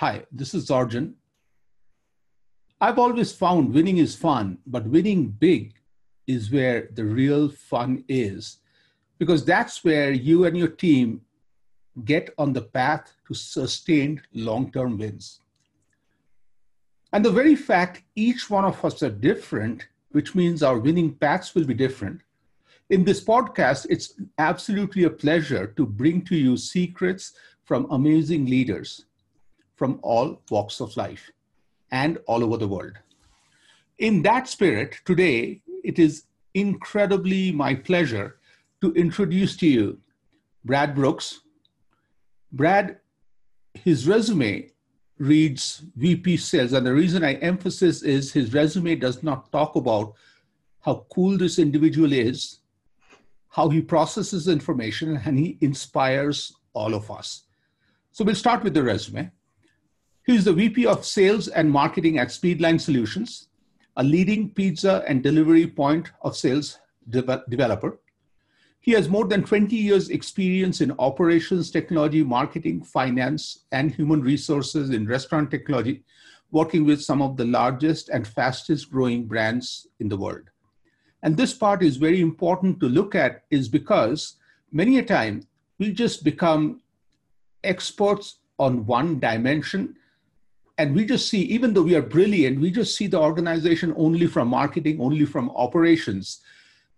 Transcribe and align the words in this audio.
Hi, 0.00 0.24
this 0.32 0.54
is 0.54 0.70
Arjun. 0.70 1.14
I've 2.80 2.98
always 2.98 3.32
found 3.32 3.74
winning 3.74 3.98
is 3.98 4.16
fun, 4.16 4.56
but 4.66 4.86
winning 4.86 5.28
big 5.28 5.74
is 6.26 6.50
where 6.50 6.88
the 6.94 7.04
real 7.04 7.50
fun 7.50 8.02
is, 8.08 8.60
because 9.18 9.44
that's 9.44 9.84
where 9.84 10.10
you 10.10 10.46
and 10.46 10.56
your 10.56 10.68
team 10.68 11.20
get 12.06 12.32
on 12.38 12.54
the 12.54 12.62
path 12.62 13.12
to 13.28 13.34
sustained 13.34 14.22
long 14.32 14.72
term 14.72 14.96
wins. 14.96 15.42
And 17.12 17.22
the 17.22 17.30
very 17.30 17.54
fact 17.54 18.02
each 18.16 18.48
one 18.48 18.64
of 18.64 18.82
us 18.82 19.02
are 19.02 19.10
different, 19.10 19.86
which 20.12 20.34
means 20.34 20.62
our 20.62 20.78
winning 20.78 21.12
paths 21.12 21.54
will 21.54 21.66
be 21.66 21.74
different. 21.74 22.22
In 22.88 23.04
this 23.04 23.22
podcast, 23.22 23.86
it's 23.90 24.14
absolutely 24.38 25.04
a 25.04 25.10
pleasure 25.10 25.66
to 25.76 25.84
bring 25.84 26.22
to 26.22 26.36
you 26.36 26.56
secrets 26.56 27.34
from 27.64 27.86
amazing 27.90 28.46
leaders 28.46 29.04
from 29.80 29.98
all 30.02 30.42
walks 30.50 30.78
of 30.80 30.94
life 30.98 31.30
and 31.90 32.18
all 32.26 32.44
over 32.44 32.58
the 32.58 32.68
world. 32.68 32.98
In 33.98 34.20
that 34.24 34.46
spirit, 34.46 35.00
today 35.06 35.62
it 35.82 35.98
is 35.98 36.24
incredibly 36.52 37.50
my 37.50 37.74
pleasure 37.74 38.36
to 38.82 38.92
introduce 38.92 39.56
to 39.56 39.66
you 39.66 39.98
Brad 40.66 40.94
Brooks. 40.94 41.40
Brad, 42.52 42.98
his 43.72 44.06
resume 44.06 44.68
reads 45.16 45.82
VP 45.96 46.36
Sales, 46.36 46.74
and 46.74 46.86
the 46.86 46.92
reason 46.92 47.24
I 47.24 47.36
emphasize 47.36 48.02
is 48.02 48.34
his 48.34 48.52
resume 48.52 48.96
does 48.96 49.22
not 49.22 49.50
talk 49.50 49.76
about 49.76 50.12
how 50.80 51.06
cool 51.10 51.38
this 51.38 51.58
individual 51.58 52.12
is, 52.12 52.58
how 53.48 53.70
he 53.70 53.80
processes 53.80 54.46
information, 54.46 55.18
and 55.24 55.38
he 55.38 55.56
inspires 55.62 56.52
all 56.74 56.92
of 56.92 57.10
us. 57.10 57.44
So 58.12 58.24
we'll 58.24 58.34
start 58.34 58.62
with 58.62 58.74
the 58.74 58.82
resume. 58.82 59.30
He 60.30 60.36
is 60.36 60.44
the 60.44 60.52
VP 60.52 60.86
of 60.86 61.04
Sales 61.04 61.48
and 61.48 61.68
Marketing 61.68 62.18
at 62.18 62.28
Speedline 62.28 62.80
Solutions, 62.80 63.48
a 63.96 64.04
leading 64.04 64.50
pizza 64.50 65.02
and 65.08 65.24
delivery 65.24 65.66
point 65.66 66.12
of 66.22 66.36
sales 66.36 66.78
de- 67.08 67.42
developer. 67.48 67.98
He 68.78 68.92
has 68.92 69.08
more 69.08 69.24
than 69.24 69.42
20 69.42 69.74
years 69.74 70.08
experience 70.08 70.80
in 70.82 70.94
operations, 71.00 71.72
technology, 71.72 72.22
marketing, 72.22 72.84
finance, 72.84 73.64
and 73.72 73.92
human 73.92 74.20
resources 74.20 74.90
in 74.90 75.08
restaurant 75.08 75.50
technology, 75.50 76.04
working 76.52 76.84
with 76.84 77.02
some 77.02 77.20
of 77.22 77.36
the 77.36 77.46
largest 77.46 78.08
and 78.08 78.24
fastest 78.24 78.88
growing 78.88 79.26
brands 79.26 79.88
in 79.98 80.08
the 80.08 80.16
world. 80.16 80.48
And 81.24 81.36
this 81.36 81.54
part 81.54 81.82
is 81.82 81.96
very 81.96 82.20
important 82.20 82.78
to 82.78 82.88
look 82.88 83.16
at 83.16 83.42
is 83.50 83.68
because 83.68 84.36
many 84.70 84.98
a 84.98 85.04
time 85.04 85.48
we 85.80 85.90
just 85.92 86.22
become 86.22 86.82
experts 87.64 88.36
on 88.60 88.86
one 88.86 89.18
dimension 89.18 89.96
and 90.80 90.94
we 90.94 91.04
just 91.04 91.28
see 91.28 91.42
even 91.42 91.74
though 91.74 91.82
we 91.82 91.94
are 91.94 92.10
brilliant 92.16 92.58
we 92.58 92.70
just 92.70 92.96
see 92.96 93.06
the 93.06 93.20
organization 93.20 93.92
only 93.98 94.26
from 94.26 94.48
marketing 94.48 94.98
only 94.98 95.26
from 95.26 95.50
operations. 95.50 96.40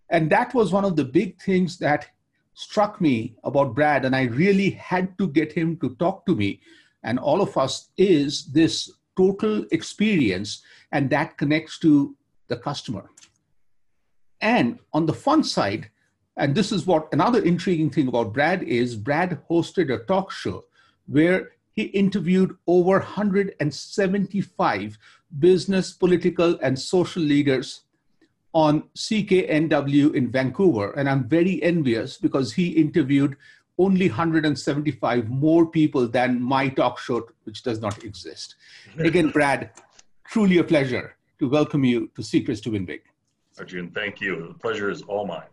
And 0.09 0.31
that 0.31 0.55
was 0.55 0.73
one 0.73 0.85
of 0.85 0.95
the 0.95 1.05
big 1.05 1.41
things 1.41 1.79
that 1.79 2.07
struck 2.55 3.01
me 3.01 3.35
about 3.43 3.75
brad 3.75 4.05
and 4.05 4.15
i 4.15 4.25
really 4.43 4.71
had 4.71 5.07
to 5.19 5.27
get 5.39 5.51
him 5.53 5.77
to 5.79 5.97
talk 5.97 6.25
to 6.27 6.37
me. 6.37 6.61
And 7.03 7.19
all 7.19 7.41
of 7.43 7.57
us 7.57 7.89
is 7.97 8.45
this 8.59 8.75
total 9.17 9.65
experience 9.73 10.63
and 10.93 11.11
that 11.11 11.37
connects 11.37 11.81
to 11.81 12.15
the 12.47 12.59
customer. 12.59 13.11
And 14.41 14.79
on 14.93 15.07
the 15.07 15.19
fun 15.27 15.43
side 15.43 15.91
and 16.37 16.55
this 16.55 16.71
is 16.71 16.87
what 16.87 17.13
another 17.13 17.43
intriguing 17.43 17.91
thing 17.91 18.07
about 18.07 18.33
brad 18.33 18.63
is 18.63 18.95
brad 18.95 19.41
hosted 19.51 19.93
a 19.93 19.99
talk 20.05 20.31
show 20.31 20.65
where 21.07 21.51
he 21.75 21.85
interviewed 21.85 22.57
over 22.67 22.99
175 22.99 24.99
business, 25.39 25.93
political, 25.93 26.59
and 26.63 26.79
social 26.79 27.23
leaders 27.23 27.83
on 28.55 28.83
CKNW 28.97 30.15
in 30.15 30.31
Vancouver. 30.31 30.93
And 30.93 31.09
I'm 31.09 31.29
very 31.29 31.63
envious 31.63 32.19
because 32.19 32.53
he 32.53 32.69
interviewed 32.69 33.37
only 33.79 34.09
175 34.09 35.31
more 35.31 35.67
people 35.67 36.07
than 36.07 36.41
my 36.41 36.69
talk 36.69 36.99
show, 36.99 37.27
which 37.45 37.63
does 37.63 37.81
not 37.81 38.05
exist. 38.05 38.57
Again, 38.99 39.31
Brad, 39.31 39.71
truly 40.27 40.59
a 40.59 40.65
pleasure 40.65 41.17
to 41.39 41.49
welcome 41.49 41.85
you 41.85 42.11
to 42.15 42.23
Secrets 42.23 42.61
to 42.63 42.71
Win 42.71 42.85
Big. 42.85 43.03
Arjun, 43.59 43.91
thank 43.91 44.21
you. 44.21 44.49
The 44.49 44.59
pleasure 44.59 44.91
is 44.91 45.03
all 45.03 45.27
mine. 45.27 45.49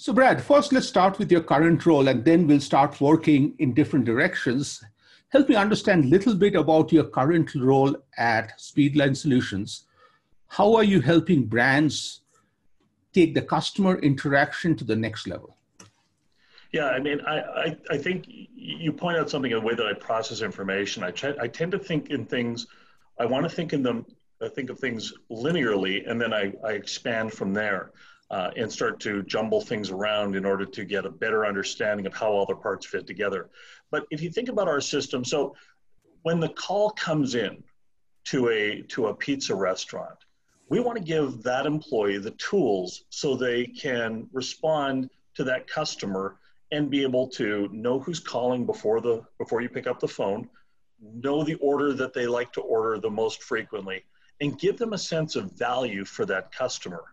So, 0.00 0.12
Brad, 0.12 0.40
first 0.40 0.72
let's 0.72 0.86
start 0.86 1.18
with 1.18 1.32
your 1.32 1.40
current 1.40 1.84
role 1.84 2.06
and 2.06 2.24
then 2.24 2.46
we'll 2.46 2.60
start 2.60 3.00
working 3.00 3.56
in 3.58 3.74
different 3.74 4.04
directions. 4.04 4.80
Help 5.30 5.48
me 5.48 5.56
understand 5.56 6.04
a 6.04 6.06
little 6.06 6.36
bit 6.36 6.54
about 6.54 6.92
your 6.92 7.02
current 7.02 7.52
role 7.56 7.96
at 8.16 8.56
Speedline 8.60 9.16
Solutions. 9.16 9.86
How 10.46 10.76
are 10.76 10.84
you 10.84 11.00
helping 11.00 11.46
brands 11.46 12.20
take 13.12 13.34
the 13.34 13.42
customer 13.42 13.98
interaction 13.98 14.76
to 14.76 14.84
the 14.84 14.94
next 14.94 15.26
level? 15.26 15.56
Yeah, 16.70 16.90
I 16.90 17.00
mean, 17.00 17.20
I, 17.22 17.40
I, 17.40 17.76
I 17.90 17.98
think 17.98 18.26
you 18.28 18.92
point 18.92 19.18
out 19.18 19.28
something 19.28 19.50
in 19.50 19.58
the 19.58 19.66
way 19.66 19.74
that 19.74 19.84
I 19.84 19.94
process 19.94 20.42
information. 20.42 21.02
I, 21.02 21.10
ch- 21.10 21.36
I 21.40 21.48
tend 21.48 21.72
to 21.72 21.78
think 21.78 22.10
in 22.10 22.24
things, 22.24 22.68
I 23.18 23.26
want 23.26 23.48
to 23.48 23.50
think 23.50 23.72
in 23.72 23.82
them, 23.82 24.06
I 24.40 24.48
think 24.48 24.70
of 24.70 24.78
things 24.78 25.12
linearly, 25.28 26.08
and 26.08 26.20
then 26.20 26.32
I, 26.32 26.52
I 26.64 26.74
expand 26.74 27.32
from 27.32 27.52
there 27.52 27.90
uh, 28.30 28.50
and 28.56 28.70
start 28.70 29.00
to 29.00 29.22
jumble 29.22 29.60
things 29.60 29.90
around 29.90 30.36
in 30.36 30.44
order 30.44 30.66
to 30.66 30.84
get 30.84 31.06
a 31.06 31.10
better 31.10 31.46
understanding 31.46 32.06
of 32.06 32.14
how 32.14 32.30
all 32.30 32.46
the 32.46 32.54
parts 32.54 32.86
fit 32.86 33.06
together. 33.06 33.48
But 33.90 34.04
if 34.10 34.20
you 34.22 34.30
think 34.30 34.48
about 34.48 34.68
our 34.68 34.80
system, 34.80 35.24
so 35.24 35.54
when 36.22 36.40
the 36.40 36.50
call 36.50 36.90
comes 36.90 37.34
in 37.34 37.62
to 38.26 38.50
a 38.50 38.82
to 38.88 39.06
a 39.06 39.14
pizza 39.14 39.54
restaurant, 39.54 40.18
we 40.68 40.80
want 40.80 40.98
to 40.98 41.04
give 41.04 41.42
that 41.44 41.64
employee 41.64 42.18
the 42.18 42.32
tools 42.32 43.04
so 43.08 43.34
they 43.34 43.64
can 43.64 44.28
respond 44.32 45.08
to 45.34 45.44
that 45.44 45.66
customer 45.66 46.36
and 46.70 46.90
be 46.90 47.02
able 47.02 47.26
to 47.28 47.70
know 47.72 47.98
who's 47.98 48.20
calling 48.20 48.66
before 48.66 49.00
the 49.00 49.22
before 49.38 49.62
you 49.62 49.70
pick 49.70 49.86
up 49.86 50.00
the 50.00 50.08
phone, 50.08 50.46
know 51.00 51.42
the 51.42 51.54
order 51.54 51.94
that 51.94 52.12
they 52.12 52.26
like 52.26 52.52
to 52.52 52.60
order 52.60 52.98
the 52.98 53.08
most 53.08 53.42
frequently, 53.42 54.04
and 54.42 54.58
give 54.58 54.76
them 54.76 54.92
a 54.92 54.98
sense 54.98 55.34
of 55.34 55.52
value 55.52 56.04
for 56.04 56.26
that 56.26 56.52
customer 56.52 57.04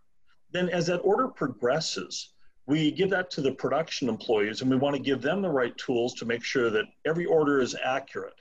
then 0.55 0.69
as 0.69 0.87
that 0.87 0.99
order 0.99 1.27
progresses, 1.27 2.29
we 2.67 2.91
give 2.91 3.09
that 3.09 3.29
to 3.31 3.41
the 3.41 3.51
production 3.51 4.09
employees 4.09 4.61
and 4.61 4.69
we 4.69 4.77
want 4.77 4.95
to 4.95 5.01
give 5.01 5.21
them 5.21 5.41
the 5.41 5.49
right 5.49 5.77
tools 5.77 6.13
to 6.15 6.25
make 6.25 6.43
sure 6.43 6.69
that 6.69 6.85
every 7.05 7.25
order 7.25 7.59
is 7.59 7.75
accurate, 7.83 8.39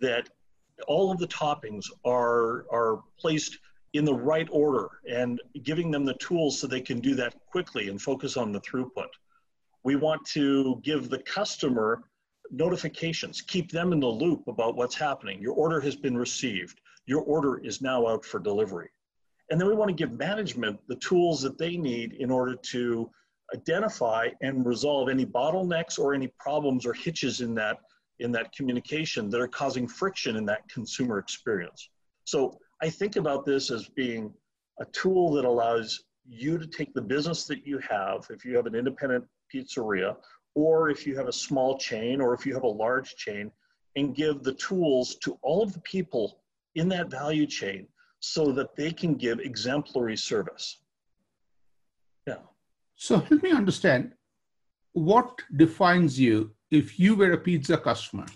that 0.00 0.28
all 0.86 1.10
of 1.10 1.18
the 1.18 1.28
toppings 1.28 1.86
are, 2.04 2.66
are 2.70 3.02
placed 3.18 3.58
in 3.94 4.04
the 4.04 4.14
right 4.14 4.48
order 4.50 4.88
and 5.08 5.40
giving 5.62 5.90
them 5.90 6.04
the 6.04 6.14
tools 6.14 6.58
so 6.58 6.66
they 6.66 6.80
can 6.80 6.98
do 6.98 7.14
that 7.14 7.34
quickly 7.46 7.88
and 7.88 8.00
focus 8.00 8.36
on 8.36 8.52
the 8.52 8.60
throughput. 8.60 9.08
We 9.84 9.96
want 9.96 10.24
to 10.28 10.80
give 10.82 11.08
the 11.08 11.18
customer 11.18 12.02
notifications, 12.50 13.40
keep 13.40 13.70
them 13.70 13.92
in 13.92 14.00
the 14.00 14.06
loop 14.06 14.46
about 14.48 14.76
what's 14.76 14.94
happening. 14.94 15.40
Your 15.40 15.54
order 15.54 15.80
has 15.80 15.96
been 15.96 16.16
received. 16.16 16.80
Your 17.06 17.22
order 17.22 17.58
is 17.58 17.80
now 17.80 18.06
out 18.06 18.24
for 18.24 18.38
delivery. 18.38 18.90
And 19.52 19.60
then 19.60 19.68
we 19.68 19.74
want 19.74 19.90
to 19.90 19.94
give 19.94 20.18
management 20.18 20.80
the 20.88 20.96
tools 20.96 21.42
that 21.42 21.58
they 21.58 21.76
need 21.76 22.14
in 22.14 22.30
order 22.30 22.56
to 22.70 23.10
identify 23.54 24.28
and 24.40 24.64
resolve 24.64 25.10
any 25.10 25.26
bottlenecks 25.26 25.98
or 25.98 26.14
any 26.14 26.28
problems 26.38 26.86
or 26.86 26.94
hitches 26.94 27.42
in 27.42 27.54
that 27.56 27.76
in 28.18 28.32
that 28.32 28.50
communication 28.54 29.28
that 29.28 29.42
are 29.42 29.46
causing 29.48 29.86
friction 29.86 30.36
in 30.36 30.46
that 30.46 30.66
consumer 30.70 31.18
experience. 31.18 31.90
So 32.24 32.58
I 32.80 32.88
think 32.88 33.16
about 33.16 33.44
this 33.44 33.70
as 33.70 33.90
being 33.90 34.32
a 34.80 34.86
tool 34.86 35.32
that 35.32 35.44
allows 35.44 36.02
you 36.26 36.56
to 36.56 36.66
take 36.66 36.94
the 36.94 37.02
business 37.02 37.44
that 37.44 37.66
you 37.66 37.78
have, 37.90 38.26
if 38.30 38.46
you 38.46 38.56
have 38.56 38.64
an 38.64 38.74
independent 38.74 39.26
pizzeria, 39.54 40.16
or 40.54 40.88
if 40.88 41.06
you 41.06 41.14
have 41.14 41.28
a 41.28 41.32
small 41.32 41.76
chain, 41.76 42.22
or 42.22 42.32
if 42.32 42.46
you 42.46 42.54
have 42.54 42.62
a 42.62 42.66
large 42.86 43.16
chain, 43.16 43.50
and 43.96 44.14
give 44.14 44.42
the 44.44 44.54
tools 44.54 45.16
to 45.16 45.38
all 45.42 45.62
of 45.62 45.74
the 45.74 45.80
people 45.80 46.40
in 46.74 46.88
that 46.88 47.10
value 47.10 47.46
chain 47.46 47.86
so 48.22 48.52
that 48.52 48.76
they 48.76 48.92
can 48.92 49.14
give 49.14 49.40
exemplary 49.40 50.16
service. 50.16 50.78
Yeah. 52.26 52.36
So 52.94 53.18
help 53.18 53.42
me 53.42 53.50
understand 53.50 54.12
what 54.92 55.42
defines 55.56 56.18
you 56.18 56.52
if 56.70 57.00
you 57.00 57.16
were 57.16 57.32
a 57.32 57.38
pizza 57.38 57.76
customer. 57.76 58.26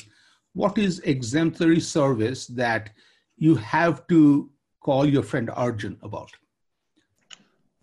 what 0.54 0.78
is 0.78 1.00
exemplary 1.00 1.80
service 1.80 2.46
that 2.46 2.88
you 3.36 3.54
have 3.56 4.06
to 4.06 4.50
call 4.80 5.04
your 5.04 5.22
friend 5.22 5.50
Arjun 5.50 5.98
about? 6.02 6.30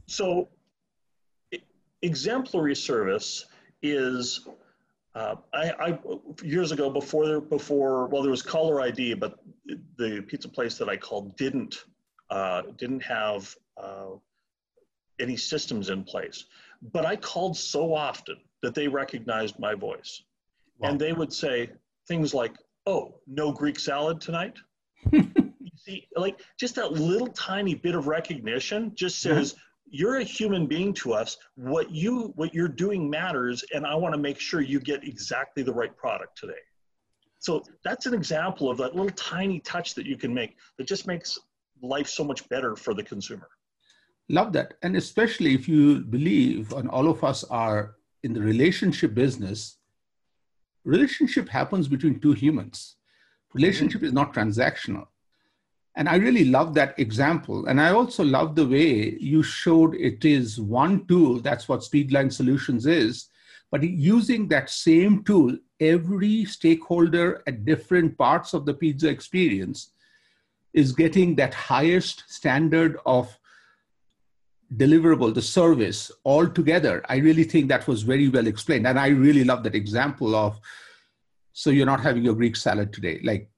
So, 0.08 0.50
exemplary 2.02 2.76
service 2.76 3.46
is 3.84 4.48
uh, 5.14 5.36
I, 5.54 5.66
I, 5.88 6.00
years 6.44 6.72
ago 6.72 6.90
before 6.90 7.42
before 7.42 8.08
well 8.08 8.24
there 8.24 8.32
was 8.32 8.42
caller 8.42 8.82
ID, 8.82 9.14
but 9.14 9.38
the 9.98 10.22
pizza 10.28 10.50
place 10.50 10.76
that 10.80 10.90
I 10.90 10.98
called 10.98 11.36
didn't 11.38 11.86
uh, 12.30 12.64
didn't 12.78 13.04
have 13.04 13.56
uh, 13.78 14.12
any 15.20 15.38
systems 15.38 15.90
in 15.90 16.04
place. 16.04 16.46
But 16.92 17.06
I 17.06 17.16
called 17.16 17.56
so 17.56 17.94
often 17.94 18.38
that 18.62 18.75
they 18.75 18.88
recognized 18.88 19.60
my 19.60 19.74
voice, 19.74 20.24
wow. 20.80 20.90
and 20.90 21.00
they 21.00 21.14
would 21.14 21.31
say 21.31 21.70
things 22.08 22.34
like, 22.34 22.56
"Oh, 22.86 23.16
no 23.28 23.52
Greek 23.52 23.80
salad 23.80 24.20
tonight." 24.20 24.58
you 25.12 25.24
see, 25.75 26.08
like 26.16 26.42
just 26.60 26.75
that 26.75 26.92
little 26.94 27.28
tiny 27.28 27.75
bit 27.75 27.96
of 27.96 28.08
recognition 28.08 28.92
just 28.96 29.22
says 29.22 29.56
you're 29.94 30.18
a 30.18 30.24
human 30.24 30.66
being 30.66 30.92
to 30.92 31.14
us 31.14 31.38
what 31.56 31.92
you 31.92 32.34
what 32.36 32.54
you're 32.54 32.68
doing 32.68 33.10
matters 33.10 33.64
and 33.74 33.86
i 33.86 33.94
want 33.94 34.14
to 34.14 34.19
make 34.19 34.40
sure 34.40 34.60
you 34.60 34.80
get 34.80 35.04
exactly 35.08 35.62
the 35.62 35.72
right 35.72 35.96
product 35.96 36.38
today 36.38 36.54
so 37.40 37.62
that's 37.84 38.06
an 38.06 38.14
example 38.14 38.72
of 38.72 38.78
that 38.78 38.96
little 38.96 39.12
tiny 39.12 39.60
touch 39.60 39.94
that 39.94 40.06
you 40.06 40.18
can 40.18 40.34
make 40.34 40.56
that 40.78 40.88
just 40.88 41.06
makes 41.06 41.38
life 41.83 42.07
so 42.07 42.24
much 42.24 42.47
better 42.50 42.75
for 42.75 42.94
the 42.94 43.03
consumer 43.03 43.50
love 44.30 44.53
that 44.53 44.75
and 44.83 44.95
especially 44.95 45.53
if 45.53 45.68
you 45.68 46.00
believe 46.00 46.71
and 46.74 46.89
all 46.89 47.07
of 47.07 47.24
us 47.24 47.44
are 47.45 47.95
in 48.24 48.33
the 48.33 48.41
relationship 48.41 49.13
business 49.13 49.77
relationship 50.85 51.50
happens 51.50 51.88
between 51.88 52.19
two 52.19 52.31
humans 52.31 52.95
relationship 53.53 54.00
mm-hmm. 54.00 54.07
is 54.07 54.13
not 54.13 54.33
transactional 54.33 55.07
and 55.95 56.09
I 56.09 56.15
really 56.15 56.45
love 56.45 56.74
that 56.74 56.97
example. 56.97 57.68
And 57.68 57.80
I 57.80 57.91
also 57.91 58.24
love 58.24 58.56
the 58.56 58.68
way 58.68 59.15
you 59.19 59.44
showed 59.44 59.94
it 59.95 60.25
is 60.25 60.59
one 60.59 61.06
tool, 61.06 61.39
that's 61.39 61.69
what 61.69 61.81
Speedline 61.81 62.33
Solutions 62.33 62.88
is. 62.88 63.30
But 63.71 63.83
using 63.83 64.47
that 64.47 64.69
same 64.69 65.24
tool, 65.24 65.56
every 65.80 66.45
stakeholder 66.45 67.44
at 67.47 67.65
different 67.65 68.18
parts 68.18 68.53
of 68.53 68.65
the 68.65 68.74
pizza 68.74 69.09
experience 69.09 69.93
is 70.74 70.92
getting 70.92 71.36
that 71.36 71.54
highest 71.54 72.24
standard 72.28 72.98
of 73.06 73.38
deliverable, 74.75 75.34
the 75.34 75.42
service 75.42 76.12
all 76.24 76.48
together. 76.48 77.04
I 77.08 77.18
really 77.18 77.44
think 77.44 77.70
that 77.70 77.88
was 77.88 78.02
very 78.02 78.30
well 78.30 78.48
explained. 78.48 78.88
And 78.88 79.00
I 79.00 79.08
really 79.08 79.44
love 79.44 79.64
that 79.64 79.75
example 79.75 80.36
of 80.36 80.60
so 81.54 81.70
you're 81.70 81.86
not 81.86 82.02
having 82.02 82.24
your 82.24 82.34
Greek 82.34 82.56
salad 82.56 82.92
today. 82.92 83.20
Like 83.24 83.50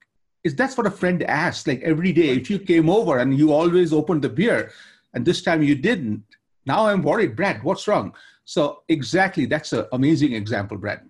is 0.46 0.56
that's 0.56 0.78
what 0.78 0.88
a 0.88 0.92
friend 0.92 1.24
asked. 1.24 1.68
like 1.68 1.82
every 1.82 2.14
day 2.14 2.30
if 2.30 2.50
you 2.50 2.60
came 2.60 2.90
over 2.90 3.18
and 3.18 3.38
you 3.38 3.52
always 3.52 3.92
opened 3.92 4.22
the 4.22 4.30
beer 4.30 4.72
and 5.14 5.26
this 5.26 5.42
time 5.42 5.62
you 5.62 5.76
didn't 5.76 6.24
now 6.66 6.86
i'm 6.88 7.02
worried 7.02 7.36
brad 7.36 7.62
what's 7.64 7.88
wrong 7.88 8.14
so 8.46 8.84
exactly 8.88 9.46
that's 9.46 9.74
an 9.74 9.86
amazing 9.92 10.34
example 10.34 10.78
brad 10.78 11.02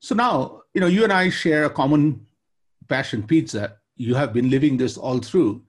so 0.00 0.14
now 0.14 0.62
you 0.74 0.80
know 0.80 0.86
you 0.86 1.04
and 1.04 1.12
i 1.12 1.28
share 1.28 1.64
a 1.64 1.70
common 1.70 2.26
passion 2.88 3.22
pizza 3.22 3.76
you 3.96 4.14
have 4.14 4.32
been 4.32 4.50
living 4.50 4.76
this 4.76 4.96
all 4.96 5.18
through 5.18 5.62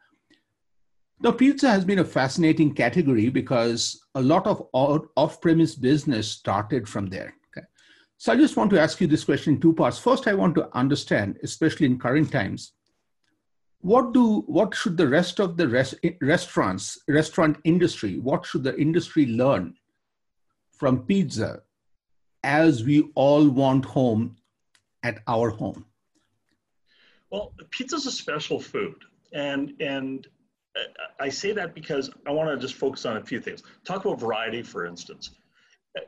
now 1.21 1.31
pizza 1.31 1.69
has 1.69 1.85
been 1.85 1.99
a 1.99 2.05
fascinating 2.05 2.73
category 2.73 3.29
because 3.29 3.99
a 4.15 4.21
lot 4.21 4.45
of 4.47 4.67
off-premise 4.73 5.75
business 5.75 6.27
started 6.27 6.87
from 6.87 7.07
there 7.07 7.33
so 8.23 8.31
I 8.31 8.37
just 8.37 8.55
want 8.55 8.69
to 8.69 8.79
ask 8.79 9.01
you 9.01 9.07
this 9.07 9.25
question 9.25 9.55
in 9.55 9.59
two 9.59 9.73
parts. 9.73 9.99
First, 9.99 10.29
I 10.29 10.33
want 10.33 10.55
to 10.55 10.69
understand, 10.77 11.39
especially 11.43 11.87
in 11.87 11.99
current 11.99 12.31
times, 12.31 12.71
what 13.81 14.13
do 14.13 14.43
what 14.47 14.73
should 14.73 14.95
the 14.95 15.09
rest 15.09 15.41
of 15.41 15.57
the 15.57 15.67
rest, 15.67 15.95
restaurants, 16.21 16.97
restaurant 17.09 17.57
industry, 17.65 18.19
what 18.19 18.45
should 18.45 18.63
the 18.63 18.79
industry 18.79 19.25
learn 19.25 19.73
from 20.71 20.99
pizza 20.99 21.63
as 22.43 22.85
we 22.85 23.11
all 23.15 23.49
want 23.49 23.83
home 23.83 24.37
at 25.03 25.19
our 25.27 25.49
home? 25.49 25.85
Well, 27.33 27.51
pizza 27.71 27.97
is 27.97 28.05
a 28.05 28.11
special 28.11 28.59
food, 28.59 28.95
and 29.33 29.73
and 29.81 30.25
I 31.19 31.29
say 31.29 31.51
that 31.51 31.75
because 31.75 32.09
I 32.25 32.31
want 32.31 32.49
to 32.49 32.57
just 32.57 32.75
focus 32.75 33.05
on 33.05 33.17
a 33.17 33.23
few 33.23 33.41
things. 33.41 33.63
Talk 33.83 34.05
about 34.05 34.19
variety, 34.21 34.63
for 34.63 34.85
instance 34.85 35.31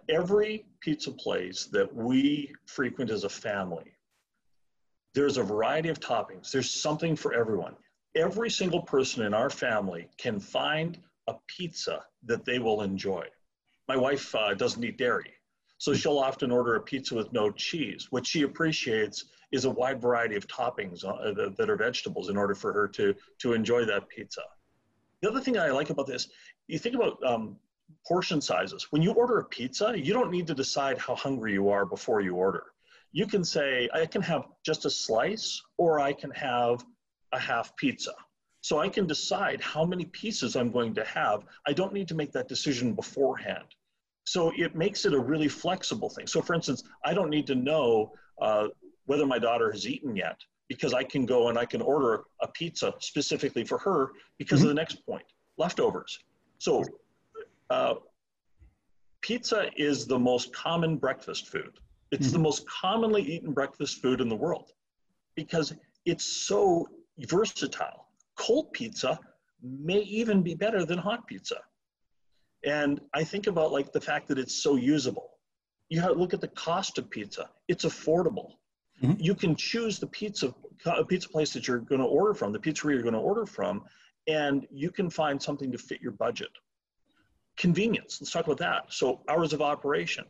every 0.09 0.65
pizza 0.81 1.11
place 1.11 1.65
that 1.65 1.93
we 1.93 2.53
frequent 2.65 3.11
as 3.11 3.23
a 3.23 3.29
family, 3.29 3.91
there's 5.13 5.37
a 5.37 5.43
variety 5.43 5.89
of 5.89 5.99
toppings. 5.99 6.51
There's 6.51 6.69
something 6.81 7.15
for 7.15 7.33
everyone. 7.33 7.75
Every 8.15 8.49
single 8.49 8.81
person 8.81 9.23
in 9.23 9.33
our 9.33 9.49
family 9.49 10.09
can 10.17 10.39
find 10.39 10.97
a 11.27 11.35
pizza 11.47 12.03
that 12.25 12.45
they 12.45 12.59
will 12.59 12.81
enjoy. 12.81 13.25
My 13.87 13.97
wife 13.97 14.33
uh, 14.35 14.53
doesn't 14.53 14.83
eat 14.83 14.97
dairy, 14.97 15.33
so 15.77 15.93
she'll 15.93 16.19
often 16.19 16.51
order 16.51 16.75
a 16.75 16.81
pizza 16.81 17.15
with 17.15 17.31
no 17.33 17.51
cheese. 17.51 18.07
What 18.09 18.25
she 18.25 18.43
appreciates 18.43 19.25
is 19.51 19.65
a 19.65 19.69
wide 19.69 20.01
variety 20.01 20.35
of 20.35 20.47
toppings 20.47 21.03
uh, 21.05 21.51
that, 21.57 21.69
are 21.69 21.75
vegetables 21.75 22.29
in 22.29 22.37
order 22.37 22.55
for 22.55 22.73
her 22.73 22.87
to, 22.89 23.15
to 23.39 23.53
enjoy 23.53 23.85
that 23.85 24.07
pizza. 24.07 24.41
The 25.21 25.29
other 25.29 25.39
thing 25.39 25.57
I 25.57 25.71
like 25.71 25.89
about 25.89 26.07
this, 26.07 26.29
you 26.67 26.79
think 26.79 26.95
about 26.95 27.23
um, 27.23 27.57
portion 28.07 28.41
sizes. 28.41 28.87
When 28.91 29.01
you 29.01 29.11
order 29.11 29.39
a 29.39 29.45
pizza, 29.45 29.93
you 29.95 30.13
don't 30.13 30.31
need 30.31 30.47
to 30.47 30.53
decide 30.53 30.97
how 30.97 31.15
hungry 31.15 31.53
you 31.53 31.69
are 31.69 31.85
before 31.85 32.21
you 32.21 32.35
order. 32.35 32.63
You 33.11 33.27
can 33.27 33.43
say, 33.43 33.89
I 33.93 34.05
can 34.05 34.21
have 34.23 34.45
just 34.65 34.85
a 34.85 34.89
slice 34.89 35.61
or 35.77 35.99
I 35.99 36.13
can 36.13 36.31
have 36.31 36.83
a 37.31 37.39
half 37.39 37.75
pizza. 37.75 38.13
So 38.61 38.79
I 38.79 38.89
can 38.89 39.05
decide 39.05 39.61
how 39.61 39.85
many 39.85 40.05
pieces 40.05 40.55
I'm 40.55 40.71
going 40.71 40.95
to 40.95 41.05
have. 41.05 41.45
I 41.67 41.73
don't 41.73 41.93
need 41.93 42.07
to 42.07 42.15
make 42.15 42.31
that 42.31 42.47
decision 42.47 42.93
beforehand. 42.93 43.65
So 44.25 44.51
it 44.55 44.75
makes 44.75 45.05
it 45.05 45.13
a 45.13 45.19
really 45.19 45.47
flexible 45.47 46.09
thing. 46.09 46.27
So, 46.27 46.41
for 46.41 46.53
instance, 46.53 46.83
I 47.03 47.13
don't 47.13 47.29
need 47.29 47.47
to 47.47 47.55
know 47.55 48.11
uh, 48.41 48.67
whether 49.05 49.25
my 49.25 49.39
daughter 49.39 49.71
has 49.71 49.87
eaten 49.87 50.15
yet 50.15 50.39
because 50.67 50.93
I 50.93 51.03
can 51.03 51.25
go 51.25 51.49
and 51.49 51.57
I 51.57 51.65
can 51.65 51.81
order 51.81 52.23
a 52.41 52.47
pizza 52.47 52.93
specifically 52.99 53.63
for 53.63 53.77
her 53.77 54.09
because 54.37 54.59
mm-hmm. 54.59 54.69
of 54.69 54.75
the 54.75 54.81
next 54.81 55.05
point 55.05 55.25
leftovers. 55.57 56.17
So 56.57 56.83
uh, 57.69 57.95
pizza 59.21 59.69
is 59.77 60.07
the 60.07 60.17
most 60.17 60.53
common 60.53 60.97
breakfast 60.97 61.49
food. 61.49 61.79
It's 62.11 62.27
mm-hmm. 62.27 62.33
the 62.33 62.39
most 62.39 62.67
commonly 62.67 63.21
eaten 63.21 63.53
breakfast 63.53 64.01
food 64.01 64.21
in 64.21 64.29
the 64.29 64.35
world 64.35 64.71
because 65.35 65.73
it's 66.05 66.25
so 66.25 66.87
versatile. 67.27 68.07
Cold 68.35 68.73
pizza 68.73 69.19
may 69.61 69.99
even 69.99 70.41
be 70.41 70.55
better 70.55 70.85
than 70.85 70.97
hot 70.97 71.25
pizza. 71.27 71.57
And 72.65 72.99
I 73.13 73.23
think 73.23 73.47
about 73.47 73.71
like 73.71 73.93
the 73.93 74.01
fact 74.01 74.27
that 74.27 74.39
it's 74.39 74.55
so 74.55 74.75
usable. 74.75 75.29
You 75.89 76.01
have 76.01 76.17
look 76.17 76.33
at 76.33 76.41
the 76.41 76.47
cost 76.49 76.97
of 76.97 77.09
pizza. 77.09 77.49
It's 77.67 77.85
affordable. 77.85 78.53
Mm-hmm. 79.01 79.19
You 79.19 79.35
can 79.35 79.55
choose 79.55 79.99
the 79.99 80.07
pizza 80.07 80.53
pizza 81.07 81.29
place 81.29 81.53
that 81.53 81.67
you're 81.67 81.79
going 81.79 82.01
to 82.01 82.07
order 82.07 82.33
from, 82.33 82.51
the 82.51 82.59
pizzeria 82.59 82.93
you're 82.93 83.01
going 83.01 83.13
to 83.13 83.19
order 83.19 83.45
from, 83.45 83.83
and 84.27 84.67
you 84.71 84.91
can 84.91 85.09
find 85.09 85.41
something 85.41 85.71
to 85.71 85.77
fit 85.77 86.01
your 86.01 86.11
budget. 86.11 86.49
Convenience, 87.57 88.19
let's 88.19 88.31
talk 88.31 88.45
about 88.45 88.57
that. 88.57 88.93
So 88.93 89.21
hours 89.29 89.53
of 89.53 89.61
operation. 89.61 90.25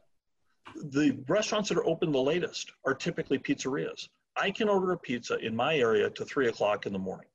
The 0.75 1.17
restaurants 1.27 1.69
that 1.69 1.77
are 1.77 1.85
open 1.85 2.11
the 2.11 2.21
latest 2.21 2.71
are 2.85 2.93
typically 2.93 3.39
pizzerias. 3.39 4.09
I 4.35 4.51
can 4.51 4.67
order 4.67 4.91
a 4.91 4.97
pizza 4.97 5.37
in 5.37 5.55
my 5.55 5.77
area 5.77 6.09
to 6.09 6.25
three 6.25 6.49
o'clock 6.49 6.85
in 6.85 6.93
the 6.93 6.99
morning, 6.99 7.27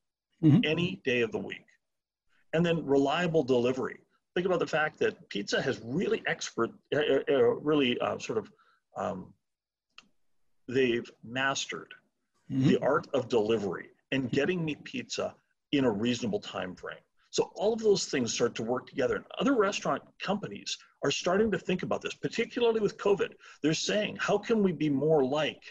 mm-hmm. 0.43 0.61
any 0.65 1.01
day 1.05 1.23
of 1.23 1.33
the 1.33 1.39
week. 1.39 1.65
And 2.53 2.67
then 2.67 2.85
reliable 2.85 3.43
delivery. 3.43 4.00
Think 4.35 4.47
about 4.47 4.61
the 4.61 4.67
fact 4.67 4.99
that 5.01 5.29
pizza 5.29 5.61
has 5.61 5.81
really 5.85 6.23
expert, 6.27 6.71
uh, 6.95 6.99
uh, 6.99 7.23
uh 7.29 7.43
really 7.57 7.99
uh, 8.01 8.19
sort 8.19 8.39
of, 8.39 8.51
um, 8.97 9.33
they've 10.69 11.11
mastered 11.25 11.93
mm-hmm. 12.51 12.69
the 12.69 12.79
art 12.79 13.09
of 13.13 13.29
delivery 13.29 13.89
and 14.13 14.31
getting 14.31 14.65
me 14.65 14.77
pizza 14.85 15.35
in 15.73 15.85
a 15.85 15.91
reasonable 15.91 16.41
time 16.41 16.75
frame. 16.75 16.99
So 17.31 17.53
all 17.55 17.73
of 17.73 17.81
those 17.81 18.07
things 18.07 18.33
start 18.33 18.57
to 18.57 18.65
work 18.65 18.89
together. 18.89 19.17
And 19.17 19.25
other 19.39 19.55
restaurant 19.55 20.03
companies 20.21 20.77
are 21.05 21.13
starting 21.13 21.51
to 21.53 21.59
think 21.59 21.83
about 21.83 22.03
this, 22.03 22.15
particularly 22.15 22.81
with 22.81 22.99
COVID. 22.99 23.33
They're 23.63 23.75
saying, 23.75 24.19
how 24.21 24.37
can 24.37 24.63
we 24.63 24.73
be 24.73 24.91
more 24.91 25.25
like 25.25 25.63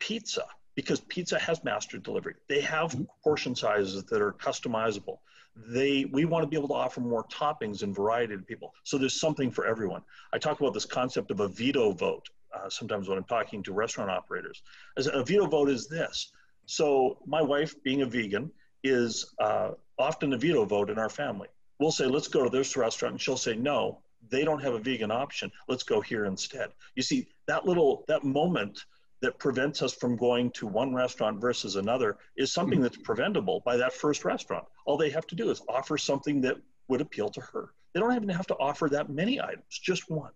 pizza? 0.00 0.44
Because 0.74 1.00
pizza 1.00 1.38
has 1.38 1.62
mastered 1.62 2.02
delivery. 2.02 2.34
They 2.48 2.60
have 2.62 2.90
mm-hmm. 2.90 3.04
portion 3.22 3.54
sizes 3.54 4.04
that 4.04 4.20
are 4.20 4.32
customizable. 4.32 5.18
They 5.54 6.06
we 6.06 6.24
want 6.24 6.42
to 6.44 6.48
be 6.48 6.56
able 6.56 6.68
to 6.68 6.74
offer 6.74 7.00
more 7.00 7.24
toppings 7.24 7.82
and 7.82 7.94
variety 7.94 8.36
to 8.36 8.42
people. 8.42 8.72
So 8.84 8.98
there's 8.98 9.20
something 9.20 9.50
for 9.50 9.66
everyone. 9.66 10.02
I 10.32 10.38
talk 10.38 10.60
about 10.60 10.74
this 10.74 10.86
concept 10.86 11.30
of 11.30 11.40
a 11.40 11.48
veto 11.48 11.92
vote 11.92 12.28
uh, 12.54 12.68
sometimes 12.68 13.08
when 13.08 13.18
I'm 13.18 13.24
talking 13.24 13.62
to 13.64 13.72
restaurant 13.72 14.10
operators. 14.10 14.62
As 14.96 15.06
a 15.06 15.22
veto 15.22 15.46
vote 15.46 15.68
is 15.68 15.88
this. 15.88 16.32
So 16.66 17.18
my 17.26 17.42
wife, 17.42 17.74
being 17.82 18.02
a 18.02 18.06
vegan, 18.06 18.50
is 18.84 19.34
uh, 19.40 19.70
often 19.98 20.32
a 20.32 20.38
veto 20.38 20.64
vote 20.64 20.90
in 20.90 20.98
our 20.98 21.08
family. 21.08 21.48
We'll 21.78 21.92
say, 21.92 22.06
let's 22.06 22.28
go 22.28 22.44
to 22.44 22.50
this 22.50 22.76
restaurant, 22.76 23.12
and 23.12 23.20
she'll 23.20 23.36
say, 23.36 23.56
no, 23.56 24.00
they 24.30 24.44
don't 24.44 24.62
have 24.62 24.74
a 24.74 24.78
vegan 24.78 25.10
option. 25.10 25.50
Let's 25.68 25.82
go 25.82 26.00
here 26.00 26.26
instead. 26.26 26.70
You 26.94 27.02
see, 27.02 27.26
that 27.46 27.66
little, 27.66 28.04
that 28.08 28.24
moment 28.24 28.84
that 29.22 29.38
prevents 29.38 29.82
us 29.82 29.94
from 29.94 30.16
going 30.16 30.50
to 30.50 30.66
one 30.66 30.92
restaurant 30.92 31.40
versus 31.40 31.76
another 31.76 32.18
is 32.36 32.52
something 32.52 32.78
mm-hmm. 32.78 32.82
that's 32.82 32.98
preventable 32.98 33.62
by 33.64 33.76
that 33.76 33.92
first 33.92 34.24
restaurant. 34.24 34.64
All 34.84 34.96
they 34.96 35.10
have 35.10 35.26
to 35.28 35.36
do 35.36 35.50
is 35.50 35.62
offer 35.68 35.96
something 35.96 36.40
that 36.42 36.56
would 36.88 37.00
appeal 37.00 37.30
to 37.30 37.40
her. 37.40 37.72
They 37.94 38.00
don't 38.00 38.14
even 38.14 38.28
have 38.28 38.48
to 38.48 38.56
offer 38.56 38.88
that 38.88 39.10
many 39.10 39.40
items, 39.40 39.64
just 39.70 40.10
one. 40.10 40.32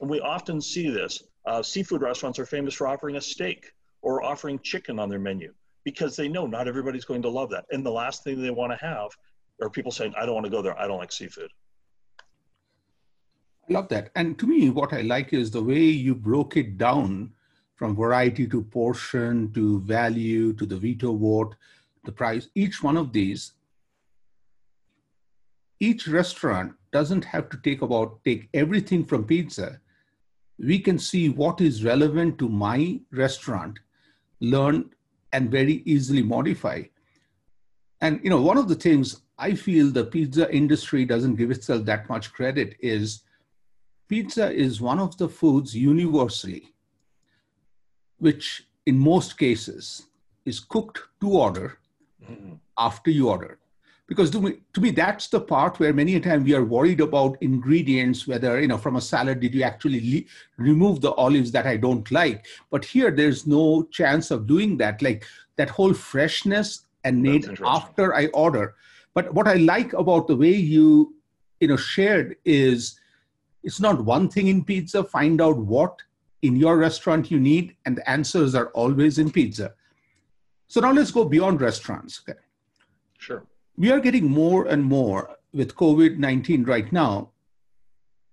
And 0.00 0.10
we 0.10 0.20
often 0.20 0.60
see 0.60 0.90
this. 0.90 1.22
Uh, 1.46 1.62
seafood 1.62 2.02
restaurants 2.02 2.38
are 2.40 2.46
famous 2.46 2.74
for 2.74 2.88
offering 2.88 3.16
a 3.16 3.20
steak 3.20 3.72
or 4.02 4.24
offering 4.24 4.58
chicken 4.58 4.98
on 4.98 5.08
their 5.08 5.20
menu 5.20 5.54
because 5.84 6.16
they 6.16 6.28
know 6.28 6.46
not 6.46 6.66
everybody's 6.66 7.04
going 7.04 7.22
to 7.22 7.28
love 7.28 7.48
that. 7.50 7.64
And 7.70 7.86
the 7.86 7.92
last 7.92 8.24
thing 8.24 8.42
they 8.42 8.50
want 8.50 8.72
to 8.72 8.84
have 8.84 9.10
are 9.62 9.70
people 9.70 9.92
saying, 9.92 10.14
I 10.18 10.26
don't 10.26 10.34
want 10.34 10.46
to 10.46 10.50
go 10.50 10.62
there, 10.62 10.78
I 10.78 10.88
don't 10.88 10.98
like 10.98 11.12
seafood. 11.12 11.50
I 13.68 13.72
love 13.72 13.88
that. 13.88 14.10
And 14.16 14.36
to 14.40 14.46
me, 14.46 14.70
what 14.70 14.92
I 14.92 15.02
like 15.02 15.32
is 15.32 15.50
the 15.50 15.62
way 15.62 15.78
you 15.78 16.14
broke 16.14 16.56
it 16.56 16.76
down 16.76 17.32
from 17.76 17.94
variety 17.94 18.46
to 18.48 18.62
portion 18.62 19.52
to 19.52 19.80
value 19.80 20.52
to 20.54 20.66
the 20.66 20.76
veto 20.76 21.14
vote, 21.14 21.54
the 22.04 22.12
price. 22.12 22.48
Each 22.54 22.82
one 22.82 22.96
of 22.96 23.12
these, 23.12 23.52
each 25.78 26.08
restaurant 26.08 26.72
doesn't 26.90 27.24
have 27.24 27.50
to 27.50 27.58
take 27.58 27.82
about 27.82 28.24
take 28.24 28.48
everything 28.54 29.04
from 29.04 29.24
pizza. 29.24 29.80
We 30.58 30.78
can 30.78 30.98
see 30.98 31.28
what 31.28 31.60
is 31.60 31.84
relevant 31.84 32.38
to 32.38 32.48
my 32.48 33.00
restaurant, 33.12 33.78
learn 34.40 34.90
and 35.32 35.50
very 35.50 35.82
easily 35.84 36.22
modify. 36.22 36.82
And 38.00 38.20
you 38.24 38.30
know, 38.30 38.40
one 38.40 38.56
of 38.56 38.68
the 38.68 38.74
things 38.74 39.20
I 39.38 39.54
feel 39.54 39.90
the 39.90 40.04
pizza 40.04 40.50
industry 40.54 41.04
doesn't 41.04 41.36
give 41.36 41.50
itself 41.50 41.84
that 41.84 42.08
much 42.08 42.32
credit 42.32 42.76
is 42.80 43.22
pizza 44.08 44.50
is 44.50 44.80
one 44.80 44.98
of 44.98 45.18
the 45.18 45.28
foods 45.28 45.76
universally, 45.76 46.72
which 48.18 48.66
in 48.86 48.98
most 48.98 49.38
cases 49.38 50.06
is 50.44 50.60
cooked 50.60 51.00
to 51.20 51.30
order 51.30 51.78
mm-hmm. 52.22 52.54
after 52.78 53.10
you 53.10 53.28
order. 53.28 53.58
Because 54.06 54.30
to 54.30 54.40
me, 54.40 54.60
to 54.72 54.80
me, 54.80 54.92
that's 54.92 55.26
the 55.26 55.40
part 55.40 55.80
where 55.80 55.92
many 55.92 56.14
a 56.14 56.20
time 56.20 56.44
we 56.44 56.54
are 56.54 56.64
worried 56.64 57.00
about 57.00 57.36
ingredients, 57.40 58.28
whether, 58.28 58.60
you 58.60 58.68
know, 58.68 58.78
from 58.78 58.94
a 58.94 59.00
salad, 59.00 59.40
did 59.40 59.52
you 59.52 59.64
actually 59.64 60.00
le- 60.00 60.64
remove 60.64 61.00
the 61.00 61.10
olives 61.14 61.50
that 61.50 61.66
I 61.66 61.76
don't 61.76 62.08
like? 62.12 62.46
But 62.70 62.84
here, 62.84 63.10
there's 63.10 63.48
no 63.48 63.82
chance 63.90 64.30
of 64.30 64.46
doing 64.46 64.76
that. 64.76 65.02
Like 65.02 65.26
that 65.56 65.70
whole 65.70 65.92
freshness 65.92 66.86
and 67.02 67.20
made 67.20 67.58
after 67.64 68.14
I 68.14 68.26
order. 68.26 68.76
But 69.12 69.34
what 69.34 69.48
I 69.48 69.54
like 69.54 69.92
about 69.94 70.28
the 70.28 70.36
way 70.36 70.54
you, 70.54 71.14
you 71.58 71.66
know, 71.66 71.76
shared 71.76 72.36
is 72.44 73.00
it's 73.64 73.80
not 73.80 74.04
one 74.04 74.28
thing 74.28 74.46
in 74.46 74.62
pizza. 74.62 75.02
Find 75.02 75.40
out 75.40 75.56
what 75.56 76.00
in 76.42 76.56
your 76.56 76.76
restaurant 76.76 77.30
you 77.30 77.40
need, 77.40 77.76
and 77.84 77.96
the 77.96 78.08
answers 78.08 78.54
are 78.54 78.68
always 78.68 79.18
in 79.18 79.30
pizza. 79.30 79.72
So 80.68 80.80
now 80.80 80.92
let's 80.92 81.10
go 81.10 81.24
beyond 81.24 81.60
restaurants. 81.60 82.22
Okay. 82.28 82.38
Sure. 83.18 83.44
We 83.76 83.90
are 83.90 84.00
getting 84.00 84.30
more 84.30 84.66
and 84.66 84.84
more 84.84 85.36
with 85.52 85.74
COVID 85.74 86.18
19 86.18 86.64
right 86.64 86.90
now, 86.92 87.30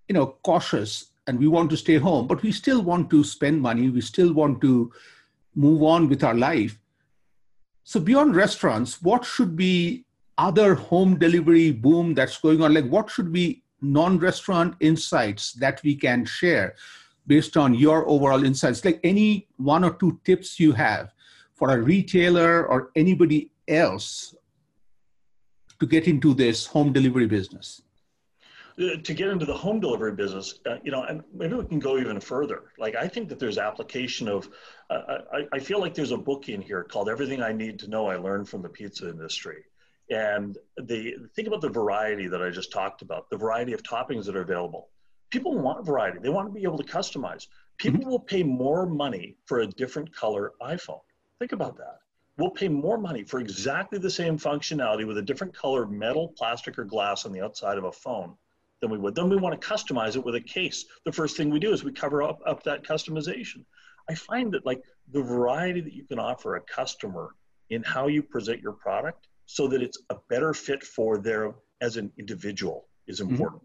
you 0.07 0.13
know, 0.13 0.37
cautious 0.43 1.11
and 1.27 1.39
we 1.39 1.47
want 1.47 1.69
to 1.69 1.77
stay 1.77 1.97
home, 1.97 2.27
but 2.27 2.41
we 2.41 2.51
still 2.51 2.81
want 2.81 3.09
to 3.09 3.23
spend 3.23 3.61
money. 3.61 3.89
We 3.89 4.01
still 4.01 4.33
want 4.33 4.61
to 4.61 4.91
move 5.55 5.83
on 5.83 6.09
with 6.09 6.23
our 6.23 6.33
life. 6.33 6.79
So 7.83 7.99
beyond 7.99 8.35
restaurants, 8.35 9.01
what 9.01 9.23
should 9.23 9.55
be 9.55 10.05
other 10.37 10.75
home 10.75 11.17
delivery 11.17 11.71
boom 11.71 12.13
that's 12.13 12.37
going 12.37 12.61
on? 12.61 12.73
Like 12.73 12.87
what 12.89 13.09
should 13.09 13.31
be 13.31 13.63
non-restaurant 13.81 14.75
insights 14.79 15.53
that 15.53 15.81
we 15.83 15.95
can 15.95 16.25
share 16.25 16.75
based 17.27 17.57
on 17.57 17.73
your 17.73 18.07
overall 18.07 18.43
insights 18.43 18.83
like 18.83 18.99
any 19.03 19.47
one 19.57 19.83
or 19.83 19.93
two 19.93 20.19
tips 20.23 20.59
you 20.59 20.71
have 20.71 21.13
for 21.53 21.71
a 21.71 21.81
retailer 21.81 22.65
or 22.67 22.91
anybody 22.95 23.51
else 23.67 24.35
to 25.79 25.85
get 25.85 26.07
into 26.07 26.33
this 26.33 26.65
home 26.65 26.91
delivery 26.91 27.27
business 27.27 27.81
uh, 28.79 28.97
to 29.03 29.13
get 29.13 29.29
into 29.29 29.45
the 29.45 29.53
home 29.53 29.79
delivery 29.79 30.13
business, 30.13 30.59
uh, 30.65 30.77
you 30.83 30.91
know, 30.91 31.03
and 31.03 31.23
maybe 31.31 31.53
we 31.53 31.63
can 31.65 31.77
go 31.77 31.99
even 31.99 32.19
further. 32.19 32.63
Like, 32.79 32.95
I 32.95 33.07
think 33.07 33.29
that 33.29 33.37
there's 33.37 33.59
application 33.59 34.27
of, 34.27 34.49
uh, 34.89 35.19
I, 35.31 35.45
I, 35.53 35.59
feel 35.59 35.79
like 35.79 35.93
there's 35.93 36.09
a 36.09 36.17
book 36.17 36.49
in 36.49 36.59
here 36.59 36.83
called 36.83 37.07
Everything 37.07 37.43
I 37.43 37.51
Need 37.51 37.77
to 37.79 37.87
Know 37.87 38.07
I 38.07 38.17
Learned 38.17 38.49
from 38.49 38.63
the 38.63 38.69
Pizza 38.69 39.07
Industry. 39.09 39.63
And 40.09 40.57
the 40.77 41.15
think 41.35 41.47
about 41.47 41.61
the 41.61 41.69
variety 41.69 42.27
that 42.27 42.41
I 42.41 42.49
just 42.49 42.71
talked 42.71 43.03
about, 43.03 43.29
the 43.29 43.37
variety 43.37 43.73
of 43.73 43.83
toppings 43.83 44.25
that 44.25 44.35
are 44.35 44.41
available. 44.41 44.89
People 45.33 45.57
want 45.57 45.83
variety. 45.83 46.19
They 46.19 46.29
want 46.29 46.47
to 46.47 46.53
be 46.53 46.61
able 46.61 46.77
to 46.77 46.83
customize. 46.83 47.47
People 47.79 48.01
mm-hmm. 48.01 48.09
will 48.11 48.19
pay 48.19 48.43
more 48.43 48.85
money 48.85 49.35
for 49.45 49.61
a 49.61 49.67
different 49.67 50.15
color 50.15 50.51
iPhone. 50.61 51.01
Think 51.39 51.53
about 51.53 51.75
that. 51.77 51.97
We'll 52.37 52.51
pay 52.51 52.67
more 52.67 52.99
money 52.99 53.23
for 53.23 53.39
exactly 53.39 53.97
the 53.97 54.11
same 54.11 54.37
functionality 54.37 55.07
with 55.07 55.17
a 55.17 55.23
different 55.23 55.55
color 55.55 55.87
metal, 55.87 56.35
plastic, 56.37 56.77
or 56.77 56.83
glass 56.83 57.25
on 57.25 57.31
the 57.31 57.41
outside 57.41 57.79
of 57.79 57.85
a 57.85 57.91
phone 57.91 58.35
than 58.79 58.91
we 58.91 58.99
would. 58.99 59.15
Then 59.15 59.27
we 59.27 59.35
want 59.35 59.59
to 59.59 59.67
customize 59.67 60.15
it 60.15 60.23
with 60.23 60.35
a 60.35 60.39
case. 60.39 60.85
The 61.03 61.11
first 61.11 61.35
thing 61.35 61.49
we 61.49 61.57
do 61.57 61.73
is 61.73 61.83
we 61.83 61.91
cover 61.91 62.21
up, 62.21 62.39
up 62.45 62.61
that 62.65 62.83
customization. 62.83 63.65
I 64.07 64.13
find 64.13 64.53
that 64.53 64.67
like 64.67 64.83
the 65.11 65.23
variety 65.23 65.81
that 65.81 65.93
you 65.93 66.03
can 66.03 66.19
offer 66.19 66.57
a 66.57 66.61
customer 66.61 67.33
in 67.71 67.81
how 67.81 68.05
you 68.05 68.21
present 68.21 68.61
your 68.61 68.73
product 68.73 69.29
so 69.47 69.67
that 69.69 69.81
it's 69.81 69.97
a 70.11 70.15
better 70.29 70.53
fit 70.53 70.83
for 70.83 71.17
their 71.17 71.55
as 71.81 71.97
an 71.97 72.11
individual 72.19 72.85
is 73.07 73.19
mm-hmm. 73.19 73.31
important. 73.31 73.63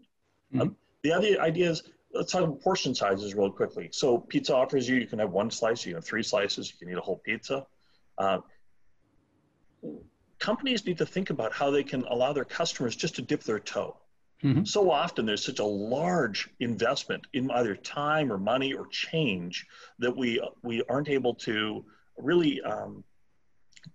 Mm-hmm. 0.51 0.61
Um, 0.61 0.75
the 1.03 1.11
other 1.11 1.39
idea 1.39 1.69
is 1.69 1.83
let's 2.13 2.31
talk 2.31 2.43
about 2.43 2.61
portion 2.61 2.95
sizes 2.95 3.35
real 3.35 3.51
quickly. 3.51 3.89
So 3.91 4.17
pizza 4.17 4.55
offers 4.55 4.87
you 4.87 4.95
you 4.95 5.07
can 5.07 5.19
have 5.19 5.31
one 5.31 5.51
slice, 5.51 5.85
you 5.85 5.91
can 5.91 5.97
have 5.97 6.05
three 6.05 6.23
slices, 6.23 6.71
you 6.71 6.77
can 6.77 6.93
eat 6.93 6.97
a 6.97 7.01
whole 7.01 7.21
pizza. 7.23 7.65
Uh, 8.17 8.39
companies 10.39 10.85
need 10.85 10.97
to 10.97 11.05
think 11.05 11.29
about 11.29 11.53
how 11.53 11.69
they 11.69 11.83
can 11.83 12.03
allow 12.03 12.33
their 12.33 12.45
customers 12.45 12.95
just 12.95 13.15
to 13.15 13.21
dip 13.21 13.43
their 13.43 13.59
toe. 13.59 13.95
Mm-hmm. 14.43 14.63
So 14.63 14.89
often 14.89 15.25
there's 15.25 15.43
such 15.43 15.59
a 15.59 15.65
large 15.65 16.49
investment 16.61 17.27
in 17.33 17.51
either 17.51 17.75
time 17.75 18.31
or 18.31 18.37
money 18.37 18.73
or 18.73 18.87
change 18.87 19.65
that 19.99 20.15
we 20.15 20.41
we 20.63 20.81
aren't 20.89 21.09
able 21.09 21.35
to 21.35 21.85
really 22.17 22.61
um, 22.61 23.03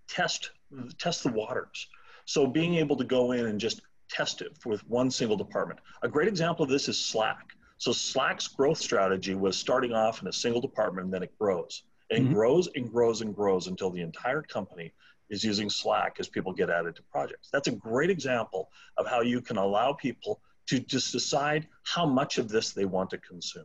test 0.07 0.51
test 0.99 1.23
the 1.23 1.31
waters. 1.31 1.89
So 2.27 2.47
being 2.47 2.75
able 2.75 2.97
to 2.97 3.05
go 3.05 3.33
in 3.33 3.47
and 3.47 3.59
just 3.59 3.81
test 4.09 4.43
it 4.43 4.53
with 4.65 4.87
one 4.89 5.11
single 5.11 5.37
department. 5.37 5.81
A 6.03 6.09
great 6.09 6.29
example 6.29 6.65
of 6.65 6.71
this 6.71 6.89
is 6.89 6.99
Slack. 6.99 7.55
So 7.79 7.93
Slack's 7.93 8.49
growth 8.49 8.79
strategy 8.79 9.35
was 9.35 9.57
starting 9.57 9.93
off 9.93 10.23
in 10.23 10.29
a 10.29 10.33
single 10.33 10.61
department 10.61 11.07
and 11.07 11.15
then 11.15 11.23
it 11.23 11.37
grows 11.39 11.83
and 12.11 12.27
mm-hmm. 12.27 12.35
grows 12.35 12.69
and 12.75 12.91
grows 12.91 13.21
and 13.21 13.35
grows 13.35 13.67
until 13.67 13.91
the 13.91 14.01
entire 14.01 14.43
company 14.43 14.93
is 15.31 15.43
using 15.43 15.71
Slack 15.71 16.17
as 16.19 16.29
people 16.29 16.53
get 16.53 16.71
added 16.71 16.97
to 16.97 17.03
projects. 17.03 17.49
That's 17.53 17.69
a 17.69 17.73
great 17.73 18.11
example 18.11 18.71
of 18.97 19.07
how 19.07 19.23
you 19.23 19.41
can 19.41 19.57
allow 19.57 19.93
people 19.93 20.41
to 20.67 20.79
just 20.81 21.13
decide 21.13 21.67
how 21.83 22.07
much 22.07 22.39
of 22.39 22.49
this 22.49 22.73
they 22.73 22.85
want 22.85 23.11
to 23.11 23.19
consume. 23.19 23.65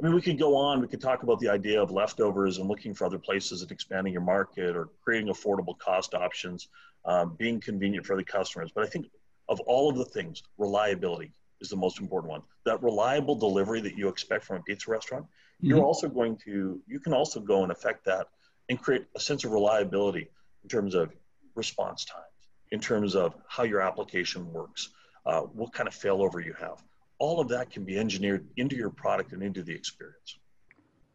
I 0.00 0.02
mean, 0.02 0.14
we 0.14 0.22
could 0.22 0.38
go 0.38 0.56
on. 0.56 0.80
We 0.80 0.88
could 0.88 1.00
talk 1.00 1.22
about 1.22 1.40
the 1.40 1.48
idea 1.50 1.80
of 1.80 1.90
leftovers 1.90 2.56
and 2.56 2.68
looking 2.68 2.94
for 2.94 3.04
other 3.04 3.18
places 3.18 3.60
and 3.60 3.70
expanding 3.70 4.14
your 4.14 4.22
market 4.22 4.74
or 4.74 4.88
creating 5.04 5.28
affordable 5.28 5.78
cost 5.78 6.14
options, 6.14 6.68
um, 7.04 7.36
being 7.38 7.60
convenient 7.60 8.06
for 8.06 8.16
the 8.16 8.24
customers. 8.24 8.70
But 8.74 8.84
I 8.84 8.88
think 8.88 9.10
of 9.50 9.60
all 9.60 9.90
of 9.90 9.96
the 9.96 10.04
things, 10.06 10.42
reliability 10.56 11.32
is 11.60 11.68
the 11.68 11.76
most 11.76 12.00
important 12.00 12.30
one. 12.30 12.42
That 12.64 12.82
reliable 12.82 13.34
delivery 13.34 13.82
that 13.82 13.98
you 13.98 14.08
expect 14.08 14.44
from 14.44 14.56
a 14.56 14.62
pizza 14.62 14.90
restaurant, 14.90 15.26
mm-hmm. 15.26 15.66
you're 15.68 15.84
also 15.84 16.08
going 16.08 16.36
to, 16.46 16.80
you 16.86 17.00
can 17.00 17.12
also 17.12 17.40
go 17.40 17.62
and 17.62 17.70
affect 17.70 18.06
that 18.06 18.28
and 18.70 18.80
create 18.80 19.04
a 19.14 19.20
sense 19.20 19.44
of 19.44 19.52
reliability 19.52 20.28
in 20.62 20.68
terms 20.70 20.94
of 20.94 21.12
response 21.54 22.06
times, 22.06 22.24
in 22.70 22.80
terms 22.80 23.14
of 23.14 23.34
how 23.48 23.64
your 23.64 23.82
application 23.82 24.50
works, 24.50 24.88
uh, 25.26 25.40
what 25.40 25.74
kind 25.74 25.86
of 25.86 25.94
failover 25.94 26.42
you 26.42 26.54
have 26.58 26.82
all 27.20 27.38
of 27.38 27.48
that 27.48 27.70
can 27.70 27.84
be 27.84 27.96
engineered 27.96 28.48
into 28.56 28.74
your 28.74 28.90
product 28.90 29.32
and 29.32 29.42
into 29.42 29.62
the 29.62 29.72
experience. 29.72 30.38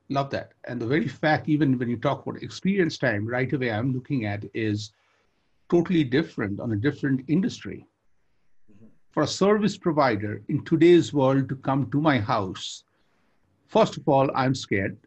Love 0.10 0.30
that. 0.30 0.54
And 0.66 0.80
the 0.80 0.86
very 0.86 1.08
fact, 1.08 1.50
even 1.50 1.78
when 1.78 1.90
you 1.90 1.98
talk 1.98 2.26
about 2.26 2.42
experience 2.42 2.98
time, 2.98 3.28
right 3.28 3.52
away 3.52 3.72
I'm 3.72 3.92
looking 3.92 4.26
at 4.26 4.46
is 4.54 4.92
totally 5.70 6.04
different 6.04 6.60
on 6.60 6.72
a 6.72 6.76
different 6.76 7.26
industry. 7.28 7.88
For 9.16 9.24
a 9.24 9.28
service 9.28 9.78
provider 9.78 10.42
in 10.50 10.66
today's 10.66 11.14
world 11.14 11.48
to 11.48 11.56
come 11.56 11.90
to 11.92 12.02
my 12.02 12.20
house, 12.20 12.84
first 13.66 13.96
of 13.96 14.08
all, 14.10 14.30
I'm 14.36 14.54
scared. 14.54 14.98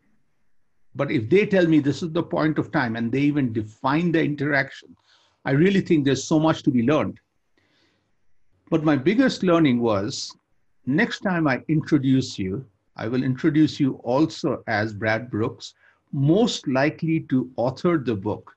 But 0.95 1.11
if 1.11 1.29
they 1.29 1.45
tell 1.45 1.67
me 1.67 1.79
this 1.79 2.03
is 2.03 2.11
the 2.12 2.23
point 2.23 2.59
of 2.59 2.73
time 2.73 2.97
and 2.97 3.12
they 3.12 3.21
even 3.21 3.53
define 3.53 4.11
the 4.11 4.25
interaction, 4.25 4.97
I 5.45 5.50
really 5.50 5.83
think 5.83 6.07
there's 6.07 6.25
so 6.25 6.41
much 6.41 6.62
to 6.62 6.71
be 6.71 6.83
learned. 6.83 7.21
But 8.71 8.83
my 8.83 8.97
biggest 8.97 9.43
learning 9.43 9.81
was 9.81 10.35
Next 10.87 11.21
time 11.21 11.47
I 11.47 11.62
introduce 11.69 12.38
you, 12.38 12.65
I 12.97 13.09
will 13.09 13.23
introduce 13.23 13.79
you 13.79 14.00
also 14.05 14.65
as 14.69 14.95
Brad 14.95 15.31
Brooks, 15.31 15.75
most 16.12 16.67
likely 16.67 17.21
to 17.29 17.50
author 17.57 17.99
the 17.99 18.17
book. 18.17 18.57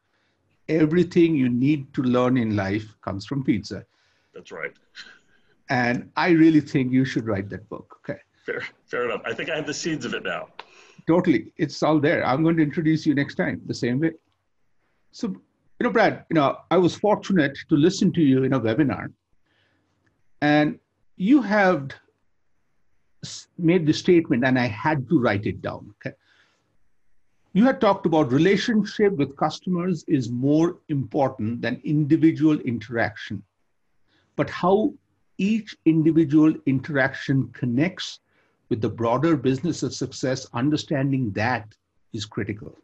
Everything 0.69 1.35
you 1.35 1.49
need 1.49 1.93
to 1.93 2.03
learn 2.03 2.37
in 2.37 2.55
life 2.55 2.95
comes 3.01 3.25
from 3.25 3.43
pizza. 3.43 3.85
That's 4.33 4.53
right. 4.53 4.71
And 5.71 6.11
I 6.17 6.31
really 6.31 6.59
think 6.59 6.91
you 6.91 7.05
should 7.05 7.25
write 7.25 7.49
that 7.49 7.67
book. 7.69 7.97
Okay. 8.03 8.19
Fair, 8.45 8.61
fair 8.85 9.05
enough. 9.05 9.21
I 9.23 9.33
think 9.33 9.49
I 9.49 9.55
have 9.55 9.65
the 9.65 9.73
seeds 9.73 10.03
of 10.03 10.13
it 10.13 10.23
now. 10.23 10.49
totally. 11.07 11.53
It's 11.57 11.81
all 11.81 11.97
there. 11.99 12.25
I'm 12.25 12.43
going 12.43 12.57
to 12.57 12.63
introduce 12.63 13.05
you 13.05 13.15
next 13.15 13.35
time 13.35 13.61
the 13.65 13.73
same 13.73 14.01
way. 14.01 14.11
So, 15.13 15.27
you 15.29 15.83
know, 15.85 15.89
Brad, 15.89 16.25
you 16.29 16.35
know, 16.35 16.57
I 16.69 16.77
was 16.77 16.95
fortunate 16.95 17.57
to 17.69 17.75
listen 17.75 18.11
to 18.13 18.21
you 18.21 18.43
in 18.43 18.51
a 18.53 18.59
webinar, 18.59 19.13
and 20.41 20.77
you 21.15 21.41
have 21.41 21.91
made 23.57 23.85
the 23.85 23.93
statement, 23.93 24.43
and 24.43 24.59
I 24.59 24.67
had 24.67 25.07
to 25.07 25.19
write 25.19 25.45
it 25.45 25.61
down. 25.61 25.93
Okay. 25.95 26.15
You 27.53 27.63
had 27.63 27.79
talked 27.79 28.05
about 28.05 28.31
relationship 28.31 29.13
with 29.13 29.37
customers 29.37 30.03
is 30.07 30.29
more 30.29 30.79
important 30.89 31.61
than 31.61 31.81
individual 31.85 32.59
interaction, 32.59 33.41
but 34.35 34.49
how 34.49 34.93
each 35.41 35.75
individual 35.85 36.53
interaction 36.67 37.47
connects 37.51 38.19
with 38.69 38.79
the 38.79 38.89
broader 38.89 39.35
business 39.35 39.81
of 39.81 39.91
success, 39.93 40.47
understanding 40.53 41.31
that 41.31 41.73
is 42.13 42.25
critical. 42.25 42.77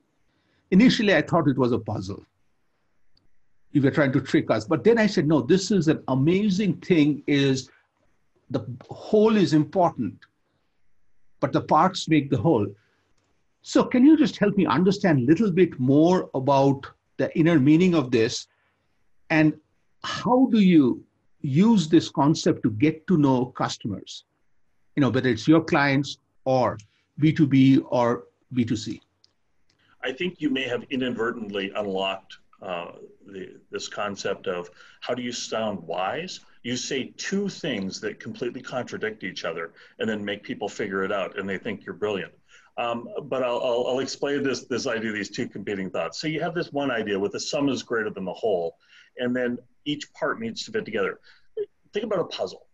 Initially, 0.72 1.16
I 1.16 1.22
thought 1.22 1.48
it 1.48 1.58
was 1.58 1.72
a 1.72 1.80
puzzle. 1.80 2.26
You 3.74 3.82
were 3.84 3.92
trying 3.92 4.12
to 4.14 4.22
trick 4.22 4.50
us. 4.50 4.66
But 4.66 4.84
then 4.84 4.98
I 4.98 5.06
said, 5.06 5.28
no, 5.28 5.42
this 5.42 5.70
is 5.70 5.88
an 5.88 6.04
amazing 6.08 6.78
thing 6.78 7.22
is 7.28 7.70
the 8.50 8.66
whole 8.90 9.38
is 9.38 9.54
important, 9.54 10.18
but 11.40 11.54
the 11.54 11.62
parts 11.62 12.10
make 12.10 12.32
the 12.32 12.38
whole. 12.38 12.66
So 13.62 13.84
can 13.84 14.04
you 14.04 14.18
just 14.18 14.38
help 14.38 14.58
me 14.58 14.66
understand 14.66 15.20
a 15.20 15.26
little 15.32 15.52
bit 15.52 15.80
more 15.80 16.30
about 16.34 16.88
the 17.18 17.30
inner 17.38 17.60
meaning 17.60 17.94
of 17.94 18.10
this? 18.10 18.48
And 19.30 19.54
how 20.04 20.48
do 20.52 20.60
you 20.60 21.04
use 21.48 21.88
this 21.88 22.10
concept 22.10 22.64
to 22.64 22.72
get 22.72 23.08
to 23.08 23.18
know 23.18 23.46
customers, 23.46 24.26
you 24.96 25.02
know, 25.02 25.10
whether 25.10 25.30
it's 25.30 25.48
your 25.48 25.64
clients 25.64 26.18
or 26.46 26.78
B2B 27.22 27.84
or 27.90 28.26
B2C? 28.54 29.00
I 30.04 30.12
think 30.12 30.42
you 30.42 30.50
may 30.50 30.68
have 30.68 30.84
inadvertently 30.90 31.72
unlocked 31.76 32.38
uh, 32.62 32.92
the, 33.26 33.60
this 33.72 33.88
concept 33.88 34.48
of 34.48 34.70
how 35.02 35.14
do 35.14 35.22
you 35.22 35.32
sound 35.32 35.80
wise? 35.80 36.40
You 36.64 36.76
say 36.76 37.14
two 37.18 37.50
things 37.50 38.02
that 38.02 38.20
completely 38.20 38.62
contradict 38.62 39.24
each 39.24 39.46
other 39.46 39.74
and 40.00 40.10
then 40.10 40.24
make 40.24 40.44
people 40.44 40.68
figure 40.68 41.04
it 41.04 41.12
out 41.12 41.38
and 41.38 41.48
they 41.48 41.58
think 41.58 41.86
you're 41.86 41.96
brilliant. 41.96 42.34
Um, 42.78 43.08
but 43.24 43.42
I'll, 43.42 43.62
I'll, 43.64 43.88
I'll, 43.88 44.00
explain 44.00 44.44
this, 44.44 44.66
this 44.66 44.86
idea, 44.86 45.12
these 45.12 45.32
two 45.32 45.48
competing 45.48 45.90
thoughts. 45.90 46.20
So 46.22 46.28
you 46.28 46.42
have 46.42 46.54
this 46.54 46.72
one 46.72 46.92
idea 46.92 47.18
with 47.18 47.32
the 47.32 47.40
sum 47.40 47.70
is 47.70 47.82
greater 47.82 48.12
than 48.12 48.24
the 48.24 48.34
whole, 48.34 48.78
and 49.18 49.36
then 49.36 49.58
each 49.88 50.12
part 50.14 50.40
needs 50.40 50.64
to 50.66 50.72
fit 50.72 50.86
together. 50.86 51.20
Think 51.94 52.06
about 52.06 52.20
a 52.20 52.26
puzzle. 52.26 52.68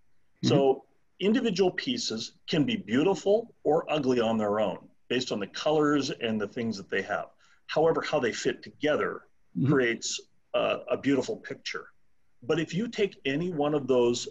Mm-hmm. 0.43 0.50
So 0.50 0.84
individual 1.20 1.72
pieces 1.72 2.34
can 2.48 2.63
be 2.65 2.75
beautiful 2.75 3.53
or 3.63 3.86
ugly 3.89 4.20
on 4.20 4.38
their 4.38 4.60
own 4.60 4.79
based 5.08 5.32
on 5.32 5.39
the 5.39 5.48
colors 5.48 6.10
and 6.10 6.41
the 6.41 6.48
things 6.48 6.75
that 6.77 6.89
they 6.89 7.01
have. 7.03 7.27
However, 7.67 8.01
how 8.01 8.20
they 8.20 8.34
fit 8.34 8.63
together 8.63 9.22
mm-hmm. 9.58 9.72
creates 9.72 10.20
a, 10.53 10.79
a 10.91 10.98
beautiful 10.98 11.38
picture. 11.38 11.86
But 12.41 12.60
if 12.60 12.74
you 12.74 12.88
take 12.88 13.17
any 13.25 13.51
one 13.51 13.74
of 13.74 13.88
those 13.88 14.27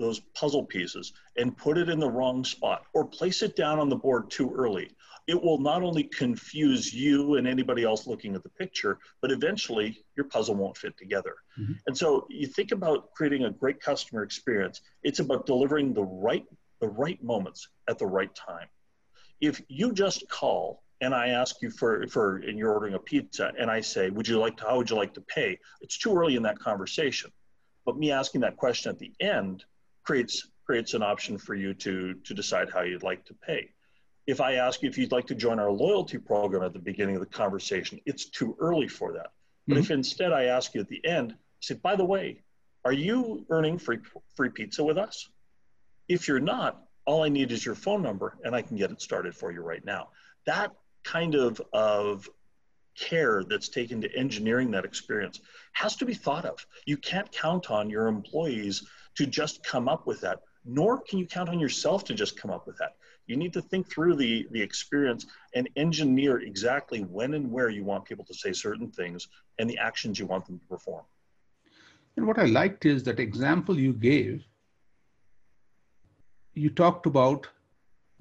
those 0.00 0.20
puzzle 0.34 0.64
pieces 0.64 1.12
and 1.36 1.56
put 1.56 1.78
it 1.78 1.88
in 1.88 2.00
the 2.00 2.10
wrong 2.10 2.44
spot 2.44 2.84
or 2.94 3.04
place 3.04 3.42
it 3.42 3.54
down 3.56 3.78
on 3.78 3.88
the 3.88 3.96
board 3.96 4.30
too 4.30 4.52
early 4.54 4.90
it 5.30 5.40
will 5.40 5.58
not 5.58 5.82
only 5.82 6.02
confuse 6.02 6.92
you 6.92 7.36
and 7.36 7.46
anybody 7.46 7.84
else 7.84 8.08
looking 8.08 8.34
at 8.34 8.42
the 8.42 8.48
picture, 8.48 8.98
but 9.22 9.30
eventually 9.30 10.02
your 10.16 10.26
puzzle 10.26 10.56
won't 10.56 10.76
fit 10.76 10.96
together. 10.96 11.36
Mm-hmm. 11.56 11.74
And 11.86 11.96
so 11.96 12.26
you 12.28 12.48
think 12.48 12.72
about 12.72 13.12
creating 13.12 13.44
a 13.44 13.50
great 13.50 13.80
customer 13.80 14.24
experience, 14.24 14.80
it's 15.04 15.20
about 15.20 15.46
delivering 15.46 15.94
the 15.94 16.02
right 16.02 16.44
the 16.80 16.88
right 16.88 17.22
moments 17.22 17.68
at 17.88 17.96
the 17.98 18.06
right 18.06 18.34
time. 18.34 18.66
If 19.40 19.62
you 19.68 19.92
just 19.92 20.28
call 20.28 20.82
and 21.00 21.14
I 21.14 21.28
ask 21.28 21.62
you 21.62 21.70
for 21.70 22.08
for 22.08 22.38
and 22.38 22.58
you're 22.58 22.72
ordering 22.72 22.94
a 22.94 22.98
pizza 22.98 23.52
and 23.56 23.70
I 23.70 23.82
say, 23.82 24.10
"Would 24.10 24.26
you 24.26 24.38
like 24.38 24.56
to 24.56 24.64
how 24.64 24.78
would 24.78 24.90
you 24.90 24.96
like 24.96 25.14
to 25.14 25.20
pay?" 25.20 25.58
It's 25.80 25.96
too 25.96 26.12
early 26.16 26.34
in 26.34 26.42
that 26.42 26.58
conversation. 26.58 27.30
But 27.86 27.98
me 27.98 28.10
asking 28.10 28.40
that 28.40 28.56
question 28.56 28.90
at 28.90 28.98
the 28.98 29.12
end 29.20 29.64
creates 30.02 30.48
creates 30.64 30.94
an 30.94 31.02
option 31.02 31.38
for 31.38 31.54
you 31.54 31.74
to 31.74 32.14
to 32.14 32.34
decide 32.34 32.70
how 32.70 32.82
you'd 32.82 33.02
like 33.02 33.24
to 33.24 33.34
pay 33.34 33.70
if 34.30 34.40
I 34.40 34.54
ask 34.54 34.82
you 34.82 34.88
if 34.88 34.96
you'd 34.96 35.12
like 35.12 35.26
to 35.26 35.34
join 35.34 35.58
our 35.58 35.70
loyalty 35.70 36.18
program 36.18 36.62
at 36.62 36.72
the 36.72 36.78
beginning 36.78 37.16
of 37.16 37.20
the 37.20 37.26
conversation, 37.26 38.00
it's 38.06 38.26
too 38.26 38.56
early 38.60 38.88
for 38.88 39.12
that. 39.12 39.32
But 39.66 39.74
mm-hmm. 39.74 39.82
if 39.82 39.90
instead 39.90 40.32
I 40.32 40.44
ask 40.44 40.74
you 40.74 40.80
at 40.80 40.88
the 40.88 41.04
end, 41.04 41.34
say, 41.60 41.74
by 41.74 41.96
the 41.96 42.04
way, 42.04 42.42
are 42.84 42.92
you 42.92 43.44
earning 43.50 43.78
free 43.78 43.98
free 44.36 44.48
pizza 44.48 44.82
with 44.82 44.98
us? 44.98 45.28
If 46.08 46.28
you're 46.28 46.40
not, 46.40 46.82
all 47.04 47.24
I 47.24 47.28
need 47.28 47.52
is 47.52 47.64
your 47.64 47.74
phone 47.74 48.02
number 48.02 48.38
and 48.44 48.54
I 48.54 48.62
can 48.62 48.76
get 48.76 48.90
it 48.90 49.02
started 49.02 49.34
for 49.34 49.52
you 49.52 49.60
right 49.60 49.84
now. 49.84 50.08
That 50.46 50.72
kind 51.02 51.34
of 51.34 51.60
of 51.72 52.28
care 52.98 53.42
that's 53.44 53.68
taken 53.68 54.00
to 54.02 54.16
engineering 54.16 54.70
that 54.72 54.84
experience 54.84 55.40
has 55.72 55.96
to 55.96 56.04
be 56.04 56.14
thought 56.14 56.44
of. 56.44 56.64
You 56.86 56.96
can't 56.96 57.30
count 57.32 57.70
on 57.70 57.90
your 57.90 58.06
employees 58.06 58.86
to 59.16 59.26
just 59.26 59.62
come 59.64 59.88
up 59.88 60.06
with 60.06 60.20
that, 60.20 60.40
nor 60.64 61.00
can 61.00 61.18
you 61.18 61.26
count 61.26 61.48
on 61.48 61.58
yourself 61.58 62.04
to 62.04 62.14
just 62.14 62.40
come 62.40 62.50
up 62.50 62.66
with 62.66 62.78
that. 62.78 62.96
You 63.26 63.36
need 63.36 63.52
to 63.52 63.62
think 63.62 63.88
through 63.88 64.16
the, 64.16 64.46
the 64.50 64.60
experience 64.60 65.26
and 65.54 65.68
engineer 65.76 66.40
exactly 66.40 67.00
when 67.00 67.34
and 67.34 67.50
where 67.50 67.68
you 67.68 67.84
want 67.84 68.04
people 68.04 68.24
to 68.24 68.34
say 68.34 68.52
certain 68.52 68.90
things 68.90 69.28
and 69.58 69.70
the 69.70 69.78
actions 69.78 70.18
you 70.18 70.26
want 70.26 70.46
them 70.46 70.58
to 70.58 70.66
perform. 70.66 71.04
And 72.16 72.26
what 72.26 72.38
I 72.38 72.46
liked 72.46 72.86
is 72.86 73.04
that 73.04 73.20
example 73.20 73.78
you 73.78 73.92
gave. 73.92 74.44
You 76.54 76.70
talked 76.70 77.06
about 77.06 77.46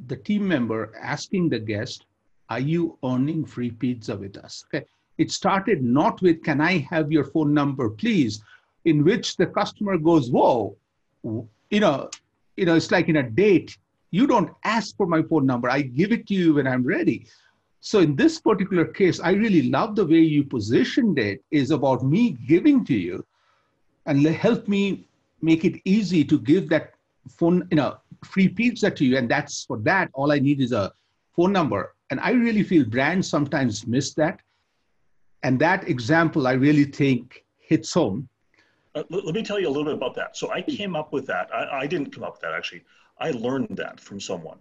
the 0.05 0.15
team 0.15 0.47
member 0.47 0.93
asking 1.01 1.49
the 1.49 1.59
guest, 1.59 2.05
Are 2.49 2.59
you 2.59 2.97
earning 3.03 3.45
free 3.45 3.71
pizza 3.71 4.15
with 4.15 4.37
us? 4.37 4.63
Okay. 4.67 4.85
It 5.17 5.31
started 5.31 5.83
not 5.83 6.21
with, 6.21 6.43
Can 6.43 6.61
I 6.61 6.77
have 6.89 7.11
your 7.11 7.25
phone 7.25 7.53
number, 7.53 7.89
please? 7.89 8.41
In 8.85 9.03
which 9.03 9.37
the 9.37 9.45
customer 9.45 9.97
goes, 9.97 10.29
Whoa, 10.31 10.77
you 11.23 11.79
know, 11.79 12.09
you 12.55 12.65
know, 12.65 12.75
it's 12.75 12.91
like 12.91 13.07
in 13.09 13.17
a 13.17 13.29
date, 13.29 13.77
you 14.11 14.25
don't 14.27 14.51
ask 14.63 14.95
for 14.97 15.05
my 15.05 15.21
phone 15.21 15.45
number. 15.45 15.69
I 15.69 15.81
give 15.81 16.11
it 16.11 16.27
to 16.27 16.33
you 16.33 16.55
when 16.55 16.67
I'm 16.67 16.83
ready. 16.83 17.27
So 17.81 17.99
in 17.99 18.15
this 18.15 18.39
particular 18.39 18.85
case, 18.85 19.19
I 19.19 19.31
really 19.31 19.69
love 19.69 19.95
the 19.95 20.05
way 20.05 20.19
you 20.19 20.43
positioned 20.43 21.17
it 21.17 21.43
is 21.51 21.71
about 21.71 22.03
me 22.03 22.37
giving 22.47 22.83
to 22.85 22.93
you 22.93 23.25
and 24.05 24.25
help 24.25 24.67
me 24.67 25.07
make 25.41 25.63
it 25.63 25.79
easy 25.85 26.25
to 26.25 26.39
give 26.39 26.67
that 26.69 26.93
phone, 27.29 27.67
you 27.71 27.77
know, 27.77 27.97
free 28.25 28.49
pizza 28.49 28.91
to 28.91 29.05
you. 29.05 29.17
And 29.17 29.29
that's 29.29 29.63
for 29.63 29.77
that, 29.79 30.09
all 30.13 30.31
I 30.31 30.39
need 30.39 30.59
is 30.59 30.71
a 30.71 30.91
phone 31.35 31.53
number. 31.53 31.95
And 32.09 32.19
I 32.19 32.31
really 32.31 32.63
feel 32.63 32.83
brands 32.83 33.29
sometimes 33.29 33.87
miss 33.87 34.13
that. 34.15 34.41
And 35.43 35.59
that 35.59 35.87
example, 35.87 36.47
I 36.47 36.53
really 36.53 36.83
think 36.83 37.45
hits 37.59 37.93
home. 37.93 38.27
Uh, 38.95 39.03
let 39.09 39.35
me 39.35 39.43
tell 39.43 39.59
you 39.59 39.67
a 39.67 39.69
little 39.69 39.85
bit 39.85 39.93
about 39.93 40.15
that. 40.15 40.35
So 40.35 40.49
I 40.51 40.61
came 40.61 40.95
up 40.95 41.13
with 41.13 41.27
that. 41.27 41.49
I, 41.53 41.81
I 41.81 41.87
didn't 41.87 42.11
come 42.11 42.23
up 42.23 42.33
with 42.33 42.41
that 42.41 42.53
actually. 42.53 42.83
I 43.19 43.31
learned 43.31 43.77
that 43.77 43.99
from 43.99 44.19
someone. 44.19 44.57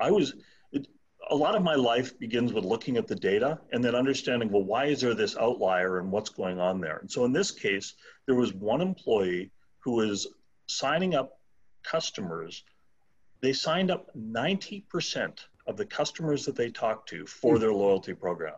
I 0.00 0.10
was, 0.10 0.34
it, 0.72 0.88
a 1.30 1.36
lot 1.36 1.54
of 1.54 1.62
my 1.62 1.74
life 1.74 2.18
begins 2.18 2.52
with 2.52 2.64
looking 2.64 2.96
at 2.96 3.06
the 3.06 3.14
data 3.14 3.60
and 3.72 3.84
then 3.84 3.94
understanding, 3.94 4.50
well, 4.50 4.64
why 4.64 4.86
is 4.86 5.00
there 5.00 5.14
this 5.14 5.36
outlier 5.36 5.98
and 5.98 6.10
what's 6.10 6.30
going 6.30 6.58
on 6.58 6.80
there? 6.80 6.96
And 6.98 7.10
so 7.10 7.24
in 7.24 7.32
this 7.32 7.50
case, 7.50 7.94
there 8.26 8.34
was 8.34 8.52
one 8.54 8.80
employee 8.80 9.50
who 9.78 9.92
was 9.92 10.26
signing 10.66 11.14
up 11.14 11.38
customers. 11.82 12.64
They 13.40 13.52
signed 13.52 13.90
up 13.90 14.10
90% 14.16 15.38
of 15.66 15.76
the 15.76 15.86
customers 15.86 16.44
that 16.46 16.56
they 16.56 16.70
talked 16.70 17.08
to 17.10 17.26
for 17.26 17.58
their 17.58 17.72
loyalty 17.72 18.14
program. 18.14 18.54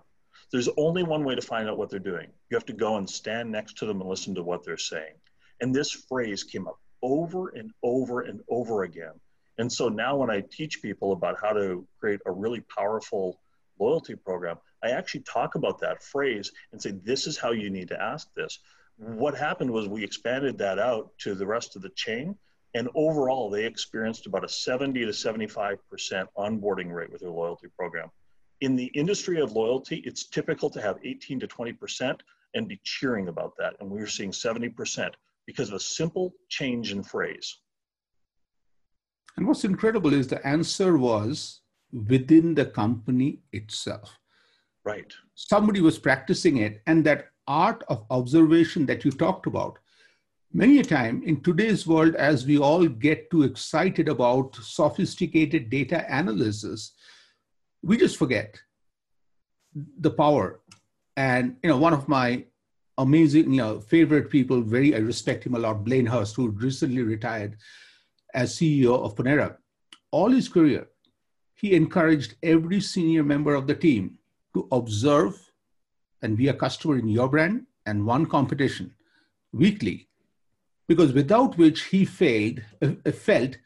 There's 0.52 0.68
only 0.76 1.02
one 1.02 1.24
way 1.24 1.34
to 1.34 1.40
find 1.40 1.68
out 1.68 1.78
what 1.78 1.88
they're 1.88 1.98
doing. 1.98 2.28
You 2.50 2.56
have 2.56 2.66
to 2.66 2.74
go 2.74 2.96
and 2.96 3.08
stand 3.08 3.50
next 3.50 3.78
to 3.78 3.86
them 3.86 4.00
and 4.00 4.08
listen 4.08 4.34
to 4.34 4.42
what 4.42 4.64
they're 4.64 4.76
saying. 4.76 5.14
And 5.60 5.74
this 5.74 5.90
phrase 5.90 6.44
came 6.44 6.68
up 6.68 6.78
over 7.02 7.48
and 7.48 7.72
over 7.82 8.20
and 8.20 8.40
over 8.48 8.82
again. 8.82 9.12
And 9.58 9.72
so 9.72 9.88
now 9.88 10.16
when 10.16 10.30
I 10.30 10.40
teach 10.40 10.82
people 10.82 11.12
about 11.12 11.38
how 11.40 11.52
to 11.52 11.86
create 11.98 12.20
a 12.26 12.32
really 12.32 12.60
powerful 12.60 13.40
loyalty 13.78 14.14
program, 14.14 14.58
I 14.82 14.90
actually 14.90 15.20
talk 15.20 15.54
about 15.54 15.80
that 15.80 16.02
phrase 16.02 16.52
and 16.72 16.82
say, 16.82 16.90
this 16.90 17.26
is 17.26 17.38
how 17.38 17.52
you 17.52 17.70
need 17.70 17.88
to 17.88 18.02
ask 18.02 18.28
this. 18.34 18.58
What 18.98 19.36
happened 19.36 19.70
was 19.70 19.88
we 19.88 20.04
expanded 20.04 20.58
that 20.58 20.78
out 20.78 21.12
to 21.18 21.34
the 21.34 21.46
rest 21.46 21.76
of 21.76 21.82
the 21.82 21.90
chain. 21.90 22.36
And 22.74 22.88
overall, 22.94 23.50
they 23.50 23.64
experienced 23.64 24.26
about 24.26 24.44
a 24.44 24.48
70 24.48 25.04
to 25.04 25.12
75% 25.12 25.78
onboarding 26.36 26.92
rate 26.92 27.10
with 27.10 27.20
their 27.20 27.30
loyalty 27.30 27.68
program. 27.76 28.10
In 28.62 28.76
the 28.76 28.92
industry 28.94 29.40
of 29.40 29.50
loyalty, 29.50 29.96
it's 30.06 30.28
typical 30.28 30.70
to 30.70 30.80
have 30.80 30.96
18 31.02 31.40
to 31.40 31.48
20% 31.48 32.20
and 32.54 32.68
be 32.68 32.80
cheering 32.84 33.26
about 33.26 33.54
that. 33.58 33.74
And 33.80 33.90
we 33.90 33.98
were 33.98 34.06
seeing 34.06 34.30
70% 34.30 35.10
because 35.48 35.70
of 35.70 35.74
a 35.74 35.80
simple 35.80 36.32
change 36.48 36.92
in 36.92 37.02
phrase. 37.02 37.58
And 39.36 39.48
what's 39.48 39.64
incredible 39.64 40.14
is 40.14 40.28
the 40.28 40.46
answer 40.46 40.96
was 40.96 41.62
within 42.08 42.54
the 42.54 42.66
company 42.66 43.40
itself. 43.52 44.16
Right. 44.84 45.12
Somebody 45.34 45.80
was 45.80 45.98
practicing 45.98 46.58
it, 46.58 46.82
and 46.86 47.02
that 47.04 47.30
art 47.48 47.82
of 47.88 48.06
observation 48.10 48.86
that 48.86 49.04
you 49.04 49.10
talked 49.10 49.48
about. 49.48 49.80
Many 50.52 50.78
a 50.78 50.84
time 50.84 51.24
in 51.24 51.40
today's 51.40 51.84
world, 51.84 52.14
as 52.14 52.46
we 52.46 52.58
all 52.58 52.86
get 52.86 53.28
too 53.28 53.42
excited 53.42 54.08
about 54.08 54.54
sophisticated 54.54 55.68
data 55.68 56.06
analysis, 56.08 56.92
we 57.82 57.96
just 57.96 58.16
forget 58.16 58.60
the 59.74 60.10
power. 60.10 60.60
And 61.16 61.56
you 61.62 61.68
know, 61.68 61.78
one 61.78 61.92
of 61.92 62.08
my 62.08 62.44
amazing, 62.98 63.52
you 63.52 63.58
know, 63.58 63.80
favorite 63.80 64.30
people, 64.30 64.60
very 64.60 64.94
I 64.94 64.98
respect 64.98 65.44
him 65.44 65.54
a 65.54 65.58
lot, 65.58 65.84
Blaine 65.84 66.06
Hurst, 66.06 66.36
who 66.36 66.48
recently 66.48 67.02
retired 67.02 67.56
as 68.34 68.56
CEO 68.56 69.02
of 69.02 69.14
Panera. 69.14 69.56
All 70.10 70.30
his 70.30 70.48
career, 70.48 70.88
he 71.54 71.74
encouraged 71.74 72.34
every 72.42 72.80
senior 72.80 73.22
member 73.22 73.54
of 73.54 73.66
the 73.66 73.74
team 73.74 74.18
to 74.54 74.68
observe 74.72 75.52
and 76.22 76.36
be 76.36 76.48
a 76.48 76.54
customer 76.54 76.98
in 76.98 77.08
your 77.08 77.28
brand 77.28 77.66
and 77.86 78.06
one 78.06 78.26
competition 78.26 78.94
weekly, 79.52 80.08
because 80.88 81.12
without 81.12 81.56
which 81.58 81.84
he 81.84 82.04
failed, 82.04 82.60
uh, 82.82 83.10
felt 83.12 83.56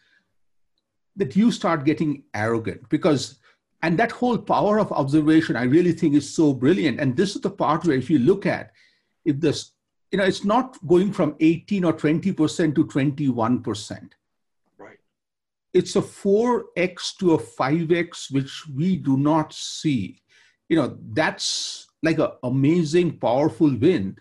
that 1.16 1.34
you 1.36 1.50
start 1.50 1.84
getting 1.84 2.22
arrogant 2.34 2.88
because 2.88 3.38
and 3.82 3.98
that 3.98 4.12
whole 4.12 4.38
power 4.38 4.78
of 4.78 4.92
observation 4.92 5.56
i 5.56 5.64
really 5.64 5.92
think 5.92 6.14
is 6.14 6.34
so 6.34 6.52
brilliant. 6.52 7.00
And 7.00 7.16
this 7.16 7.36
is 7.36 7.42
the 7.42 7.50
part 7.50 7.84
where 7.84 7.96
if 7.96 8.10
you 8.10 8.18
look 8.18 8.46
at 8.46 8.72
if 9.24 9.40
this 9.40 9.72
you 10.10 10.18
know 10.18 10.24
it's 10.24 10.44
not 10.44 10.78
going 10.86 11.12
from 11.12 11.34
18 11.40 11.84
or 11.84 11.92
20% 11.92 12.74
to 12.74 12.84
21% 12.84 14.10
right. 14.78 14.98
It's 15.72 15.96
a 15.96 16.00
4x 16.00 17.16
to 17.18 17.34
a 17.34 17.38
5x 17.38 18.32
which 18.32 18.64
we 18.74 18.96
do 18.96 19.16
not 19.16 19.52
see. 19.52 20.22
You 20.68 20.76
know 20.76 20.98
that's 21.12 21.86
like 22.02 22.18
an 22.18 22.30
amazing 22.42 23.18
powerful 23.18 23.74
win. 23.74 24.16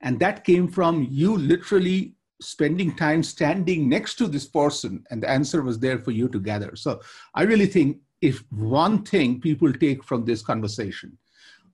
And 0.00 0.20
that 0.20 0.44
came 0.44 0.68
from 0.68 1.06
you 1.10 1.36
literally 1.36 2.14
spending 2.40 2.94
time 2.94 3.22
standing 3.22 3.88
next 3.88 4.16
to 4.16 4.26
this 4.26 4.46
person. 4.46 5.04
And 5.10 5.22
the 5.22 5.30
answer 5.30 5.62
was 5.62 5.78
there 5.78 5.98
for 5.98 6.10
you 6.10 6.28
to 6.28 6.40
gather. 6.40 6.76
So 6.76 7.00
i 7.34 7.42
really 7.42 7.66
think 7.66 7.98
if 8.30 8.42
one 8.50 9.02
thing 9.02 9.40
people 9.40 9.72
take 9.72 10.02
from 10.04 10.24
this 10.24 10.42
conversation 10.42 11.16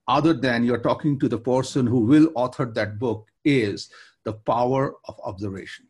other 0.07 0.33
than 0.33 0.63
you're 0.63 0.85
talking 0.89 1.17
to 1.19 1.29
the 1.33 1.37
person 1.37 1.87
who 1.87 2.01
will 2.11 2.29
author 2.35 2.65
that 2.65 2.97
book 2.99 3.27
is 3.45 3.89
the 4.23 4.33
power 4.33 4.95
of 5.07 5.19
observation 5.23 5.87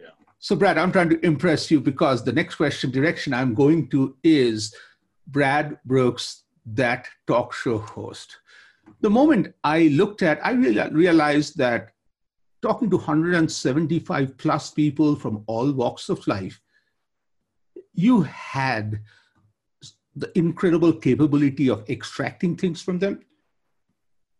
yeah. 0.00 0.16
so 0.38 0.56
brad 0.56 0.78
i'm 0.78 0.92
trying 0.92 1.10
to 1.10 1.24
impress 1.26 1.70
you 1.70 1.80
because 1.80 2.24
the 2.24 2.38
next 2.40 2.54
question 2.54 2.90
direction 2.90 3.34
i'm 3.34 3.54
going 3.54 3.88
to 3.88 4.16
is 4.22 4.74
brad 5.26 5.78
brooks 5.84 6.44
that 6.64 7.08
talk 7.26 7.52
show 7.52 7.78
host 7.78 8.38
the 9.00 9.10
moment 9.10 9.54
i 9.64 9.78
looked 10.02 10.22
at 10.22 10.44
i 10.44 10.52
realized 10.52 11.56
that 11.58 11.90
talking 12.62 12.90
to 12.90 12.96
175 12.96 14.36
plus 14.36 14.70
people 14.70 15.14
from 15.14 15.44
all 15.46 15.72
walks 15.72 16.08
of 16.08 16.26
life, 16.26 16.60
you 17.94 18.22
had 18.22 19.00
the 20.18 20.36
incredible 20.38 20.92
capability 20.92 21.68
of 21.70 21.88
extracting 21.88 22.56
things 22.56 22.82
from 22.82 22.98
them. 22.98 23.20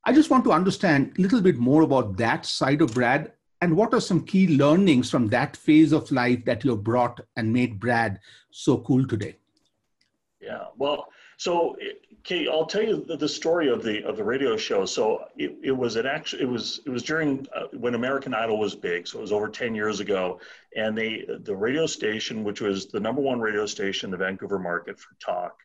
I 0.04 0.12
just 0.12 0.30
want 0.30 0.44
to 0.44 0.52
understand 0.52 1.14
a 1.18 1.22
little 1.22 1.40
bit 1.40 1.58
more 1.58 1.82
about 1.82 2.16
that 2.16 2.46
side 2.46 2.80
of 2.82 2.94
Brad 2.94 3.32
and 3.60 3.76
what 3.76 3.92
are 3.92 4.00
some 4.00 4.24
key 4.24 4.56
learnings 4.56 5.10
from 5.10 5.28
that 5.28 5.56
phase 5.56 5.92
of 5.92 6.10
life 6.12 6.44
that 6.44 6.64
you 6.64 6.70
have 6.70 6.84
brought 6.84 7.20
and 7.36 7.52
made 7.52 7.80
Brad 7.80 8.20
so 8.50 8.78
cool 8.78 9.06
today? 9.06 9.36
Yeah, 10.40 10.66
well, 10.76 11.08
so 11.36 11.76
Okay, 12.30 12.46
I'll 12.46 12.66
tell 12.66 12.82
you 12.82 13.04
the, 13.06 13.16
the, 13.16 13.28
story 13.28 13.70
of 13.70 13.82
the 13.82 14.04
of 14.04 14.18
the 14.18 14.24
radio 14.24 14.54
show. 14.54 14.84
So 14.84 15.24
it, 15.38 15.56
it 15.62 15.72
was 15.72 15.96
an 15.96 16.04
actually 16.04 16.42
it 16.42 16.48
was 16.48 16.80
it 16.84 16.90
was 16.90 17.02
during 17.02 17.46
uh, 17.54 17.68
when 17.72 17.94
American 17.94 18.34
Idol 18.34 18.58
was 18.58 18.74
big. 18.74 19.06
So 19.06 19.18
it 19.18 19.22
was 19.22 19.32
over 19.32 19.48
ten 19.48 19.74
years 19.74 20.00
ago, 20.00 20.38
and 20.76 20.96
they 20.98 21.24
the 21.44 21.56
radio 21.56 21.86
station, 21.86 22.44
which 22.44 22.60
was 22.60 22.88
the 22.88 23.00
number 23.00 23.22
one 23.22 23.40
radio 23.40 23.64
station 23.64 24.08
in 24.08 24.10
the 24.10 24.18
Vancouver 24.18 24.58
market 24.58 25.00
for 25.00 25.14
talk, 25.20 25.60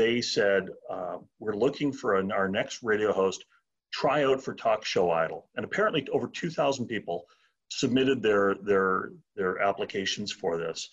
they 0.00 0.22
said 0.22 0.70
uh, 0.88 1.18
we're 1.40 1.60
looking 1.64 1.92
for 1.92 2.16
an, 2.16 2.32
our 2.32 2.48
next 2.48 2.82
radio 2.82 3.12
host. 3.12 3.44
Try 3.92 4.24
out 4.24 4.42
for 4.42 4.54
Talk 4.54 4.84
Show 4.84 5.10
Idol, 5.10 5.48
and 5.56 5.64
apparently 5.64 6.06
over 6.10 6.28
two 6.28 6.50
thousand 6.58 6.86
people 6.86 7.26
submitted 7.68 8.22
their 8.22 8.54
their 8.62 9.12
their 9.36 9.60
applications 9.60 10.32
for 10.32 10.56
this. 10.56 10.88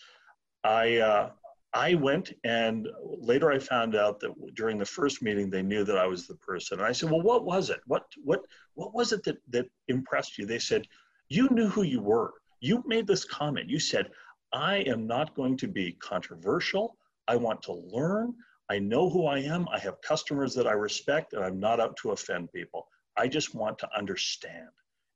I 0.64 0.98
uh, 0.98 1.30
I 1.74 1.94
went 1.94 2.34
and 2.44 2.88
later 3.32 3.52
I 3.52 3.60
found 3.60 3.96
out 3.96 4.20
that 4.22 4.32
during 4.56 4.78
the 4.78 4.94
first 4.98 5.22
meeting 5.22 5.50
they 5.50 5.62
knew 5.62 5.84
that 5.86 5.98
I 5.98 6.08
was 6.08 6.28
the 6.28 6.36
person. 6.50 6.80
And 6.80 6.88
I 6.88 6.92
said, 6.92 7.10
"Well, 7.10 7.22
what 7.22 7.46
was 7.46 7.70
it? 7.70 7.82
What 7.86 8.04
what 8.30 8.42
what 8.74 8.94
was 8.94 9.14
it 9.14 9.24
that 9.24 9.38
that 9.54 9.68
impressed 9.88 10.38
you?" 10.38 10.46
They 10.46 10.60
said, 10.60 10.84
"You 11.30 11.48
knew 11.52 11.70
who 11.70 11.84
you 11.84 12.02
were. 12.02 12.34
You 12.60 12.84
made 12.86 13.08
this 13.08 13.26
comment. 13.40 13.70
You 13.70 13.80
said, 13.80 14.06
"I 14.52 14.78
am 14.94 15.08
not 15.08 15.36
going 15.40 15.56
to 15.58 15.68
be 15.68 15.94
controversial. 15.94 16.98
I 17.34 17.36
want 17.36 17.62
to 17.64 17.74
learn. 17.74 18.34
I 18.70 18.80
know 18.80 19.10
who 19.10 19.26
I 19.26 19.40
am. 19.40 19.68
I 19.70 19.80
have 19.80 20.02
customers 20.02 20.54
that 20.56 20.68
I 20.68 20.74
respect 20.74 21.34
and 21.34 21.44
I'm 21.44 21.60
not 21.60 21.80
out 21.80 21.96
to 21.98 22.12
offend 22.12 22.52
people. 22.52 22.88
I 23.18 23.28
just 23.28 23.56
want 23.56 23.80
to 23.80 23.90
understand." 23.98 24.70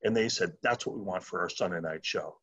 And 0.04 0.16
they 0.16 0.30
said, 0.30 0.54
"That's 0.64 0.86
what 0.86 0.96
we 0.96 1.02
want 1.02 1.24
for 1.24 1.42
our 1.42 1.50
Sunday 1.50 1.82
night 1.82 2.06
show." 2.06 2.38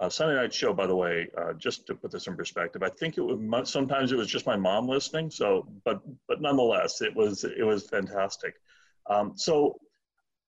Uh, 0.00 0.08
Sunday 0.08 0.34
night 0.34 0.52
show, 0.52 0.72
by 0.72 0.86
the 0.86 0.94
way, 0.94 1.28
uh, 1.38 1.52
just 1.54 1.86
to 1.86 1.94
put 1.94 2.10
this 2.10 2.26
in 2.26 2.36
perspective, 2.36 2.82
I 2.82 2.88
think 2.90 3.16
it 3.16 3.22
was 3.22 3.70
sometimes 3.70 4.12
it 4.12 4.16
was 4.16 4.28
just 4.28 4.46
my 4.46 4.56
mom 4.56 4.88
listening. 4.88 5.30
So, 5.30 5.68
but 5.84 6.00
but 6.28 6.40
nonetheless, 6.40 7.00
it 7.00 7.14
was 7.14 7.44
it 7.44 7.64
was 7.64 7.88
fantastic. 7.88 8.54
Um, 9.08 9.32
so, 9.36 9.78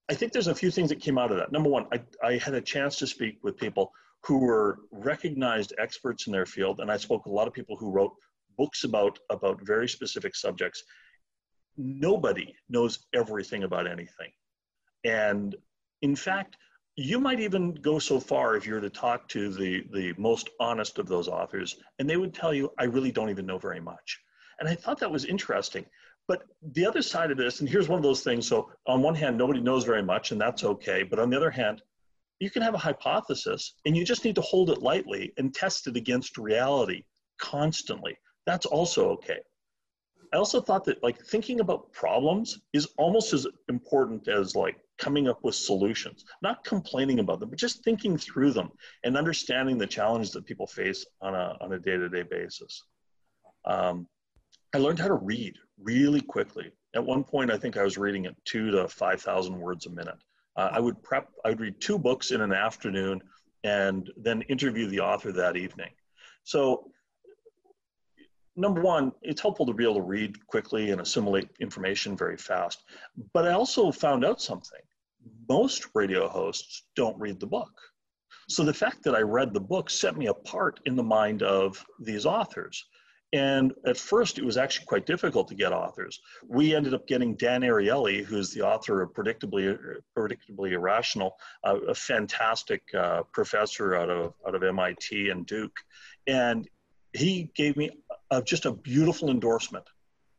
I 0.09 0.15
think 0.15 0.33
there's 0.33 0.47
a 0.49 0.55
few 0.55 0.71
things 0.71 0.89
that 0.91 1.01
came 1.01 1.19
out 1.19 1.31
of 1.31 1.37
that. 1.39 1.53
Number 1.53 1.69
one, 1.71 1.87
I, 1.93 2.01
I 2.23 2.39
had 2.39 2.55
a 2.55 2.61
chance 2.61 2.97
to 2.97 3.07
speak 3.07 3.39
with 3.43 3.57
people 3.57 3.93
who 4.25 4.39
were 4.39 4.79
recognized 4.91 5.75
experts 5.79 6.27
in 6.27 6.33
their 6.33 6.47
field, 6.47 6.81
and 6.81 6.91
I 6.91 6.97
spoke 6.97 7.25
with 7.25 7.33
a 7.33 7.37
lot 7.37 7.47
of 7.47 7.55
people 7.55 7.77
who 7.77 7.91
wrote 7.91 8.13
books 8.57 8.85
about 8.85 9.19
about 9.31 9.61
very 9.65 9.89
specific 9.89 10.35
subjects. 10.35 10.83
Nobody 11.77 12.55
knows 12.69 13.07
everything 13.15 13.65
about 13.65 13.87
anything, 13.87 14.31
and 15.05 15.55
in 16.03 16.17
fact 16.17 16.57
you 16.97 17.21
might 17.21 17.41
even 17.41 17.75
go 17.75 17.99
so 17.99 18.19
far 18.19 18.57
if 18.57 18.67
you 18.67 18.73
were 18.73 18.81
to 18.81 18.91
talk 18.91 19.29
to 19.29 19.51
the 19.51 19.85
the 19.93 20.15
most 20.17 20.49
honest 20.59 20.99
of 20.99 21.07
those 21.07 21.29
authors 21.29 21.77
and 21.99 22.09
they 22.09 22.17
would 22.17 22.35
tell 22.35 22.55
you 22.55 22.73
i 22.79 22.85
really 22.85 23.13
don't 23.13 23.31
even 23.31 23.47
know 23.47 23.59
very 23.59 23.81
much. 23.81 24.21
And 24.59 24.69
i 24.69 24.75
thought 24.75 24.99
that 25.01 25.11
was 25.11 25.27
interesting. 25.27 25.85
But 26.29 26.43
the 26.73 26.87
other 26.87 27.03
side 27.03 27.31
of 27.31 27.37
this 27.37 27.61
and 27.61 27.69
here's 27.69 27.89
one 27.89 27.99
of 27.99 28.03
those 28.03 28.23
things 28.23 28.49
so 28.49 28.71
on 28.87 29.03
one 29.03 29.15
hand 29.15 29.37
nobody 29.37 29.61
knows 29.61 29.85
very 29.85 30.03
much 30.03 30.33
and 30.33 30.41
that's 30.41 30.65
okay. 30.65 31.03
But 31.03 31.19
on 31.19 31.29
the 31.31 31.37
other 31.37 31.51
hand 31.51 31.83
you 32.41 32.51
can 32.51 32.63
have 32.63 32.75
a 32.75 32.79
hypothesis 32.89 33.75
and 33.85 33.97
you 33.97 34.05
just 34.05 34.25
need 34.25 34.35
to 34.37 34.41
hold 34.41 34.71
it 34.71 34.83
lightly 34.83 35.33
and 35.37 35.55
test 35.55 35.87
it 35.87 35.97
against 35.97 36.39
reality 36.39 37.03
constantly 37.39 38.17
that's 38.47 38.67
also 38.67 39.11
okay 39.11 39.41
i 40.33 40.37
also 40.37 40.61
thought 40.61 40.85
that 40.85 41.03
like 41.03 41.19
thinking 41.27 41.61
about 41.61 41.93
problems 41.93 42.61
is 42.73 42.89
almost 42.97 43.33
as 43.33 43.47
important 43.69 44.29
as 44.29 44.55
like 44.57 44.79
coming 44.99 45.29
up 45.29 45.43
with 45.43 45.55
solutions, 45.55 46.25
not 46.43 46.65
complaining 46.65 47.19
about 47.19 47.41
them, 47.41 47.51
but 47.51 47.59
just 47.59 47.85
thinking 47.85 48.17
through 48.17 48.53
them 48.53 48.71
and 49.05 49.17
understanding 49.17 49.79
the 49.79 49.87
challenges 49.87 50.33
that 50.33 50.47
people 50.47 50.67
face 50.67 51.05
on 51.21 51.35
a, 51.35 51.57
on 51.61 51.73
a 51.73 51.79
day-to-day 51.79 52.23
basis. 52.23 52.85
Um, 53.65 54.07
I 54.75 54.79
learned 54.79 54.99
how 54.99 55.09
to 55.09 55.15
read 55.15 55.57
really 55.81 56.21
quickly. 56.21 56.71
At 56.95 57.05
one 57.05 57.25
point, 57.25 57.51
I 57.51 57.59
think 57.59 57.77
I 57.77 57.83
was 57.83 57.99
reading 57.99 58.27
at 58.27 58.35
two 58.45 58.71
to 58.71 58.89
5,000 58.89 59.59
words 59.59 59.87
a 59.87 59.91
minute. 59.91 60.17
Uh, 60.57 60.71
I 60.73 60.81
would 60.81 61.03
prep, 61.03 61.29
I 61.45 61.51
would 61.51 61.61
read 61.61 61.81
two 61.81 61.99
books 61.99 62.31
in 62.31 62.41
an 62.41 62.53
afternoon 62.53 63.21
and 63.65 64.11
then 64.17 64.43
interview 64.43 64.89
the 64.89 65.01
author 65.01 65.33
that 65.33 65.57
evening. 65.57 65.91
So 66.45 66.91
number 68.57 68.81
one, 68.81 69.13
it's 69.23 69.41
helpful 69.41 69.67
to 69.67 69.73
be 69.73 69.85
able 69.85 69.97
to 69.97 70.03
read 70.03 70.45
quickly 70.47 70.91
and 70.91 71.01
assimilate 71.01 71.49
information 71.61 72.17
very 72.17 72.37
fast. 72.37 72.83
But 73.33 73.47
I 73.47 73.53
also 73.53 73.93
found 73.93 74.25
out 74.25 74.41
something. 74.41 74.81
Most 75.49 75.89
radio 75.95 76.29
hosts 76.29 76.85
don't 76.95 77.19
read 77.19 77.39
the 77.39 77.47
book. 77.47 77.73
So 78.49 78.65
the 78.65 78.75
fact 78.75 79.03
that 79.05 79.15
I 79.15 79.21
read 79.21 79.53
the 79.53 79.61
book 79.61 79.91
set 79.91 80.17
me 80.17 80.27
apart 80.27 80.81
in 80.87 80.97
the 80.97 81.03
mind 81.03 81.43
of 81.43 81.85
these 82.01 82.27
authors. 82.27 82.85
And 83.33 83.75
at 83.85 83.97
first, 83.97 84.39
it 84.39 84.45
was 84.45 84.57
actually 84.57 84.87
quite 84.87 85.05
difficult 85.05 85.49
to 85.49 85.57
get 85.57 85.73
authors. 85.73 86.21
We 86.47 86.75
ended 86.75 86.95
up 86.95 87.09
getting 87.09 87.35
Dan 87.35 87.63
Ariely, 87.63 88.25
who's 88.25 88.53
the 88.53 88.63
author 88.63 89.03
of 89.03 89.13
Predictably, 89.13 89.77
Predictably 90.17 90.73
Irrational, 90.73 91.37
a 91.65 91.95
fantastic 91.95 92.83
uh, 92.95 93.25
professor 93.33 93.97
out 93.97 94.11
of, 94.11 94.35
out 94.47 94.55
of 94.55 94.63
MIT 94.63 95.29
and 95.29 95.45
Duke. 95.45 95.77
And 96.29 96.69
he 97.17 97.51
gave 97.55 97.77
me 97.77 97.91
a, 98.31 98.43
just 98.43 98.67
a 98.67 98.73
beautiful 98.73 99.31
endorsement. 99.31 99.85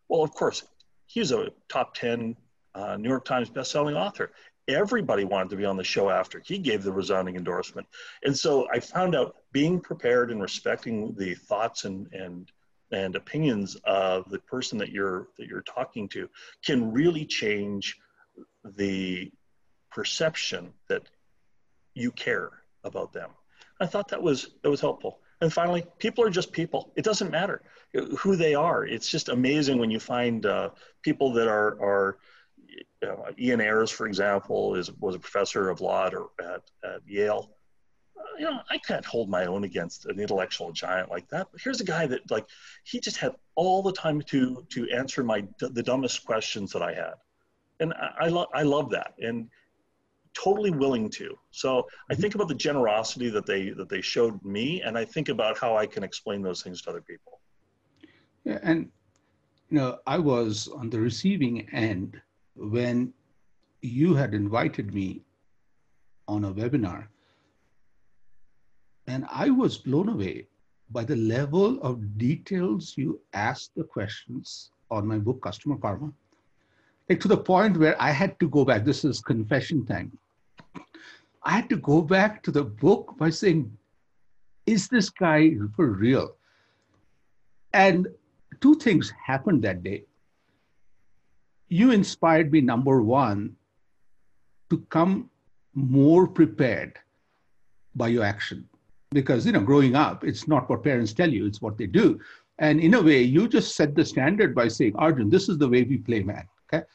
Well, 0.09 0.23
of 0.23 0.31
course, 0.31 0.63
he's 1.05 1.31
a 1.31 1.49
top 1.69 1.93
10 1.95 2.35
uh, 2.75 2.97
New 2.97 3.09
York 3.09 3.25
Times 3.25 3.49
bestselling 3.49 3.95
author. 3.95 4.31
Everybody 4.67 5.23
wanted 5.23 5.49
to 5.51 5.55
be 5.55 5.65
on 5.65 5.77
the 5.77 5.83
show 5.83 6.09
after. 6.09 6.41
He 6.45 6.57
gave 6.57 6.83
the 6.83 6.91
resounding 6.91 7.35
endorsement. 7.35 7.87
And 8.23 8.37
so 8.37 8.67
I 8.71 8.79
found 8.79 9.15
out 9.15 9.35
being 9.51 9.79
prepared 9.79 10.29
and 10.29 10.41
respecting 10.41 11.15
the 11.17 11.35
thoughts 11.35 11.85
and, 11.85 12.11
and, 12.13 12.51
and 12.91 13.15
opinions 13.15 13.77
of 13.85 14.29
the 14.29 14.39
person 14.39 14.77
that 14.79 14.89
you're, 14.89 15.29
that 15.37 15.47
you're 15.47 15.61
talking 15.61 16.09
to 16.09 16.29
can 16.65 16.91
really 16.91 17.25
change 17.25 17.97
the 18.75 19.31
perception 19.91 20.73
that 20.89 21.03
you 21.93 22.11
care 22.11 22.51
about 22.83 23.13
them. 23.13 23.31
I 23.79 23.85
thought 23.85 24.09
that 24.09 24.21
was, 24.21 24.49
that 24.61 24.69
was 24.69 24.81
helpful. 24.81 25.19
And 25.41 25.53
finally, 25.53 25.85
people 25.99 26.23
are 26.23 26.31
just 26.31 26.51
people. 26.51 26.91
It 26.95 27.05
doesn't 27.05 27.31
matter 27.31 27.61
who 28.17 28.35
they 28.35 28.55
are. 28.55 28.85
It's 28.85 29.09
just 29.09 29.29
amazing 29.29 29.77
when 29.77 29.91
you 29.91 29.99
find 29.99 30.45
uh, 30.45 30.69
people 31.03 31.31
that 31.33 31.47
are, 31.47 31.79
are 31.81 32.17
uh, 33.03 33.31
Ian 33.37 33.61
Ayres, 33.61 33.91
for 33.91 34.07
example, 34.07 34.75
is, 34.75 34.91
was 34.93 35.15
a 35.15 35.19
professor 35.19 35.69
of 35.69 35.79
law 35.79 36.07
at, 36.07 36.13
at, 36.13 36.61
at 36.83 37.01
Yale. 37.05 37.51
Uh, 38.17 38.23
you 38.39 38.45
know, 38.45 38.59
I 38.71 38.79
can't 38.79 39.05
hold 39.05 39.29
my 39.29 39.45
own 39.45 39.63
against 39.63 40.07
an 40.07 40.19
intellectual 40.19 40.71
giant 40.71 41.11
like 41.11 41.27
that. 41.29 41.49
But 41.51 41.61
here's 41.61 41.81
a 41.81 41.85
guy 41.85 42.07
that, 42.07 42.31
like, 42.31 42.47
he 42.83 42.99
just 42.99 43.17
had 43.17 43.33
all 43.53 43.83
the 43.83 43.93
time 43.93 44.21
to 44.23 44.65
to 44.69 44.89
answer 44.89 45.23
my 45.23 45.45
the 45.59 45.83
dumbest 45.83 46.25
questions 46.25 46.71
that 46.71 46.81
I 46.81 46.93
had, 46.93 47.13
and 47.79 47.93
I, 47.93 48.25
I 48.25 48.27
love 48.29 48.47
I 48.55 48.63
love 48.63 48.89
that. 48.91 49.13
And 49.19 49.49
totally 50.43 50.71
willing 50.71 51.09
to. 51.09 51.37
So 51.51 51.87
I 52.09 52.13
mm-hmm. 52.13 52.21
think 52.21 52.35
about 52.35 52.47
the 52.47 52.55
generosity 52.55 53.29
that 53.29 53.45
they 53.45 53.69
that 53.71 53.89
they 53.89 54.01
showed 54.01 54.43
me, 54.43 54.81
and 54.81 54.97
I 54.97 55.05
think 55.05 55.29
about 55.29 55.57
how 55.57 55.75
I 55.77 55.85
can 55.85 56.03
explain 56.03 56.41
those 56.41 56.61
things 56.61 56.81
to 56.83 56.89
other 56.91 57.01
people. 57.01 57.39
Yeah, 58.43 58.59
and 58.63 58.89
you 59.69 59.77
know, 59.77 59.97
I 60.05 60.17
was 60.17 60.67
on 60.67 60.89
the 60.89 60.99
receiving 60.99 61.67
end 61.71 62.21
when 62.55 63.13
you 63.81 64.13
had 64.13 64.33
invited 64.33 64.93
me 64.93 65.21
on 66.27 66.45
a 66.45 66.53
webinar, 66.53 67.07
and 69.07 69.25
I 69.31 69.49
was 69.49 69.77
blown 69.77 70.09
away 70.09 70.47
by 70.89 71.03
the 71.03 71.15
level 71.15 71.81
of 71.81 72.17
details 72.17 72.93
you 72.95 73.19
asked 73.33 73.71
the 73.75 73.83
questions 73.83 74.71
on 74.89 75.05
my 75.05 75.17
book, 75.17 75.41
Customer 75.41 75.77
Karma 75.77 76.13
like 77.09 77.19
to 77.21 77.27
the 77.27 77.37
point 77.37 77.77
where 77.77 77.99
I 78.01 78.11
had 78.11 78.39
to 78.39 78.49
go 78.49 78.65
back. 78.65 78.83
This 78.83 79.05
is 79.05 79.21
confession 79.21 79.85
time. 79.85 80.17
I 81.47 81.51
had 81.51 81.69
to 81.69 81.77
go 81.77 82.01
back 82.01 82.43
to 82.43 82.51
the 82.51 82.65
book 82.65 83.15
by 83.17 83.29
saying, 83.29 83.71
is 84.65 84.89
this 84.89 85.09
guy 85.09 85.53
for 85.77 85.87
real? 85.87 86.35
And 87.71 88.05
two 88.59 88.75
things 88.75 89.13
happened 89.25 89.63
that 89.63 89.81
day. 89.81 90.03
You 91.69 91.91
inspired 91.91 92.51
me, 92.51 92.59
number 92.59 93.01
one, 93.01 93.55
to 94.69 94.79
come 94.89 95.29
more 95.73 96.27
prepared 96.27 96.99
by 97.95 98.09
your 98.09 98.25
action. 98.25 98.67
Because, 99.11 99.45
you 99.45 99.53
know, 99.53 99.61
growing 99.61 99.95
up, 99.95 100.25
it's 100.25 100.49
not 100.49 100.69
what 100.69 100.83
parents 100.83 101.13
tell 101.13 101.31
you, 101.31 101.45
it's 101.45 101.61
what 101.61 101.77
they 101.77 101.87
do. 101.87 102.19
And 102.59 102.81
in 102.81 102.93
a 102.95 103.01
way, 103.01 103.21
you 103.21 103.47
just 103.47 103.73
set 103.73 103.95
the 103.95 104.03
standard 104.03 104.53
by 104.53 104.67
saying, 104.67 104.97
Arjun, 104.97 105.29
this 105.29 105.47
is 105.47 105.57
the 105.57 105.69
way 105.69 105.83
we 105.83 105.97
play, 105.97 106.23
man. 106.23 106.45
Okay. 106.67 106.85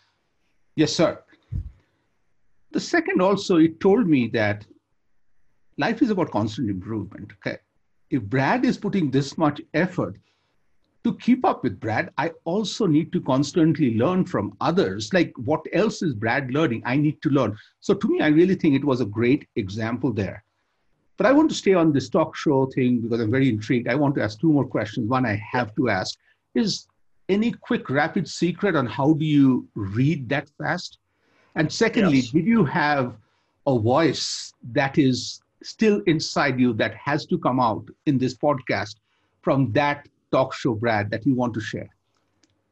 Yes, 0.76 0.92
sir. 0.92 1.22
The 2.72 2.80
second 2.80 3.20
also, 3.20 3.58
it 3.58 3.80
told 3.80 4.06
me 4.06 4.28
that 4.28 4.66
life 5.76 6.00
is 6.00 6.11
about 6.11 6.30
constant 6.30 6.70
improvement. 6.70 7.32
Okay. 7.35 7.58
If 8.11 8.22
Brad 8.22 8.64
is 8.64 8.78
putting 8.78 9.11
this 9.11 9.37
much 9.37 9.61
effort 9.74 10.16
to 11.04 11.16
keep 11.16 11.44
up 11.44 11.62
with 11.62 11.80
Brad, 11.80 12.11
I 12.16 12.32
also 12.44 12.87
need 12.87 13.12
to 13.12 13.20
constantly 13.20 13.96
learn 13.96 14.24
from 14.24 14.56
others. 14.61 15.12
Like, 15.12 15.32
what 15.37 15.66
else 15.72 16.02
is 16.02 16.14
Brad 16.14 16.50
learning? 16.50 16.82
I 16.87 16.96
need 16.96 17.20
to 17.22 17.30
learn. 17.30 17.56
So, 17.80 17.92
to 17.94 18.08
me, 18.08 18.20
I 18.20 18.28
really 18.28 18.54
think 18.54 18.74
it 18.74 18.85
was 18.85 19.00
a 19.00 19.06
great 19.06 19.46
example 19.56 20.12
there. 20.12 20.44
But 21.18 21.26
I 21.26 21.32
want 21.32 21.50
to 21.50 21.54
stay 21.54 21.74
on 21.74 21.92
this 21.92 22.08
talk 22.08 22.35
show 22.35 22.66
thing 22.66 23.00
because 23.00 23.20
I'm 23.20 23.30
very 23.30 23.48
intrigued. 23.48 23.88
I 23.88 23.94
want 23.94 24.14
to 24.14 24.22
ask 24.22 24.40
two 24.40 24.52
more 24.52 24.66
questions. 24.66 25.08
One 25.08 25.26
I 25.26 25.40
have 25.52 25.74
to 25.74 25.90
ask 25.90 26.18
is 26.54 26.87
any 27.28 27.52
quick 27.52 27.90
rapid 27.90 28.26
secret 28.28 28.76
on 28.76 28.87
how 28.87 29.12
do 29.12 29.24
you 29.24 29.68
read 29.74 30.28
that 30.30 30.48
fast? 30.58 30.98
And 31.54 31.70
secondly, 31.72 32.18
yes. 32.18 32.30
did 32.30 32.46
you 32.46 32.64
have 32.64 33.16
a 33.66 33.78
voice 33.78 34.54
that 34.72 34.98
is 34.98 35.40
still 35.62 36.02
inside 36.06 36.58
you 36.58 36.72
that 36.74 36.94
has 36.94 37.26
to 37.26 37.38
come 37.38 37.60
out 37.60 37.84
in 38.06 38.18
this 38.18 38.34
podcast 38.34 38.96
from 39.42 39.72
that 39.72 40.08
talk 40.30 40.54
show 40.54 40.74
Brad 40.74 41.10
that 41.10 41.26
you 41.26 41.34
want 41.34 41.54
to 41.54 41.60
share? 41.60 41.88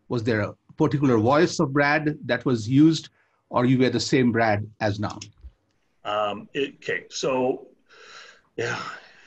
Was 0.08 0.24
there 0.24 0.40
a 0.40 0.54
particular 0.76 1.18
voice 1.18 1.60
of 1.60 1.72
Brad 1.72 2.18
that 2.24 2.44
was 2.44 2.68
used, 2.68 3.10
or 3.50 3.64
you 3.64 3.78
were 3.78 3.90
the 3.90 4.00
same 4.00 4.32
Brad 4.32 4.66
as 4.80 4.98
now? 4.98 5.18
Um, 6.04 6.48
it, 6.54 6.74
okay, 6.76 7.04
so 7.10 7.68
yeah, 8.56 8.80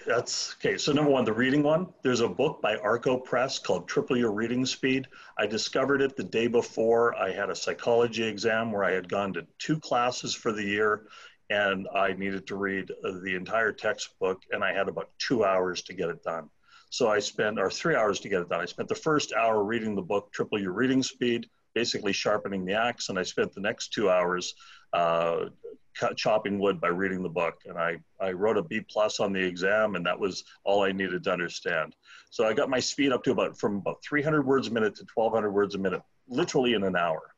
that's 0.05 0.55
okay. 0.59 0.77
So 0.77 0.91
number 0.91 1.11
one, 1.11 1.25
the 1.25 1.33
reading 1.33 1.63
one. 1.63 1.87
There's 2.03 2.21
a 2.21 2.27
book 2.27 2.61
by 2.61 2.77
Arco 2.77 3.17
Press 3.17 3.59
called 3.59 3.87
Triple 3.87 4.17
Your 4.17 4.31
Reading 4.31 4.65
Speed. 4.65 5.07
I 5.37 5.45
discovered 5.45 6.01
it 6.01 6.15
the 6.15 6.23
day 6.23 6.47
before 6.47 7.15
I 7.15 7.31
had 7.31 7.49
a 7.49 7.55
psychology 7.55 8.23
exam 8.23 8.71
where 8.71 8.83
I 8.83 8.91
had 8.91 9.09
gone 9.09 9.33
to 9.33 9.45
two 9.59 9.79
classes 9.79 10.33
for 10.33 10.51
the 10.51 10.63
year, 10.63 11.07
and 11.49 11.87
I 11.95 12.13
needed 12.13 12.47
to 12.47 12.55
read 12.55 12.91
the 13.23 13.35
entire 13.35 13.71
textbook, 13.71 14.41
and 14.51 14.63
I 14.63 14.73
had 14.73 14.87
about 14.87 15.09
two 15.19 15.43
hours 15.45 15.81
to 15.83 15.93
get 15.93 16.09
it 16.09 16.23
done. 16.23 16.49
So 16.89 17.09
I 17.09 17.19
spent, 17.19 17.59
or 17.59 17.69
three 17.69 17.95
hours 17.95 18.19
to 18.21 18.29
get 18.29 18.41
it 18.41 18.49
done. 18.49 18.61
I 18.61 18.65
spent 18.65 18.89
the 18.89 18.95
first 18.95 19.33
hour 19.33 19.63
reading 19.63 19.95
the 19.95 20.01
book 20.01 20.31
Triple 20.31 20.61
Your 20.61 20.73
Reading 20.73 21.01
Speed, 21.01 21.47
basically 21.73 22.13
sharpening 22.13 22.65
the 22.65 22.73
axe, 22.73 23.09
and 23.09 23.17
I 23.17 23.23
spent 23.23 23.53
the 23.53 23.61
next 23.61 23.93
two 23.93 24.09
hours 24.09 24.53
uh, 24.93 25.45
chopping 26.15 26.59
wood 26.59 26.81
by 26.81 26.87
reading 26.87 27.21
the 27.23 27.29
book 27.29 27.61
and 27.65 27.77
I, 27.77 27.97
I 28.19 28.31
wrote 28.31 28.57
a 28.57 28.63
b 28.63 28.81
plus 28.81 29.19
on 29.19 29.33
the 29.33 29.43
exam 29.43 29.95
and 29.95 30.05
that 30.05 30.19
was 30.19 30.43
all 30.63 30.83
i 30.83 30.91
needed 30.91 31.23
to 31.23 31.31
understand. 31.31 31.95
So 32.29 32.45
i 32.45 32.53
got 32.53 32.69
my 32.69 32.79
speed 32.79 33.11
up 33.11 33.23
to 33.23 33.31
about 33.31 33.57
from 33.57 33.77
about 33.77 34.03
300 34.03 34.45
words 34.45 34.67
a 34.67 34.71
minute 34.71 34.95
to 34.95 35.05
1200 35.13 35.51
words 35.51 35.75
a 35.75 35.77
minute 35.77 36.01
literally 36.27 36.73
in 36.73 36.83
an 36.83 36.95
hour. 36.95 37.33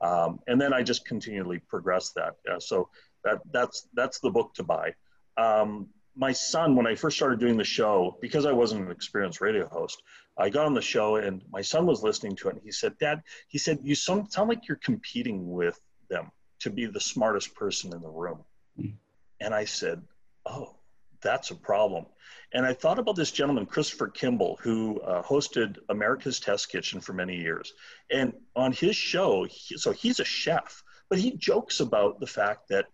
Um, 0.00 0.40
and 0.46 0.60
then 0.60 0.72
i 0.72 0.82
just 0.82 1.04
continually 1.04 1.58
progressed 1.58 2.14
that. 2.16 2.36
So 2.62 2.88
that 3.24 3.40
that's 3.52 3.88
that's 3.94 4.20
the 4.20 4.30
book 4.30 4.54
to 4.54 4.62
buy. 4.62 4.94
Um, 5.36 5.88
my 6.16 6.32
son 6.32 6.74
when 6.74 6.86
i 6.86 6.94
first 6.94 7.16
started 7.16 7.38
doing 7.38 7.56
the 7.56 7.64
show 7.64 8.16
because 8.20 8.44
i 8.44 8.52
wasn't 8.52 8.84
an 8.84 8.90
experienced 8.90 9.40
radio 9.40 9.66
host 9.68 10.02
i 10.38 10.50
got 10.50 10.66
on 10.66 10.74
the 10.74 10.82
show 10.82 11.16
and 11.16 11.42
my 11.50 11.60
son 11.60 11.86
was 11.86 12.02
listening 12.02 12.34
to 12.34 12.48
it 12.48 12.54
and 12.54 12.62
he 12.62 12.72
said 12.72 12.92
dad 12.98 13.22
he 13.48 13.58
said 13.58 13.78
you 13.82 13.94
sound, 13.94 14.30
sound 14.30 14.48
like 14.48 14.66
you're 14.68 14.76
competing 14.78 15.50
with 15.50 15.80
them 16.08 16.30
to 16.60 16.70
be 16.70 16.86
the 16.86 17.00
smartest 17.00 17.54
person 17.54 17.92
in 17.92 18.00
the 18.00 18.08
room. 18.08 18.44
Mm. 18.78 18.94
And 19.40 19.54
I 19.54 19.64
said, 19.64 20.02
Oh, 20.46 20.76
that's 21.22 21.50
a 21.50 21.54
problem. 21.54 22.06
And 22.52 22.66
I 22.66 22.72
thought 22.72 22.98
about 22.98 23.16
this 23.16 23.30
gentleman, 23.30 23.66
Christopher 23.66 24.08
Kimball, 24.08 24.58
who 24.62 25.00
uh, 25.00 25.22
hosted 25.22 25.76
America's 25.88 26.40
Test 26.40 26.70
Kitchen 26.70 27.00
for 27.00 27.12
many 27.12 27.36
years. 27.36 27.72
And 28.10 28.32
on 28.56 28.72
his 28.72 28.96
show, 28.96 29.44
he, 29.44 29.76
so 29.76 29.92
he's 29.92 30.20
a 30.20 30.24
chef, 30.24 30.82
but 31.08 31.18
he 31.18 31.36
jokes 31.36 31.80
about 31.80 32.20
the 32.20 32.26
fact 32.26 32.68
that 32.70 32.86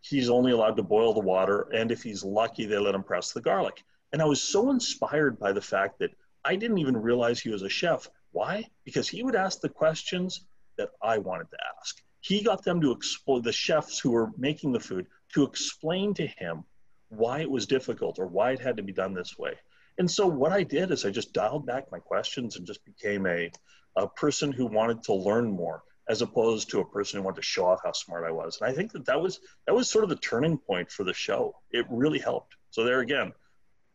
he's 0.00 0.30
only 0.30 0.52
allowed 0.52 0.76
to 0.76 0.82
boil 0.82 1.12
the 1.12 1.20
water. 1.20 1.68
And 1.74 1.90
if 1.90 2.02
he's 2.02 2.24
lucky, 2.24 2.64
they 2.64 2.78
let 2.78 2.94
him 2.94 3.02
press 3.02 3.32
the 3.32 3.40
garlic. 3.40 3.82
And 4.12 4.22
I 4.22 4.26
was 4.26 4.40
so 4.40 4.70
inspired 4.70 5.38
by 5.38 5.52
the 5.52 5.60
fact 5.60 5.98
that 5.98 6.10
I 6.44 6.56
didn't 6.56 6.78
even 6.78 6.96
realize 6.96 7.40
he 7.40 7.50
was 7.50 7.62
a 7.62 7.68
chef. 7.68 8.08
Why? 8.30 8.68
Because 8.84 9.08
he 9.08 9.22
would 9.22 9.36
ask 9.36 9.60
the 9.60 9.68
questions 9.68 10.46
that 10.78 10.90
I 11.02 11.18
wanted 11.18 11.50
to 11.50 11.58
ask 11.78 12.02
he 12.22 12.40
got 12.40 12.64
them 12.64 12.80
to 12.80 12.92
explain 12.92 13.42
the 13.42 13.52
chefs 13.52 13.98
who 13.98 14.12
were 14.12 14.30
making 14.38 14.72
the 14.72 14.80
food 14.80 15.06
to 15.34 15.42
explain 15.42 16.14
to 16.14 16.26
him 16.26 16.64
why 17.08 17.40
it 17.40 17.50
was 17.50 17.66
difficult 17.66 18.18
or 18.18 18.26
why 18.26 18.52
it 18.52 18.60
had 18.60 18.76
to 18.76 18.82
be 18.82 18.92
done 18.92 19.12
this 19.12 19.36
way. 19.36 19.54
And 19.98 20.10
so 20.10 20.26
what 20.26 20.52
I 20.52 20.62
did 20.62 20.92
is 20.92 21.04
I 21.04 21.10
just 21.10 21.32
dialed 21.32 21.66
back 21.66 21.90
my 21.90 21.98
questions 21.98 22.56
and 22.56 22.66
just 22.66 22.84
became 22.84 23.26
a, 23.26 23.50
a 23.96 24.08
person 24.08 24.52
who 24.52 24.66
wanted 24.66 25.02
to 25.04 25.14
learn 25.14 25.50
more 25.50 25.82
as 26.08 26.22
opposed 26.22 26.70
to 26.70 26.80
a 26.80 26.88
person 26.88 27.18
who 27.18 27.24
wanted 27.24 27.36
to 27.36 27.42
show 27.42 27.66
off 27.66 27.80
how 27.84 27.92
smart 27.92 28.24
I 28.24 28.30
was. 28.30 28.58
And 28.60 28.70
I 28.70 28.72
think 28.74 28.92
that 28.92 29.04
that 29.06 29.20
was, 29.20 29.40
that 29.66 29.74
was 29.74 29.90
sort 29.90 30.04
of 30.04 30.10
the 30.10 30.16
turning 30.16 30.58
point 30.58 30.90
for 30.90 31.04
the 31.04 31.12
show. 31.12 31.56
It 31.72 31.86
really 31.90 32.18
helped. 32.18 32.54
So 32.70 32.84
there 32.84 33.00
again, 33.00 33.32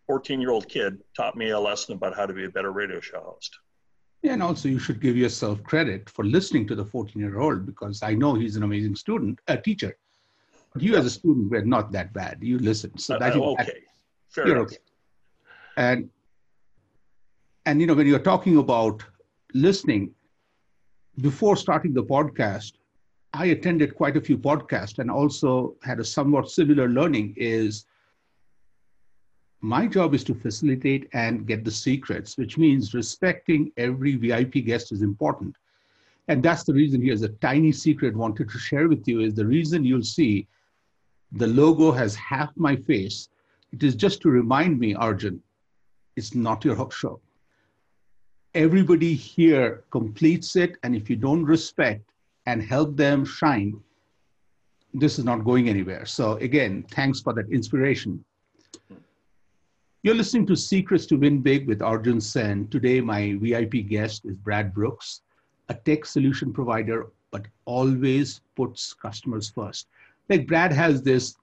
14 0.05 0.41
year 0.41 0.51
old 0.51 0.67
kid 0.67 0.99
taught 1.15 1.37
me 1.37 1.49
a 1.49 1.59
lesson 1.59 1.95
about 1.95 2.15
how 2.15 2.25
to 2.25 2.33
be 2.33 2.45
a 2.45 2.49
better 2.49 2.71
radio 2.71 2.99
show 2.99 3.21
host. 3.21 3.57
Yeah, 4.23 4.33
and 4.33 4.43
also 4.43 4.67
you 4.67 4.79
should 4.79 4.99
give 4.99 5.15
yourself 5.15 5.61
credit 5.63 6.09
for 6.09 6.25
listening 6.25 6.67
to 6.67 6.75
the 6.75 6.85
14 6.85 7.21
year 7.21 7.39
old 7.39 7.65
because 7.65 8.01
I 8.01 8.13
know 8.13 8.33
he's 8.33 8.55
an 8.55 8.63
amazing 8.63 8.95
student, 8.95 9.39
a 9.47 9.57
teacher. 9.57 9.95
But 10.73 10.81
you 10.81 10.95
as 10.95 11.05
a 11.05 11.09
student 11.09 11.51
were 11.51 11.63
not 11.63 11.91
that 11.91 12.13
bad. 12.13 12.39
You 12.41 12.59
listened. 12.59 12.99
So 12.99 13.15
uh, 13.15 13.19
that, 13.19 13.35
okay. 13.35 13.63
That, 13.63 13.75
Fair 14.29 14.47
you're 14.47 14.57
okay. 14.59 14.77
And 15.77 16.09
and 17.65 17.81
you 17.81 17.87
know, 17.87 17.93
when 17.93 18.07
you're 18.07 18.19
talking 18.19 18.57
about 18.57 19.03
listening, 19.53 20.11
before 21.21 21.55
starting 21.55 21.93
the 21.93 22.03
podcast, 22.03 22.73
I 23.33 23.47
attended 23.47 23.95
quite 23.95 24.17
a 24.17 24.21
few 24.21 24.37
podcasts 24.37 24.99
and 24.99 25.11
also 25.11 25.75
had 25.83 25.99
a 25.99 26.03
somewhat 26.03 26.49
similar 26.49 26.87
learning 26.87 27.33
is 27.37 27.85
my 29.61 29.87
job 29.87 30.13
is 30.13 30.23
to 30.25 30.35
facilitate 30.35 31.09
and 31.13 31.47
get 31.47 31.63
the 31.63 31.71
secrets, 31.71 32.37
which 32.37 32.57
means 32.57 32.93
respecting 32.93 33.71
every 33.77 34.15
VIP 34.15 34.65
guest 34.65 34.91
is 34.91 35.01
important. 35.01 35.55
And 36.27 36.43
that's 36.43 36.63
the 36.63 36.73
reason 36.73 37.01
here's 37.01 37.23
a 37.23 37.29
tiny 37.29 37.71
secret 37.71 38.15
wanted 38.15 38.49
to 38.49 38.59
share 38.59 38.87
with 38.87 39.07
you 39.07 39.21
is 39.21 39.33
the 39.33 39.45
reason 39.45 39.83
you'll 39.83 40.03
see 40.03 40.47
the 41.31 41.47
logo 41.47 41.91
has 41.91 42.15
half 42.15 42.51
my 42.55 42.75
face. 42.75 43.29
It 43.71 43.81
is 43.83 43.95
just 43.95 44.21
to 44.21 44.29
remind 44.29 44.79
me, 44.79 44.93
Arjun, 44.93 45.41
it's 46.15 46.35
not 46.35 46.63
your 46.63 46.91
show. 46.91 47.19
Everybody 48.53 49.13
here 49.13 49.83
completes 49.91 50.55
it. 50.55 50.77
And 50.83 50.95
if 50.95 51.09
you 51.09 51.15
don't 51.15 51.43
respect 51.43 52.11
and 52.45 52.61
help 52.61 52.95
them 52.95 53.25
shine, 53.25 53.79
this 54.93 55.19
is 55.19 55.25
not 55.25 55.43
going 55.43 55.67
anywhere. 55.67 56.05
So 56.05 56.33
again, 56.37 56.85
thanks 56.91 57.21
for 57.21 57.33
that 57.33 57.49
inspiration 57.51 58.23
You're 60.07 60.15
listening 60.15 60.45
to 60.45 60.55
Secrets 60.55 61.05
to 61.07 61.17
Win 61.17 61.41
Big 61.41 61.67
with 61.67 61.81
Arjun 61.81 62.21
Sen. 62.21 62.69
Today, 62.69 63.01
my 63.01 63.37
VIP 63.41 63.89
guest 63.89 64.23
is 64.23 64.37
Brad 64.37 64.73
Brooks, 64.73 65.23
a 65.67 65.73
tech 65.73 66.05
solution 66.05 66.53
provider, 66.53 67.07
but 67.29 67.45
always 67.65 68.39
puts 68.55 68.93
customers 68.93 69.49
first. 69.49 69.87
Like 70.29 70.47
Brad 70.47 70.71
has 70.71 71.01
this 71.01 71.35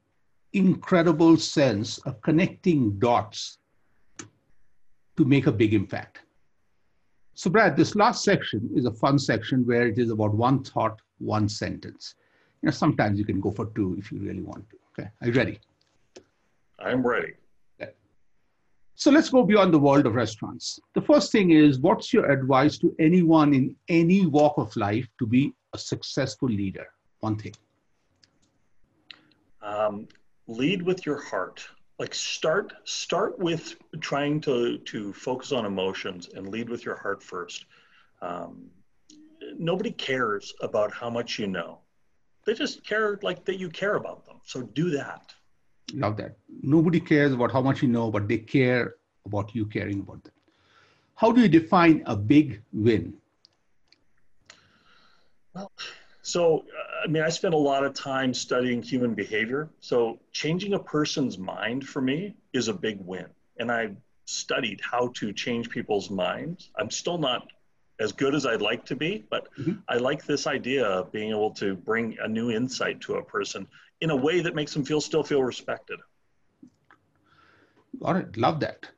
incredible 0.54 1.36
sense 1.36 1.98
of 2.06 2.18
connecting 2.22 2.98
dots 2.98 3.58
to 4.18 5.24
make 5.26 5.46
a 5.46 5.52
big 5.52 5.74
impact. 5.74 6.20
So, 7.34 7.50
Brad, 7.50 7.76
this 7.76 7.94
last 7.94 8.24
section 8.24 8.70
is 8.74 8.86
a 8.86 8.92
fun 8.92 9.18
section 9.18 9.66
where 9.66 9.86
it 9.88 9.98
is 9.98 10.08
about 10.08 10.32
one 10.32 10.64
thought, 10.64 11.02
one 11.18 11.50
sentence. 11.50 12.14
You 12.62 12.68
know, 12.68 12.72
sometimes 12.72 13.18
you 13.18 13.26
can 13.26 13.42
go 13.42 13.50
for 13.50 13.66
two 13.74 13.94
if 13.98 14.10
you 14.10 14.20
really 14.20 14.42
want 14.42 14.64
to. 14.70 14.76
Okay, 14.98 15.10
are 15.20 15.26
you 15.26 15.34
ready? 15.34 15.60
I'm 16.78 17.06
ready. 17.06 17.34
So 18.96 19.10
let's 19.10 19.28
go 19.28 19.42
beyond 19.42 19.74
the 19.74 19.78
world 19.78 20.06
of 20.06 20.14
restaurants. 20.14 20.78
The 20.94 21.02
first 21.02 21.32
thing 21.32 21.50
is 21.50 21.80
what's 21.80 22.12
your 22.12 22.30
advice 22.30 22.78
to 22.78 22.94
anyone 22.98 23.52
in 23.52 23.76
any 23.88 24.24
walk 24.26 24.54
of 24.56 24.74
life 24.76 25.08
to 25.18 25.26
be 25.26 25.52
a 25.72 25.78
successful 25.78 26.48
leader? 26.48 26.86
One 27.20 27.36
thing. 27.36 27.54
Um, 29.62 30.06
lead 30.46 30.82
with 30.82 31.04
your 31.06 31.20
heart. 31.20 31.66
Like 31.98 32.14
start 32.14 32.72
start 32.84 33.38
with 33.38 33.76
trying 34.00 34.40
to 34.42 34.78
to 34.78 35.12
focus 35.12 35.52
on 35.52 35.64
emotions 35.64 36.28
and 36.34 36.48
lead 36.48 36.68
with 36.68 36.84
your 36.84 36.96
heart 36.96 37.22
first. 37.22 37.66
Um, 38.20 38.70
nobody 39.58 39.90
cares 39.90 40.52
about 40.60 40.92
how 40.92 41.10
much 41.10 41.38
you 41.38 41.46
know. 41.46 41.78
They 42.46 42.54
just 42.54 42.84
care 42.84 43.18
like 43.22 43.44
that 43.44 43.58
you 43.58 43.70
care 43.70 43.94
about 43.94 44.26
them. 44.26 44.40
So 44.44 44.62
do 44.62 44.90
that. 44.90 45.34
Love 45.92 46.16
that. 46.16 46.36
Nobody 46.62 47.00
cares 47.00 47.32
about 47.32 47.52
how 47.52 47.60
much 47.60 47.82
you 47.82 47.88
know, 47.88 48.10
but 48.10 48.26
they 48.26 48.38
care 48.38 48.94
about 49.26 49.54
you 49.54 49.66
caring 49.66 50.00
about 50.00 50.24
them. 50.24 50.32
How 51.14 51.30
do 51.30 51.40
you 51.40 51.48
define 51.48 52.02
a 52.06 52.16
big 52.16 52.62
win? 52.72 53.14
Well, 55.54 55.70
so 56.22 56.64
I 57.04 57.06
mean, 57.06 57.22
I 57.22 57.28
spent 57.28 57.54
a 57.54 57.58
lot 57.58 57.84
of 57.84 57.92
time 57.92 58.32
studying 58.32 58.82
human 58.82 59.14
behavior. 59.14 59.68
So 59.80 60.18
changing 60.32 60.72
a 60.72 60.78
person's 60.78 61.36
mind 61.38 61.86
for 61.86 62.00
me 62.00 62.34
is 62.52 62.68
a 62.68 62.72
big 62.72 62.98
win. 63.00 63.26
And 63.58 63.70
I 63.70 63.90
studied 64.24 64.80
how 64.80 65.08
to 65.16 65.32
change 65.32 65.68
people's 65.68 66.10
minds. 66.10 66.70
I'm 66.76 66.90
still 66.90 67.18
not 67.18 67.48
as 68.00 68.10
good 68.12 68.34
as 68.34 68.46
I'd 68.46 68.62
like 68.62 68.86
to 68.86 68.96
be, 68.96 69.24
but 69.30 69.48
mm-hmm. 69.58 69.74
I 69.88 69.96
like 69.96 70.24
this 70.24 70.46
idea 70.46 70.86
of 70.86 71.12
being 71.12 71.30
able 71.30 71.52
to 71.52 71.74
bring 71.74 72.16
a 72.20 72.26
new 72.26 72.50
insight 72.50 73.00
to 73.02 73.16
a 73.16 73.22
person 73.22 73.68
in 74.00 74.10
a 74.10 74.16
way 74.16 74.40
that 74.40 74.54
makes 74.54 74.72
them 74.74 74.84
feel 74.84 75.00
still 75.00 75.22
feel 75.22 75.42
respected. 75.42 76.00
Got 78.00 78.16
it. 78.16 78.36
Love 78.36 78.60
that. 78.60 78.88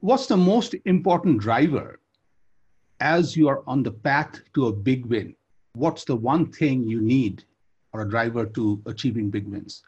What's 0.00 0.26
the 0.26 0.36
most 0.36 0.74
important 0.84 1.40
driver 1.40 2.00
as 3.00 3.36
you 3.36 3.48
are 3.48 3.62
on 3.66 3.82
the 3.82 3.90
path 3.90 4.40
to 4.54 4.66
a 4.66 4.72
big 4.72 5.06
win? 5.06 5.34
What's 5.74 6.04
the 6.04 6.16
one 6.16 6.52
thing 6.52 6.84
you 6.84 7.00
need 7.00 7.44
or 7.92 8.02
a 8.02 8.08
driver 8.08 8.46
to 8.46 8.82
achieving 8.86 9.30
big 9.30 9.46
wins? 9.48 9.82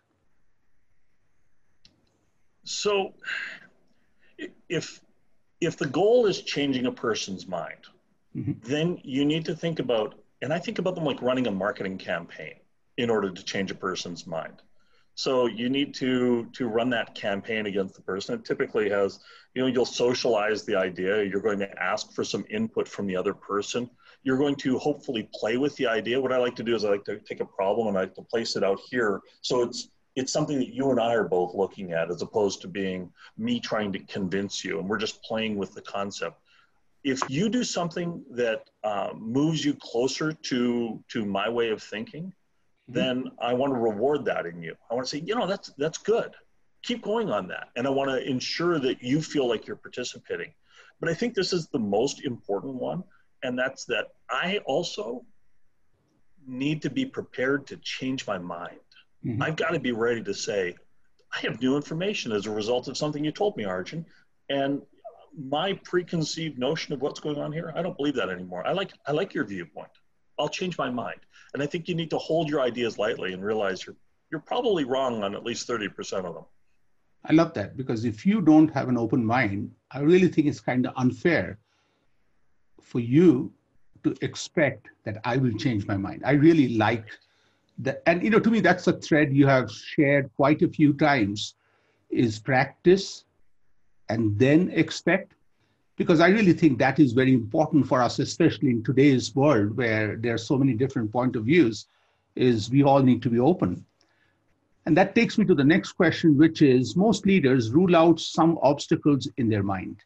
So, 2.65 3.15
if 4.69 5.01
if 5.61 5.77
the 5.77 5.87
goal 5.87 6.27
is 6.27 6.43
changing 6.43 6.87
a 6.87 6.93
person's 6.93 7.47
mind, 7.47 7.87
mm-hmm. 8.37 8.53
then 8.63 8.99
you 9.03 9.25
need 9.25 9.45
to 9.47 9.55
think 9.55 9.79
about, 9.79 10.19
and 10.43 10.53
I 10.53 10.59
think 10.59 10.79
about 10.79 10.95
them 10.95 11.05
like 11.05 11.23
running 11.23 11.47
a 11.47 11.51
marketing 11.51 11.97
campaign 11.97 12.57
in 12.97 13.11
order 13.11 13.31
to 13.31 13.45
change 13.45 13.71
a 13.71 13.75
person's 13.75 14.27
mind. 14.27 14.63
So 15.17 15.47
you 15.47 15.71
need 15.71 15.95
to 15.95 16.47
to 16.53 16.69
run 16.69 16.91
that 16.91 17.15
campaign 17.15 17.67
against 17.67 17.95
the 17.95 18.03
person. 18.03 18.35
It 18.35 18.45
typically 18.45 18.91
has, 18.91 19.21
you 19.55 19.63
know, 19.63 19.69
you'll 19.69 19.87
socialize 19.87 20.65
the 20.65 20.77
idea. 20.77 21.25
You're 21.25 21.41
going 21.41 21.59
to 21.61 21.83
ask 21.83 22.13
for 22.13 22.23
some 22.23 22.45
input 22.51 22.87
from 22.87 23.07
the 23.07 23.17
other 23.17 23.33
person. 23.33 23.89
You're 24.25 24.37
going 24.37 24.57
to 24.57 24.79
hopefully 24.79 25.29
play 25.33 25.57
with 25.57 25.75
the 25.77 25.87
idea. 25.87 26.21
What 26.21 26.33
I 26.33 26.37
like 26.37 26.55
to 26.57 26.63
do 26.63 26.75
is 26.75 26.85
I 26.85 26.91
like 26.91 27.05
to 27.07 27.19
take 27.21 27.41
a 27.41 27.47
problem 27.47 27.89
and 27.89 27.97
I 27.97 28.03
like 28.03 28.15
to 28.17 28.23
place 28.23 28.57
it 28.57 28.63
out 28.63 28.79
here. 28.91 29.23
So 29.41 29.63
it's 29.63 29.89
it's 30.17 30.33
something 30.33 30.59
that 30.59 30.75
you 30.75 30.91
and 30.91 31.01
I 31.01 31.15
are 31.15 31.29
both 31.29 31.55
looking 31.55 31.93
at, 31.93 32.11
as 32.11 32.21
opposed 32.21 32.61
to 32.63 32.69
being 32.69 33.11
me 33.39 33.59
trying 33.59 33.93
to 33.93 33.99
convince 34.01 34.65
you. 34.65 34.79
And 34.79 34.89
we're 34.89 34.99
just 34.99 35.23
playing 35.23 35.57
with 35.57 35.73
the 35.73 35.83
concept. 35.83 36.41
If 37.05 37.21
you 37.31 37.49
do 37.49 37.65
something 37.65 38.23
that 38.33 38.69
uh, 38.85 39.11
moves 39.17 39.65
you 39.65 39.75
closer 39.75 40.33
to 40.33 41.03
to 41.09 41.25
my 41.25 41.49
way 41.49 41.71
of 41.71 41.83
thinking, 41.83 42.35
then 42.89 43.31
I 43.41 43.53
want 43.55 43.73
to 43.73 43.79
reward 43.79 44.25
that 44.27 44.47
in 44.47 44.63
you. 44.63 44.75
I 44.91 44.95
want 44.95 45.07
to 45.07 45.11
say, 45.11 45.23
you 45.25 45.35
know, 45.35 45.47
that's 45.47 45.73
that's 45.79 45.99
good. 45.99 46.35
Keep 46.83 47.03
going 47.03 47.31
on 47.31 47.49
that. 47.49 47.69
And 47.77 47.87
I 47.87 47.91
want 47.91 48.11
to 48.11 48.23
ensure 48.25 48.79
that 48.79 49.03
you 49.03 49.21
feel 49.21 49.49
like 49.49 49.67
you're 49.67 49.77
participating. 49.77 50.53
But 51.01 51.11
I 51.11 51.15
think 51.15 51.35
this 51.35 51.53
is 51.53 51.69
the 51.69 51.79
most 51.79 52.25
important 52.25 52.75
one, 52.75 53.03
and 53.43 53.59
that's 53.59 53.85
that 53.87 54.09
I 54.31 54.61
also 54.67 55.25
need 56.47 56.81
to 56.83 56.91
be 56.91 57.05
prepared 57.05 57.67
to 57.67 57.77
change 57.79 58.27
my 58.27 58.39
mind. 58.39 58.79
Mm-hmm. 59.25 59.43
I've 59.43 59.57
got 59.57 59.71
to 59.71 59.81
be 59.81 59.93
ready 59.93 60.23
to 60.23 60.33
say, 60.33 60.77
I 61.35 61.39
have 61.41 61.61
new 61.61 61.77
information 61.77 62.33
as 62.33 62.47
a 62.47 62.51
result 62.51 62.89
of 62.89 62.97
something 62.97 63.25
you 63.25 63.33
told 63.33 63.57
me, 63.57 63.65
Arjun. 63.65 64.07
And 64.49 64.81
my 65.37 65.75
preconceived 65.85 66.59
notion 66.59 66.95
of 66.95 67.03
what's 67.03 67.21
going 67.21 67.39
on 67.39 67.53
here, 67.53 67.73
I 67.75 67.83
don't 67.83 67.97
believe 67.97 68.15
that 68.15 68.31
anymore. 68.31 68.67
I 68.67 68.73
like 68.73 68.93
I 69.07 69.13
like 69.13 69.35
your 69.35 69.45
viewpoint. 69.45 69.91
I'll 70.39 70.49
change 70.49 70.77
my 70.79 70.91
mind. 70.91 71.21
And 71.55 71.63
I 71.63 71.67
think 71.67 71.89
you 71.89 71.95
need 71.95 72.11
to 72.11 72.19
hold 72.19 72.49
your 72.49 72.61
ideas 72.61 72.99
lightly 72.99 73.33
and 73.33 73.45
realize 73.45 73.87
you're 73.87 73.97
you're 74.31 74.41
probably 74.41 74.85
wrong 74.85 75.23
on 75.23 75.35
at 75.35 75.45
least 75.45 75.69
30% 75.69 76.25
of 76.25 76.35
them. 76.35 76.45
I 77.25 77.33
love 77.33 77.55
that 77.55 77.77
because 77.77 78.05
if 78.05 78.25
you 78.25 78.41
don't 78.41 78.73
have 78.73 78.89
an 78.89 78.99
open 78.99 79.25
mind, 79.25 79.71
I 79.91 80.01
really 80.01 80.29
think 80.29 80.47
it's 80.47 80.61
kind 80.61 80.87
of 80.87 80.93
unfair 80.97 81.59
for 82.81 83.01
you 83.01 83.53
to 84.05 84.15
expect 84.23 84.89
that 85.05 85.19
I 85.25 85.37
will 85.37 85.53
change 85.53 85.87
my 85.87 85.97
mind. 85.97 86.23
I 86.25 86.33
really 86.33 86.77
like 86.77 87.07
that. 87.79 88.03
And, 88.07 88.23
you 88.23 88.31
know, 88.31 88.39
to 88.39 88.51
me, 88.51 88.61
that's 88.61 88.87
a 88.87 88.93
thread 88.93 89.35
you 89.35 89.47
have 89.47 89.71
shared 89.71 90.31
quite 90.37 90.63
a 90.63 90.69
few 90.69 90.93
times 90.93 91.55
is 92.11 92.39
practice 92.39 93.25
and 94.09 94.39
then 94.39 94.71
expect 94.71 95.33
because 95.97 96.21
I 96.21 96.29
really 96.29 96.53
think 96.53 96.79
that 96.79 96.99
is 96.99 97.13
very 97.13 97.33
important 97.33 97.87
for 97.87 98.03
us, 98.03 98.19
especially 98.19 98.71
in 98.71 98.85
today's 98.85 99.35
world 99.35 99.77
where 99.77 100.17
there 100.17 100.35
are 100.35 100.39
so 100.39 100.59
many 100.59 100.75
different 100.75 101.11
point 101.11 101.37
of 101.37 101.45
views, 101.45 101.87
is 102.35 102.71
we 102.71 102.83
all 102.83 103.03
need 103.03 103.23
to 103.23 103.31
be 103.31 103.41
open. 103.41 103.85
And 104.85 104.97
that 104.97 105.15
takes 105.15 105.37
me 105.37 105.45
to 105.47 105.55
the 105.55 105.65
next 105.65 105.93
question, 105.93 106.37
which 106.37 106.63
is 106.63 106.97
most 106.97 107.27
leaders 107.27 107.71
rule 107.71 107.97
out 107.97 108.21
some 108.21 108.59
obstacles 108.63 109.29
in 109.39 109.49
their 109.49 109.63
mind. 109.63 109.97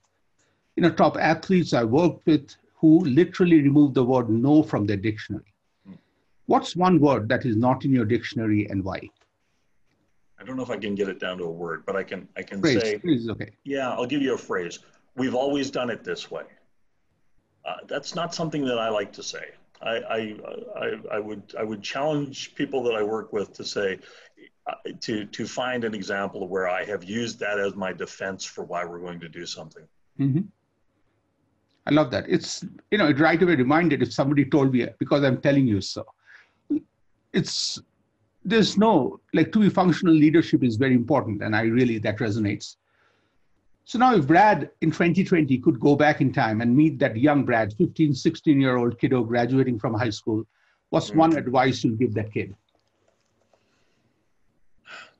You 0.76 0.84
know, 0.84 0.90
top 0.90 1.16
athletes 1.18 1.74
I 1.74 1.84
worked 1.84 2.24
with 2.24 2.54
who 2.76 3.00
literally 3.00 3.60
remove 3.60 3.92
the 3.92 4.04
word 4.04 4.30
no 4.30 4.62
from 4.62 4.86
their 4.86 4.96
dictionary. 4.96 5.52
What's 6.46 6.74
one 6.74 6.98
word 6.98 7.28
that 7.28 7.44
is 7.44 7.56
not 7.56 7.84
in 7.84 7.92
your 7.92 8.04
dictionary 8.04 8.66
and 8.70 8.82
why? 8.82 9.00
I 10.40 10.44
don't 10.44 10.56
know 10.56 10.62
if 10.62 10.70
I 10.70 10.78
can 10.78 10.94
get 10.94 11.08
it 11.08 11.20
down 11.20 11.38
to 11.38 11.44
a 11.44 11.50
word, 11.50 11.84
but 11.84 11.94
I 11.94 12.02
can 12.02 12.26
I 12.36 12.42
can 12.42 12.60
phrase, 12.60 12.80
say 12.80 12.98
phrase 12.98 13.28
okay. 13.28 13.50
Yeah, 13.64 13.90
I'll 13.90 14.06
give 14.06 14.22
you 14.22 14.34
a 14.34 14.38
phrase 14.38 14.78
we've 15.16 15.34
always 15.34 15.70
done 15.70 15.90
it 15.90 16.04
this 16.04 16.30
way. 16.30 16.44
Uh, 17.64 17.76
that's 17.86 18.14
not 18.14 18.34
something 18.34 18.64
that 18.64 18.78
I 18.78 18.88
like 18.88 19.12
to 19.12 19.22
say. 19.22 19.44
I, 19.82 19.90
I, 19.90 20.36
I, 20.76 20.86
I, 21.12 21.18
would, 21.18 21.54
I 21.58 21.62
would 21.62 21.82
challenge 21.82 22.54
people 22.54 22.82
that 22.84 22.94
I 22.94 23.02
work 23.02 23.32
with 23.32 23.52
to 23.54 23.64
say, 23.64 23.98
uh, 24.66 24.74
to, 25.00 25.24
to 25.24 25.46
find 25.46 25.84
an 25.84 25.94
example 25.94 26.48
where 26.48 26.68
I 26.68 26.84
have 26.84 27.02
used 27.04 27.38
that 27.40 27.58
as 27.58 27.74
my 27.74 27.92
defense 27.92 28.44
for 28.44 28.64
why 28.64 28.84
we're 28.84 29.00
going 29.00 29.20
to 29.20 29.28
do 29.28 29.46
something. 29.46 29.84
Mm-hmm. 30.18 30.42
I 31.86 31.90
love 31.90 32.10
that. 32.10 32.24
It's, 32.28 32.64
you 32.90 32.98
know, 32.98 33.08
it 33.08 33.18
right 33.18 33.42
away 33.42 33.56
reminded 33.56 34.02
if 34.02 34.12
somebody 34.12 34.44
told 34.44 34.72
me 34.72 34.86
because 34.98 35.24
I'm 35.24 35.40
telling 35.40 35.66
you 35.66 35.80
so. 35.80 36.04
It's, 37.32 37.80
there's 38.44 38.76
no, 38.76 39.20
like 39.32 39.50
to 39.52 39.60
be 39.60 39.70
functional 39.70 40.14
leadership 40.14 40.62
is 40.62 40.76
very 40.76 40.94
important. 40.94 41.42
And 41.42 41.56
I 41.56 41.62
really, 41.62 41.98
that 41.98 42.18
resonates. 42.18 42.76
So 43.84 43.98
now 43.98 44.14
if 44.14 44.26
Brad 44.26 44.70
in 44.80 44.90
2020 44.90 45.58
could 45.58 45.80
go 45.80 45.96
back 45.96 46.20
in 46.20 46.32
time 46.32 46.60
and 46.60 46.76
meet 46.76 46.98
that 47.00 47.16
young 47.16 47.44
Brad, 47.44 47.72
15, 47.74 48.14
16 48.14 48.60
year 48.60 48.76
old 48.76 48.98
kiddo 48.98 49.24
graduating 49.24 49.78
from 49.78 49.94
high 49.94 50.10
school, 50.10 50.44
what's 50.90 51.10
mm-hmm. 51.10 51.18
one 51.18 51.36
advice 51.36 51.82
you'd 51.82 51.98
give 51.98 52.14
that 52.14 52.32
kid? 52.32 52.54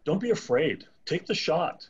Don't 0.04 0.20
be 0.20 0.30
afraid. 0.30 0.86
Take 1.04 1.26
the 1.26 1.34
shot. 1.34 1.88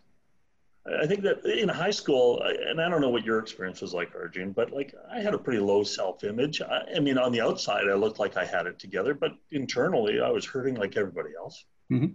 I 0.99 1.07
think 1.07 1.21
that 1.23 1.45
in 1.45 1.69
high 1.69 1.91
school, 1.91 2.43
and 2.43 2.81
I 2.81 2.89
don't 2.89 3.03
know 3.03 3.11
what 3.11 3.25
your 3.25 3.39
experience 3.39 3.83
was 3.83 3.93
like, 3.93 4.15
Arjun, 4.15 4.53
but 4.53 4.73
like 4.73 4.95
I 5.13 5.21
had 5.21 5.35
a 5.35 5.39
pretty 5.39 5.61
low 5.61 5.83
self-image. 5.83 6.63
I, 6.63 6.85
I 6.97 7.01
mean, 7.01 7.19
on 7.19 7.33
the 7.33 7.43
outside, 7.43 7.85
I 7.89 7.95
looked 7.95 8.19
like 8.19 8.39
I 8.39 8.45
had 8.47 8.67
it 8.67 8.79
together, 8.79 9.13
but 9.13 9.33
internally, 9.53 10.21
I 10.21 10.31
was 10.31 10.47
hurting 10.47 10.77
like 10.77 10.97
everybody 10.97 11.31
else. 11.39 11.65
Mm-hmm 11.93 12.15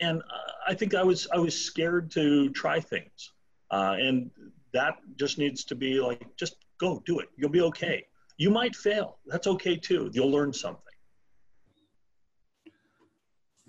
and 0.00 0.20
uh, 0.20 0.52
I 0.66 0.74
think 0.74 0.94
I 0.94 1.02
was 1.02 1.26
I 1.32 1.38
was 1.38 1.58
scared 1.58 2.10
to 2.12 2.50
try 2.50 2.80
things, 2.80 3.32
uh, 3.70 3.96
and 3.98 4.30
that 4.72 4.96
just 5.16 5.38
needs 5.38 5.64
to 5.64 5.74
be 5.74 6.00
like 6.00 6.24
just 6.36 6.56
go 6.78 7.02
do 7.06 7.18
it. 7.20 7.28
You'll 7.36 7.50
be 7.50 7.62
okay. 7.62 8.04
You 8.36 8.50
might 8.50 8.74
fail. 8.74 9.18
That's 9.26 9.46
okay 9.46 9.76
too. 9.76 10.10
You'll 10.12 10.30
learn 10.30 10.52
something. 10.52 10.82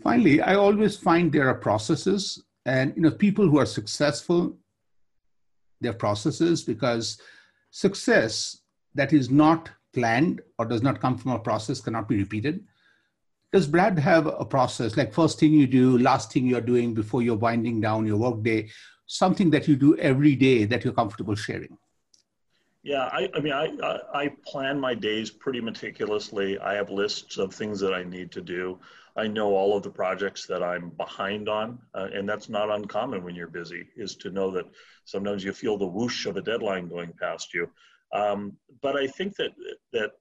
Finally, 0.03 0.41
I 0.41 0.55
always 0.55 0.97
find 0.97 1.31
there 1.31 1.47
are 1.47 1.55
processes, 1.55 2.43
and 2.65 2.93
you 2.95 3.01
know 3.01 3.11
people 3.11 3.47
who 3.47 3.59
are 3.59 3.65
successful 3.65 4.57
their 5.81 5.93
processes 5.93 6.63
because 6.63 7.19
success 7.71 8.59
that 8.93 9.13
is 9.13 9.29
not 9.29 9.69
planned 9.93 10.41
or 10.57 10.65
does 10.65 10.83
not 10.83 11.01
come 11.01 11.17
from 11.17 11.31
a 11.31 11.39
process 11.39 11.81
cannot 11.81 12.07
be 12.07 12.17
repeated. 12.17 12.63
Does 13.51 13.67
Brad 13.67 13.99
have 13.99 14.27
a 14.27 14.45
process 14.45 14.95
like 14.95 15.13
first 15.13 15.39
thing 15.39 15.51
you 15.51 15.67
do, 15.67 15.97
last 15.97 16.31
thing 16.31 16.45
you're 16.45 16.61
doing 16.61 16.93
before 16.93 17.21
you're 17.21 17.35
winding 17.35 17.81
down 17.81 18.05
your 18.05 18.17
workday, 18.17 18.69
something 19.07 19.49
that 19.49 19.67
you 19.67 19.75
do 19.75 19.97
every 19.97 20.35
day 20.35 20.63
that 20.63 20.85
you're 20.85 20.93
comfortable 20.93 21.35
sharing? 21.35 21.77
Yeah, 22.83 23.09
I, 23.11 23.29
I 23.35 23.39
mean, 23.41 23.53
I, 23.53 23.67
I, 23.83 23.99
I 24.13 24.31
plan 24.47 24.79
my 24.79 24.95
days 24.95 25.29
pretty 25.29 25.61
meticulously. 25.61 26.57
I 26.59 26.73
have 26.75 26.89
lists 26.89 27.37
of 27.37 27.53
things 27.53 27.79
that 27.81 27.93
I 27.93 28.03
need 28.03 28.31
to 28.31 28.41
do. 28.41 28.79
I 29.17 29.27
know 29.27 29.53
all 29.53 29.75
of 29.75 29.83
the 29.83 29.89
projects 29.89 30.47
that 30.47 30.63
I'm 30.63 30.89
behind 30.91 31.49
on, 31.49 31.77
uh, 31.93 32.07
and 32.13 32.27
that's 32.27 32.47
not 32.47 32.71
uncommon 32.71 33.23
when 33.23 33.35
you're 33.35 33.47
busy. 33.47 33.85
Is 33.97 34.15
to 34.15 34.31
know 34.31 34.49
that 34.51 34.65
sometimes 35.03 35.43
you 35.43 35.51
feel 35.51 35.77
the 35.77 35.85
whoosh 35.85 36.25
of 36.25 36.37
a 36.37 36.41
deadline 36.41 36.87
going 36.87 37.11
past 37.19 37.53
you. 37.53 37.69
Um, 38.13 38.53
but 38.81 38.95
I 38.95 39.07
think 39.07 39.35
that 39.35 39.51
that 39.91 40.11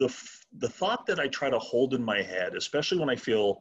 the 0.00 0.12
the 0.58 0.68
thought 0.68 1.06
that 1.06 1.20
I 1.20 1.28
try 1.28 1.48
to 1.50 1.58
hold 1.58 1.94
in 1.94 2.02
my 2.02 2.22
head, 2.22 2.56
especially 2.56 2.98
when 2.98 3.10
I 3.10 3.16
feel 3.16 3.60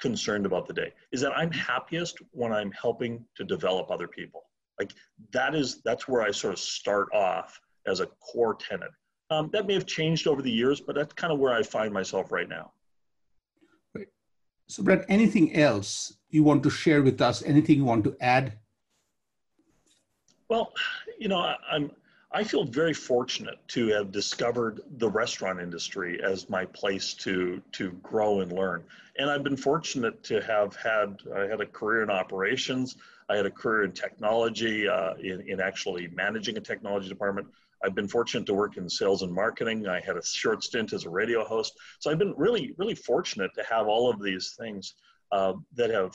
concerned 0.00 0.46
about 0.46 0.66
the 0.66 0.72
day, 0.72 0.92
is 1.12 1.20
that 1.20 1.32
I'm 1.36 1.52
happiest 1.52 2.18
when 2.32 2.52
I'm 2.52 2.72
helping 2.72 3.24
to 3.36 3.44
develop 3.44 3.90
other 3.90 4.08
people. 4.08 4.42
Like 4.80 4.92
that 5.32 5.54
is 5.54 5.82
that's 5.84 6.08
where 6.08 6.22
I 6.22 6.32
sort 6.32 6.54
of 6.54 6.58
start 6.58 7.08
off 7.14 7.60
as 7.86 8.00
a 8.00 8.06
core 8.06 8.54
tenet. 8.54 8.90
Um, 9.30 9.50
that 9.52 9.66
may 9.66 9.74
have 9.74 9.86
changed 9.86 10.26
over 10.26 10.42
the 10.42 10.50
years, 10.50 10.80
but 10.80 10.96
that's 10.96 11.12
kind 11.14 11.32
of 11.32 11.38
where 11.38 11.52
I 11.52 11.62
find 11.62 11.92
myself 11.92 12.32
right 12.32 12.48
now. 12.48 12.72
Great. 13.94 14.08
So, 14.66 14.82
Brad, 14.82 15.04
anything 15.08 15.54
else 15.54 16.16
you 16.30 16.42
want 16.42 16.62
to 16.64 16.70
share 16.70 17.02
with 17.02 17.20
us? 17.20 17.42
Anything 17.42 17.76
you 17.76 17.84
want 17.84 18.04
to 18.04 18.16
add? 18.20 18.58
Well, 20.48 20.72
you 21.18 21.28
know, 21.28 21.38
I, 21.38 21.56
I'm 21.70 21.90
I 22.34 22.42
feel 22.42 22.64
very 22.64 22.92
fortunate 22.92 23.58
to 23.68 23.86
have 23.90 24.10
discovered 24.10 24.80
the 24.98 25.08
restaurant 25.08 25.60
industry 25.60 26.20
as 26.20 26.50
my 26.50 26.64
place 26.64 27.14
to 27.14 27.62
to 27.72 27.92
grow 28.02 28.40
and 28.40 28.50
learn. 28.50 28.82
And 29.18 29.30
I've 29.30 29.44
been 29.44 29.56
fortunate 29.56 30.20
to 30.24 30.42
have 30.42 30.74
had 30.74 31.20
I 31.32 31.42
had 31.42 31.60
a 31.60 31.66
career 31.66 32.02
in 32.02 32.10
operations. 32.10 32.96
I 33.30 33.36
had 33.36 33.46
a 33.46 33.50
career 33.52 33.84
in 33.84 33.92
technology, 33.92 34.88
uh, 34.88 35.14
in, 35.14 35.48
in 35.48 35.60
actually 35.60 36.08
managing 36.08 36.56
a 36.56 36.60
technology 36.60 37.08
department. 37.08 37.46
I've 37.84 37.94
been 37.94 38.08
fortunate 38.08 38.46
to 38.46 38.54
work 38.54 38.78
in 38.78 38.90
sales 38.90 39.22
and 39.22 39.32
marketing. 39.32 39.86
I 39.86 40.00
had 40.00 40.16
a 40.16 40.24
short 40.24 40.64
stint 40.64 40.92
as 40.92 41.04
a 41.04 41.10
radio 41.10 41.44
host. 41.44 41.72
So 42.00 42.10
I've 42.10 42.18
been 42.18 42.34
really, 42.36 42.74
really 42.78 42.96
fortunate 42.96 43.52
to 43.54 43.62
have 43.62 43.86
all 43.86 44.10
of 44.10 44.20
these 44.20 44.56
things 44.58 44.94
uh, 45.30 45.52
that 45.76 45.90
have, 45.90 46.12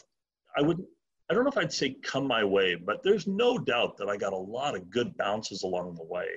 I 0.58 0.64
would, 0.64 0.84
I 1.30 1.34
don't 1.34 1.44
know 1.44 1.50
if 1.50 1.58
I'd 1.58 1.72
say 1.72 1.96
come 2.04 2.28
my 2.28 2.44
way, 2.44 2.76
but 2.76 3.04
there's 3.04 3.28
no 3.28 3.58
doubt 3.58 3.98
that 3.98 4.10
I 4.10 4.18
got 4.18 4.34
a 4.34 4.38
lot 4.38 4.76
of 4.76 4.90
good 4.90 5.16
bounces 5.18 5.64
along 5.64 5.96
the 5.96 6.04
way. 6.04 6.28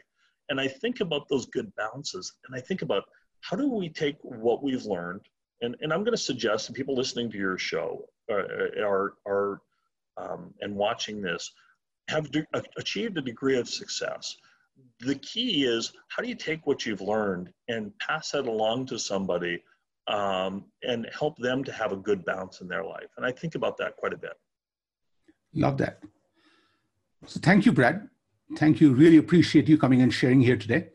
And 0.48 0.60
I 0.60 0.68
think 0.68 1.00
about 1.00 1.28
those 1.28 1.46
good 1.46 1.72
bounces 1.76 2.32
and 2.46 2.56
I 2.56 2.60
think 2.60 2.82
about 2.82 3.04
how 3.40 3.56
do 3.56 3.68
we 3.70 3.88
take 3.88 4.16
what 4.22 4.62
we've 4.62 4.84
learned 4.84 5.22
and, 5.62 5.76
and 5.80 5.92
I'm 5.92 6.02
going 6.02 6.16
to 6.16 6.22
suggest 6.22 6.66
to 6.66 6.72
people 6.72 6.96
listening 6.96 7.30
to 7.30 7.38
your 7.38 7.56
show 7.56 8.04
uh, 8.30 8.82
are, 8.84 9.14
are 9.26 9.60
um, 10.16 10.52
and 10.60 10.74
watching 10.74 11.22
this 11.22 11.50
have 12.08 12.30
de- 12.30 12.46
achieved 12.76 13.16
a 13.16 13.22
degree 13.22 13.56
of 13.56 13.68
success 13.68 14.36
the 15.00 15.14
key 15.16 15.64
is 15.64 15.92
how 16.08 16.22
do 16.22 16.28
you 16.28 16.34
take 16.34 16.66
what 16.66 16.86
you've 16.86 17.00
learned 17.00 17.52
and 17.68 17.96
pass 17.98 18.30
that 18.30 18.46
along 18.46 18.86
to 18.86 18.98
somebody 18.98 19.62
um, 20.08 20.64
and 20.82 21.08
help 21.16 21.36
them 21.38 21.62
to 21.64 21.72
have 21.72 21.92
a 21.92 21.96
good 21.96 22.24
bounce 22.24 22.60
in 22.60 22.68
their 22.68 22.84
life? 22.84 23.08
And 23.16 23.26
I 23.26 23.32
think 23.32 23.54
about 23.54 23.76
that 23.78 23.96
quite 23.96 24.12
a 24.12 24.16
bit. 24.16 24.34
Love 25.54 25.78
that. 25.78 26.02
So 27.26 27.40
thank 27.40 27.66
you, 27.66 27.72
Brad. 27.72 28.08
Thank 28.56 28.80
you. 28.80 28.92
Really 28.92 29.16
appreciate 29.16 29.68
you 29.68 29.78
coming 29.78 30.02
and 30.02 30.12
sharing 30.12 30.40
here 30.40 30.56
today. 30.56 30.88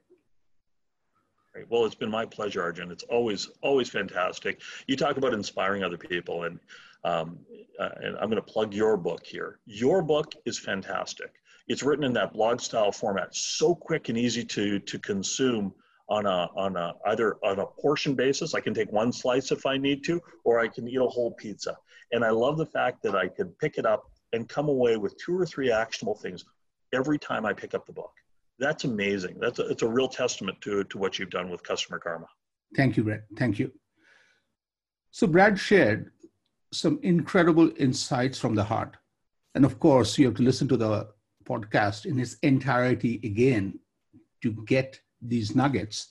Great. 1.54 1.70
Well, 1.70 1.86
it's 1.86 1.96
been 1.96 2.12
my 2.12 2.26
pleasure, 2.26 2.62
Arjun. 2.62 2.92
It's 2.92 3.04
always 3.04 3.50
always 3.62 3.90
fantastic. 3.90 4.62
You 4.88 4.96
talk 4.96 5.18
about 5.18 5.34
inspiring 5.34 5.84
other 5.84 5.98
people, 5.98 6.44
and 6.44 6.60
um, 7.04 7.40
uh, 7.80 7.90
and 8.02 8.18
I'm 8.18 8.30
going 8.30 8.36
to 8.36 8.42
plug 8.42 8.74
your 8.74 8.98
book 8.98 9.26
here. 9.26 9.60
Your 9.66 10.02
book 10.02 10.34
is 10.46 10.60
fantastic. 10.60 11.32
It's 11.68 11.84
written 11.84 12.06
in 12.06 12.14
that 12.14 12.34
blog 12.34 12.62
style 12.62 12.92
format, 12.92 13.36
so 13.36 13.74
quick 13.74 14.10
and 14.10 14.18
easy 14.18 14.44
to 14.46 14.80
to 14.80 15.00
consume 15.00 15.74
on 16.10 16.26
a 16.26 16.50
on 16.56 16.76
a 16.76 16.94
either 17.08 17.38
on 17.44 17.60
a 17.60 17.66
portion 17.66 18.14
basis. 18.14 18.54
I 18.54 18.60
can 18.60 18.74
take 18.74 18.92
one 18.92 19.12
slice 19.12 19.52
if 19.52 19.66
I 19.66 19.78
need 19.78 20.04
to, 20.06 20.22
or 20.44 20.60
I 20.60 20.68
can 20.68 20.88
eat 20.88 20.98
a 20.98 21.08
whole 21.08 21.32
pizza. 21.32 21.76
And 22.12 22.24
I 22.24 22.30
love 22.30 22.58
the 22.58 22.66
fact 22.66 23.04
that 23.04 23.16
I 23.16 23.28
could 23.28 23.58
pick 23.60 23.78
it 23.78 23.86
up 23.86 24.12
and 24.34 24.48
come 24.48 24.70
away 24.70 24.98
with 24.98 25.18
two 25.18 25.38
or 25.40 25.46
three 25.46 25.72
actionable 25.72 26.16
things 26.16 26.46
every 26.94 27.18
time 27.18 27.46
I 27.46 27.54
pick 27.54 27.74
up 27.74 27.86
the 27.86 27.94
book. 27.94 28.12
That's 28.60 28.84
amazing. 28.86 29.38
That's 29.40 29.60
a, 29.60 29.68
it's 29.68 29.84
a 29.84 29.88
real 29.88 30.08
testament 30.08 30.60
to 30.62 30.84
to 30.86 30.98
what 30.98 31.20
you've 31.20 31.30
done 31.30 31.50
with 31.50 31.64
customer 31.64 32.00
karma. 32.00 32.28
Thank 32.76 32.98
you, 32.98 33.04
Brad. 33.04 33.24
Thank 33.38 33.60
you. 33.60 33.72
So 35.12 35.28
Brad 35.28 35.60
shared 35.60 36.12
some 36.74 37.00
incredible 37.04 37.72
insights 37.78 38.38
from 38.40 38.56
the 38.56 38.64
heart. 38.64 38.98
And 39.56 39.64
of 39.66 39.80
course, 39.80 40.18
you 40.18 40.26
have 40.26 40.36
to 40.36 40.44
listen 40.44 40.68
to 40.68 40.78
the 40.78 41.08
podcast 41.46 42.06
in 42.06 42.20
its 42.20 42.36
entirety 42.44 43.20
again 43.24 43.80
to 44.44 44.52
get 44.66 45.00
these 45.22 45.56
nuggets. 45.56 46.10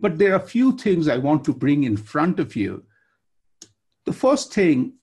But 0.00 0.18
there 0.18 0.32
are 0.32 0.42
a 0.42 0.46
few 0.46 0.76
things 0.76 1.08
I 1.08 1.18
want 1.18 1.44
to 1.44 1.52
bring 1.52 1.84
in 1.84 1.96
front 1.96 2.40
of 2.40 2.56
you. 2.56 2.84
The 4.04 4.12
first 4.12 4.52
thing, 4.52 4.94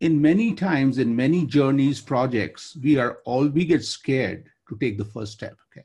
in 0.00 0.20
many 0.20 0.54
times, 0.54 0.98
in 0.98 1.14
many 1.14 1.44
journeys, 1.44 2.00
projects, 2.00 2.76
we 2.82 2.98
are 2.98 3.18
all, 3.24 3.48
we 3.48 3.64
get 3.64 3.84
scared 3.84 4.48
to 4.68 4.76
take 4.78 4.98
the 4.98 5.04
first 5.04 5.32
step. 5.32 5.56
Okay. 5.70 5.84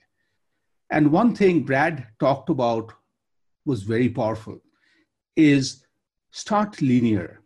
And 0.90 1.12
one 1.12 1.34
thing 1.34 1.64
Brad 1.64 2.06
talked 2.20 2.50
about 2.50 2.94
was 3.66 3.84
very 3.84 4.10
powerful 4.10 4.62
is 5.36 5.86
start 6.32 6.82
linear 6.82 7.42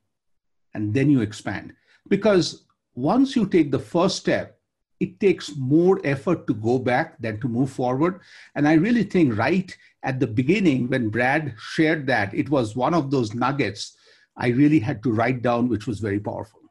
and 0.73 0.93
then 0.93 1.09
you 1.09 1.21
expand. 1.21 1.73
Because 2.09 2.65
once 2.95 3.35
you 3.35 3.45
take 3.45 3.71
the 3.71 3.79
first 3.79 4.17
step, 4.17 4.59
it 4.99 5.19
takes 5.19 5.55
more 5.55 6.01
effort 6.03 6.47
to 6.47 6.53
go 6.55 6.79
back 6.79 7.19
than 7.19 7.39
to 7.39 7.47
move 7.47 7.69
forward. 7.69 8.19
And 8.55 8.67
I 8.67 8.73
really 8.73 9.03
think 9.03 9.37
right 9.37 9.75
at 10.03 10.19
the 10.19 10.27
beginning, 10.27 10.89
when 10.89 11.09
Brad 11.09 11.53
shared 11.57 12.07
that, 12.07 12.33
it 12.33 12.49
was 12.49 12.75
one 12.75 12.93
of 12.93 13.11
those 13.11 13.35
nuggets 13.35 13.96
I 14.37 14.49
really 14.49 14.79
had 14.79 15.01
to 15.03 15.11
write 15.11 15.41
down, 15.41 15.67
which 15.67 15.87
was 15.87 15.99
very 15.99 16.19
powerful. 16.19 16.61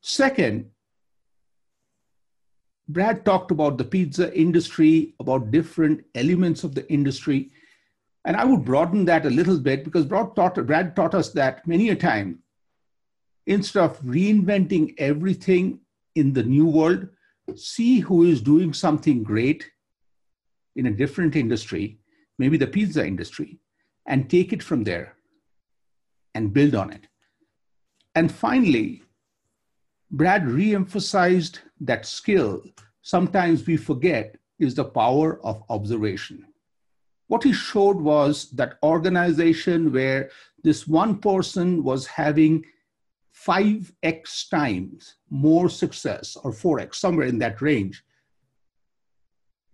Second, 0.00 0.70
Brad 2.88 3.24
talked 3.24 3.50
about 3.50 3.78
the 3.78 3.84
pizza 3.84 4.32
industry, 4.36 5.14
about 5.18 5.50
different 5.50 6.04
elements 6.14 6.62
of 6.62 6.74
the 6.74 6.90
industry. 6.92 7.50
And 8.24 8.36
I 8.36 8.44
would 8.44 8.64
broaden 8.64 9.04
that 9.06 9.26
a 9.26 9.30
little 9.30 9.58
bit 9.58 9.84
because 9.84 10.04
Brad 10.04 10.36
taught, 10.36 10.54
Brad 10.66 10.94
taught 10.94 11.14
us 11.14 11.30
that 11.32 11.66
many 11.66 11.88
a 11.88 11.96
time, 11.96 12.40
instead 13.46 13.82
of 13.82 14.00
reinventing 14.02 14.94
everything 14.98 15.80
in 16.14 16.32
the 16.32 16.42
new 16.42 16.66
world, 16.66 17.08
see 17.56 17.98
who 17.98 18.22
is 18.22 18.40
doing 18.40 18.72
something 18.72 19.24
great 19.24 19.68
in 20.76 20.86
a 20.86 20.90
different 20.90 21.34
industry, 21.34 21.98
maybe 22.38 22.56
the 22.56 22.66
pizza 22.66 23.04
industry, 23.04 23.58
and 24.06 24.30
take 24.30 24.52
it 24.52 24.62
from 24.62 24.84
there 24.84 25.16
and 26.34 26.52
build 26.52 26.74
on 26.74 26.92
it. 26.92 27.06
And 28.14 28.30
finally, 28.30 29.02
Brad 30.10 30.44
reemphasized 30.44 31.58
that 31.80 32.06
skill 32.06 32.62
sometimes 33.02 33.66
we 33.66 33.76
forget 33.76 34.36
is 34.58 34.74
the 34.74 34.84
power 34.84 35.44
of 35.44 35.62
observation. 35.70 36.44
What 37.28 37.42
he 37.42 37.52
showed 37.52 37.96
was 37.96 38.50
that 38.50 38.78
organization 38.82 39.92
where 39.92 40.30
this 40.62 40.86
one 40.86 41.18
person 41.18 41.82
was 41.82 42.06
having 42.06 42.64
5x 43.34 44.50
times 44.50 45.16
more 45.30 45.68
success 45.68 46.36
or 46.44 46.52
4x, 46.52 46.96
somewhere 46.96 47.26
in 47.26 47.38
that 47.38 47.62
range, 47.62 48.04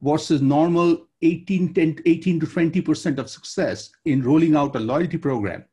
versus 0.00 0.40
normal 0.40 1.08
18, 1.22 1.74
10, 1.74 1.98
18 2.06 2.40
to 2.40 2.46
20% 2.46 3.18
of 3.18 3.28
success 3.28 3.90
in 4.04 4.22
rolling 4.22 4.54
out 4.54 4.76
a 4.76 4.80
loyalty 4.80 5.18
program. 5.18 5.64